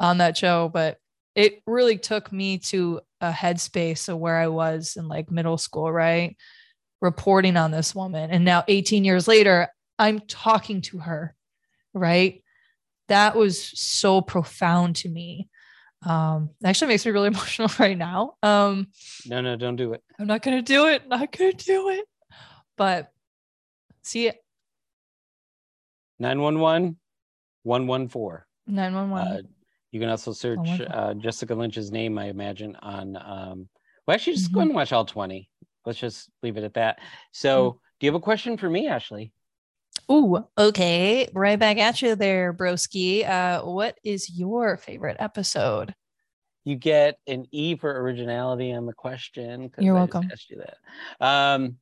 on 0.00 0.18
that 0.18 0.36
show, 0.36 0.68
but 0.68 0.98
it 1.36 1.62
really 1.64 1.96
took 1.96 2.32
me 2.32 2.58
to 2.58 3.00
a 3.20 3.30
headspace 3.30 4.08
of 4.08 4.18
where 4.18 4.36
I 4.36 4.48
was 4.48 4.96
in 4.96 5.06
like 5.06 5.30
middle 5.30 5.58
school, 5.58 5.92
right? 5.92 6.36
Reporting 7.00 7.56
on 7.56 7.70
this 7.70 7.94
woman. 7.94 8.32
And 8.32 8.44
now 8.44 8.64
18 8.66 9.04
years 9.04 9.28
later, 9.28 9.68
I'm 9.96 10.18
talking 10.18 10.80
to 10.82 10.98
her, 10.98 11.36
right? 11.94 12.42
That 13.06 13.36
was 13.36 13.62
so 13.78 14.22
profound 14.22 14.96
to 14.96 15.08
me. 15.08 15.48
Um, 16.04 16.50
it 16.60 16.66
actually 16.66 16.88
makes 16.88 17.06
me 17.06 17.12
really 17.12 17.28
emotional 17.34 17.70
right 17.78 17.96
now. 17.96 18.34
Um, 18.42 18.88
No, 19.24 19.40
no, 19.40 19.54
don't 19.54 19.76
do 19.76 19.92
it. 19.92 20.02
I'm 20.18 20.26
not 20.26 20.42
gonna 20.42 20.62
do 20.62 20.88
it, 20.88 21.06
not 21.06 21.30
gonna 21.30 21.52
do 21.52 21.90
it. 21.90 22.04
But 22.76 23.12
see 24.10 24.30
911 26.18 26.96
114. 27.62 28.44
911. 28.66 29.32
Uh, 29.32 29.40
you 29.92 30.00
can 30.00 30.08
also 30.08 30.32
search 30.32 30.58
uh, 30.88 31.14
Jessica 31.14 31.54
Lynch's 31.54 31.90
name, 31.90 32.18
I 32.18 32.26
imagine, 32.26 32.76
on. 32.76 33.16
Um, 33.16 33.68
well, 34.06 34.14
actually, 34.14 34.34
just 34.34 34.46
Mm-hmm. 34.46 34.54
go 34.54 34.60
and 34.62 34.74
watch 34.74 34.92
all 34.92 35.04
20. 35.04 35.48
Let's 35.86 35.98
just 35.98 36.30
leave 36.42 36.56
it 36.56 36.64
at 36.64 36.74
that. 36.74 36.98
So, 37.32 37.72
Mm. 37.72 37.74
do 38.00 38.06
you 38.06 38.12
have 38.12 38.20
a 38.20 38.24
question 38.24 38.56
for 38.56 38.68
me, 38.68 38.86
Ashley? 38.88 39.32
Ooh, 40.10 40.44
okay. 40.56 41.28
Right 41.34 41.58
back 41.58 41.78
at 41.78 42.00
you 42.02 42.14
there, 42.14 42.52
broski. 42.52 43.28
Uh, 43.28 43.62
what 43.62 43.98
is 44.04 44.30
your 44.30 44.76
favorite 44.76 45.16
episode? 45.20 45.94
You 46.64 46.76
get 46.76 47.18
an 47.26 47.46
E 47.50 47.76
for 47.76 47.90
originality 48.02 48.72
on 48.72 48.86
the 48.86 48.92
question. 48.92 49.70
You're 49.78 49.96
I 49.96 50.06
just 50.06 50.12
welcome. 50.14 50.30
asked 50.32 50.50
you 50.50 50.62
that. 50.64 50.76
Um, 51.26 51.76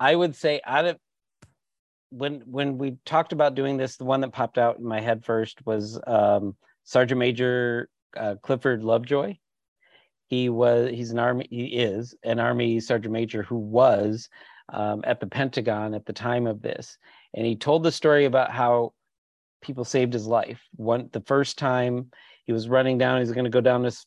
I 0.00 0.14
would 0.14 0.36
say 0.36 0.60
out 0.64 0.86
of 0.86 0.98
when 2.10 2.40
when 2.46 2.78
we 2.78 2.96
talked 3.04 3.32
about 3.32 3.54
doing 3.54 3.76
this, 3.76 3.96
the 3.96 4.04
one 4.04 4.20
that 4.20 4.32
popped 4.32 4.58
out 4.58 4.78
in 4.78 4.84
my 4.84 5.00
head 5.00 5.24
first 5.24 5.64
was 5.66 6.00
um, 6.06 6.56
Sergeant 6.84 7.18
Major 7.18 7.88
uh, 8.16 8.36
Clifford 8.42 8.82
Lovejoy. 8.82 9.36
He 10.28 10.48
was 10.48 10.90
he's 10.90 11.10
an 11.10 11.18
army 11.18 11.46
he 11.50 11.66
is 11.66 12.14
an 12.22 12.38
army 12.38 12.80
sergeant 12.80 13.12
major 13.12 13.42
who 13.42 13.56
was 13.56 14.28
um, 14.70 15.00
at 15.04 15.20
the 15.20 15.26
Pentagon 15.26 15.94
at 15.94 16.04
the 16.06 16.12
time 16.12 16.46
of 16.46 16.60
this, 16.62 16.98
and 17.34 17.46
he 17.46 17.56
told 17.56 17.82
the 17.82 17.92
story 17.92 18.24
about 18.26 18.50
how 18.50 18.92
people 19.62 19.84
saved 19.84 20.12
his 20.12 20.26
life. 20.26 20.60
One 20.76 21.08
the 21.12 21.22
first 21.22 21.58
time 21.58 22.10
he 22.44 22.52
was 22.52 22.68
running 22.68 22.98
down, 22.98 23.20
he's 23.20 23.32
going 23.32 23.44
to 23.44 23.50
go 23.50 23.60
down 23.60 23.82
this 23.82 24.04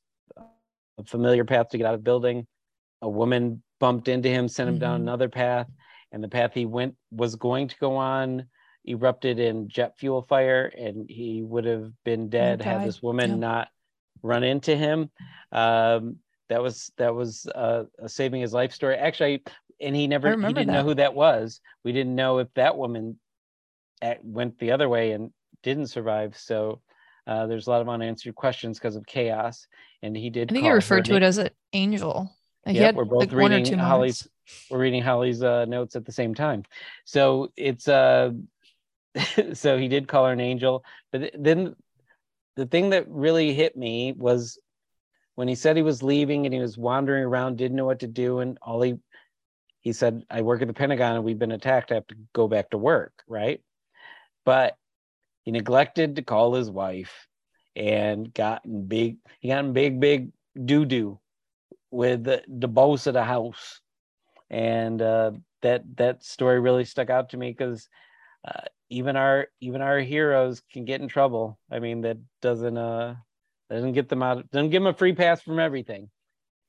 familiar 1.06 1.46
path 1.46 1.70
to 1.70 1.78
get 1.78 1.88
out 1.88 1.96
of 1.96 2.04
building. 2.04 2.46
A 3.02 3.10
woman 3.10 3.64
bumped 3.80 4.08
into 4.08 4.30
him, 4.30 4.48
sent 4.48 4.70
him 4.70 4.78
down 4.78 5.00
Mhm. 5.00 5.04
another 5.04 5.30
path, 5.30 5.68
and 6.12 6.24
the 6.24 6.28
path 6.28 6.54
he 6.54 6.66
went 6.66 6.96
was 7.12 7.36
going 7.36 7.68
to 7.68 7.76
go 7.80 7.96
on 7.96 8.46
erupted 8.86 9.40
in 9.40 9.68
jet 9.70 9.98
fuel 9.98 10.22
fire, 10.24 10.72
and 10.78 11.10
he 11.10 11.42
would 11.44 11.66
have 11.66 11.92
been 12.04 12.30
dead 12.30 12.62
had 12.62 12.86
this 12.88 13.02
woman 13.02 13.40
not 13.40 13.68
run 14.24 14.44
into 14.44 14.76
him. 14.76 15.10
Um, 15.52 16.18
that 16.50 16.62
was 16.62 16.92
that 16.98 17.14
was 17.16 17.46
uh, 17.54 17.84
a 18.00 18.10
saving 18.10 18.42
his 18.42 18.54
life 18.54 18.74
story. 18.74 18.96
Actually, 18.96 19.44
and 19.80 19.96
he 19.96 20.08
never 20.08 20.36
he 20.48 20.54
didn't 20.54 20.74
know 20.74 20.84
who 20.84 20.96
that 20.96 21.14
was. 21.14 21.62
We 21.84 21.92
didn't 21.94 22.16
know 22.16 22.40
if 22.40 22.48
that 22.56 22.78
woman 22.78 23.20
at, 24.02 24.24
went 24.24 24.58
the 24.60 24.72
other 24.72 24.90
way 24.90 25.12
and 25.12 25.32
didn't 25.64 25.88
survive. 25.88 26.36
So 26.38 26.82
uh, 27.28 27.46
there's 27.48 27.68
a 27.68 27.70
lot 27.70 27.82
of 27.82 27.90
unanswered 27.90 28.36
questions 28.36 28.80
because 28.80 28.96
of 28.96 29.06
chaos. 29.06 29.68
And 30.02 30.18
he 30.18 30.30
did. 30.30 30.52
I 30.52 30.54
think 30.54 30.66
he 30.66 30.72
referred 30.72 31.06
to 31.06 31.16
it 31.16 31.24
as 31.24 31.38
an 31.38 31.50
angel. 31.74 32.36
He 32.66 32.74
Yep, 32.74 32.84
had 32.84 32.96
we're 32.96 33.06
both 33.06 33.20
like 33.20 33.32
one 33.32 33.54
or 33.54 33.58
reading 33.58 33.74
two 33.74 33.78
Holly's- 33.78 34.24
moments. 34.24 34.28
We're 34.70 34.80
reading 34.80 35.02
Holly's 35.02 35.44
uh, 35.44 35.66
notes 35.66 35.96
at 35.96 36.06
the 36.06 36.12
same 36.12 36.34
time. 36.34 36.64
So 37.06 37.52
it's 37.56 37.88
uh 37.88 38.32
so 39.54 39.78
he 39.78 39.88
did 39.88 40.08
call 40.08 40.26
her 40.26 40.34
an 40.34 40.40
angel, 40.40 40.84
but 41.12 41.32
then 41.38 41.76
the 42.56 42.66
thing 42.66 42.92
that 42.92 43.10
really 43.10 43.54
hit 43.54 43.76
me 43.76 44.14
was 44.14 44.60
when 45.36 45.48
he 45.48 45.56
said 45.56 45.76
he 45.76 45.82
was 45.82 46.04
leaving 46.04 46.46
and 46.46 46.54
he 46.54 46.60
was 46.60 46.78
wandering 46.78 47.24
around, 47.24 47.58
didn't 47.58 47.78
know 47.78 47.86
what 47.86 48.00
to 48.00 48.08
do, 48.08 48.40
and 48.40 48.58
all 48.62 48.82
he 48.82 48.96
he 49.82 49.94
said, 49.94 50.24
"I 50.30 50.42
work 50.42 50.62
at 50.62 50.68
the 50.68 50.74
Pentagon 50.74 51.16
and 51.16 51.24
we've 51.24 51.40
been 51.40 51.52
attacked. 51.52 51.92
I 51.92 51.96
have 51.96 52.08
to 52.08 52.16
go 52.34 52.48
back 52.48 52.70
to 52.72 52.78
work." 52.78 53.14
Right, 53.28 53.62
but 54.46 54.76
he 55.44 55.52
neglected 55.52 56.16
to 56.16 56.22
call 56.22 56.54
his 56.54 56.70
wife 56.70 57.28
and 57.76 58.34
got 58.34 58.66
in 58.66 58.88
big. 58.88 59.18
He 59.40 59.50
got 59.50 59.66
in 59.66 59.74
big, 59.74 60.00
big 60.00 60.32
doo 60.66 60.86
doo 60.86 61.20
with 61.90 62.24
the, 62.24 62.44
the 62.48 62.68
boss 62.68 63.08
of 63.08 63.14
the 63.14 63.24
house, 63.24 63.82
and 64.52 65.02
uh, 65.02 65.32
that 65.64 65.84
that 65.98 66.24
story 66.24 66.60
really 66.60 66.86
stuck 66.86 67.10
out 67.10 67.30
to 67.32 67.38
me 67.38 67.52
because 67.52 67.90
uh, 68.48 68.62
even 68.90 69.16
our 69.16 69.48
even 69.62 69.82
our 69.82 70.00
heroes 70.00 70.62
can 70.72 70.86
get 70.86 71.02
in 71.02 71.08
trouble. 71.08 71.58
I 71.72 71.80
mean, 71.80 72.02
that 72.02 72.18
doesn't 72.42 72.78
uh 72.78 73.16
doesn't 73.70 73.94
get 73.94 74.10
them 74.10 74.22
out. 74.22 74.52
Doesn't 74.52 74.70
give 74.70 74.84
them 74.84 74.94
a 74.94 74.98
free 74.98 75.14
pass 75.14 75.42
from 75.42 75.60
everything. 75.60 76.10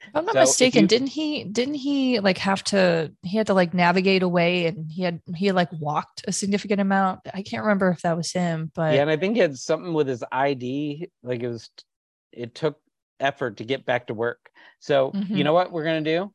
If 0.00 0.16
I'm 0.16 0.24
not 0.24 0.34
So 0.34 0.40
mistaken, 0.40 0.82
you- 0.82 0.88
didn't 0.88 1.08
he 1.08 1.44
didn't 1.44 1.74
he 1.74 2.20
like 2.20 2.38
have 2.38 2.64
to 2.64 3.12
he 3.22 3.36
had 3.36 3.48
to 3.48 3.54
like 3.54 3.74
navigate 3.74 4.22
away 4.22 4.66
and 4.66 4.90
he 4.90 5.02
had 5.02 5.20
he 5.34 5.46
had 5.46 5.56
like 5.56 5.72
walked 5.72 6.24
a 6.28 6.32
significant 6.32 6.80
amount. 6.80 7.20
I 7.34 7.42
can't 7.42 7.62
remember 7.62 7.90
if 7.90 8.02
that 8.02 8.16
was 8.16 8.32
him, 8.32 8.70
but 8.74 8.94
yeah, 8.94 9.02
and 9.02 9.10
I 9.10 9.16
think 9.16 9.34
he 9.36 9.40
had 9.40 9.56
something 9.58 9.92
with 9.94 10.08
his 10.08 10.24
ID. 10.30 11.08
Like 11.22 11.42
it 11.42 11.48
was, 11.48 11.70
it 12.32 12.54
took 12.54 12.78
effort 13.20 13.58
to 13.58 13.64
get 13.64 13.84
back 13.86 14.08
to 14.08 14.14
work. 14.14 14.50
So 14.80 15.12
you 15.32 15.44
Mhm. 15.44 15.44
know 15.44 15.52
what 15.52 15.72
we're 15.72 15.84
gonna 15.84 16.02
do? 16.02 16.32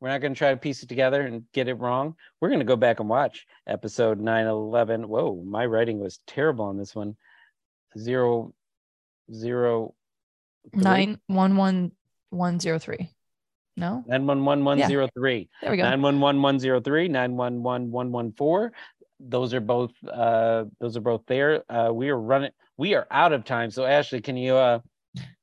We're 0.00 0.08
not 0.08 0.20
gonna 0.20 0.34
try 0.34 0.50
to 0.50 0.56
piece 0.56 0.82
it 0.82 0.88
together 0.88 1.22
and 1.22 1.44
get 1.52 1.68
it 1.68 1.74
wrong. 1.74 2.14
We're 2.40 2.50
gonna 2.50 2.64
go 2.64 2.76
back 2.76 3.00
and 3.00 3.08
watch 3.08 3.46
episode 3.66 4.20
911. 4.20 5.08
Whoa, 5.08 5.42
my 5.44 5.66
writing 5.66 5.98
was 5.98 6.20
terrible 6.26 6.66
on 6.66 6.78
this 6.78 6.94
one. 6.94 7.16
Zero 7.98 8.54
zero 9.32 9.94
three? 10.72 10.82
Nine 10.82 11.20
one 11.26 11.56
one 11.56 11.92
one 12.30 12.60
zero 12.60 12.78
three. 12.78 13.10
No, 13.76 14.04
911103. 14.08 15.48
there 15.62 15.70
we 15.70 15.76
go. 15.76 15.84
911103, 15.84 17.08
911114. 17.08 18.70
Those 19.20 19.54
are 19.54 19.60
both 19.60 19.92
uh 20.04 20.64
those 20.80 20.96
are 20.96 21.00
both 21.00 21.22
there. 21.26 21.62
Uh 21.70 21.92
we 21.92 22.08
are 22.08 22.18
running 22.18 22.50
we 22.76 22.94
are 22.94 23.06
out 23.10 23.32
of 23.32 23.44
time. 23.44 23.70
So 23.70 23.84
Ashley, 23.84 24.20
can 24.20 24.36
you 24.36 24.54
uh 24.56 24.80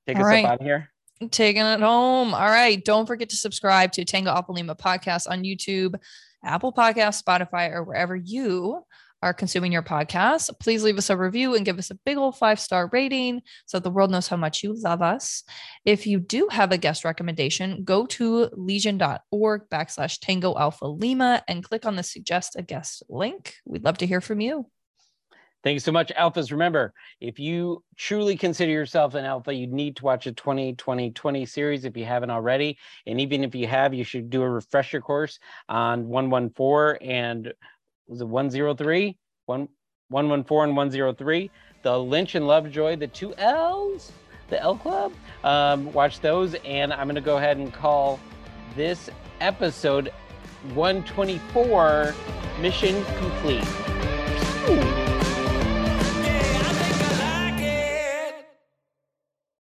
take 0.05 0.17
All 0.17 0.23
us 0.23 0.27
right. 0.27 0.45
up 0.45 0.51
out 0.51 0.59
of 0.59 0.65
here? 0.65 0.91
Taking 1.31 1.63
it 1.63 1.79
home. 1.79 2.33
All 2.33 2.49
right. 2.49 2.83
Don't 2.83 3.05
forget 3.05 3.29
to 3.29 3.37
subscribe 3.37 3.93
to 3.93 4.03
Tango 4.03 4.31
Alpha 4.31 4.51
Lima 4.51 4.75
podcast 4.75 5.29
on 5.29 5.43
YouTube, 5.43 5.95
Apple 6.43 6.73
Podcasts, 6.73 7.23
Spotify, 7.23 7.71
or 7.71 7.83
wherever 7.83 8.15
you 8.15 8.83
are 9.21 9.33
consuming 9.33 9.71
your 9.71 9.81
podcast. 9.81 10.51
Please 10.59 10.83
leave 10.83 10.97
us 10.97 11.09
a 11.09 11.17
review 11.17 11.55
and 11.55 11.65
give 11.65 11.79
us 11.79 11.89
a 11.89 11.95
big 12.05 12.17
old 12.17 12.37
five 12.37 12.59
star 12.59 12.89
rating 12.91 13.41
so 13.65 13.79
the 13.79 13.89
world 13.89 14.11
knows 14.11 14.27
how 14.27 14.35
much 14.35 14.61
you 14.61 14.73
love 14.73 15.01
us. 15.01 15.43
If 15.85 16.05
you 16.05 16.19
do 16.19 16.47
have 16.51 16.71
a 16.71 16.77
guest 16.77 17.05
recommendation, 17.05 17.83
go 17.83 18.05
to 18.07 18.49
legion.org 18.53 19.61
backslash 19.71 20.19
Tango 20.19 20.55
Alpha 20.57 20.85
Lima 20.85 21.43
and 21.47 21.63
click 21.63 21.85
on 21.85 21.95
the 21.95 22.03
suggest 22.03 22.55
a 22.57 22.61
guest 22.61 23.03
link. 23.09 23.55
We'd 23.65 23.83
love 23.83 23.97
to 23.99 24.05
hear 24.05 24.21
from 24.21 24.41
you. 24.41 24.67
Thank 25.65 25.73
you 25.73 25.79
so 25.79 25.91
much, 25.91 26.11
Alphas. 26.15 26.51
Remember, 26.51 26.93
if 27.19 27.39
you 27.39 27.83
truly 27.97 28.37
consider 28.37 28.71
yourself 28.71 29.15
an 29.15 29.25
alpha, 29.25 29.51
you 29.51 29.65
need 29.65 29.95
to 29.95 30.03
watch 30.03 30.27
a 30.27 30.31
2020 30.31 31.09
20 31.09 31.45
series 31.47 31.85
if 31.85 31.97
you 31.97 32.05
haven't 32.05 32.29
already. 32.29 32.77
And 33.07 33.19
even 33.19 33.43
if 33.43 33.55
you 33.55 33.65
have, 33.65 33.91
you 33.91 34.03
should 34.03 34.29
do 34.29 34.43
a 34.43 34.49
refresher 34.49 35.01
course 35.01 35.39
on 35.67 36.07
114 36.07 37.09
and 37.09 37.51
was 38.05 38.21
it 38.21 38.27
103? 38.27 39.17
One, 39.47 39.67
114 40.09 40.69
and 40.69 40.77
103. 40.77 41.49
The 41.81 41.99
Lynch 41.99 42.35
and 42.35 42.45
Lovejoy, 42.45 42.97
the 42.97 43.07
two 43.07 43.33
L's, 43.33 44.11
the 44.49 44.61
L 44.61 44.77
Club. 44.77 45.13
Um, 45.43 45.91
watch 45.93 46.19
those. 46.19 46.53
And 46.63 46.93
I'm 46.93 47.07
going 47.07 47.15
to 47.15 47.21
go 47.21 47.37
ahead 47.37 47.57
and 47.57 47.73
call 47.73 48.19
this 48.75 49.09
episode 49.41 50.13
124 50.75 52.13
Mission 52.61 53.03
Complete. 53.17 55.04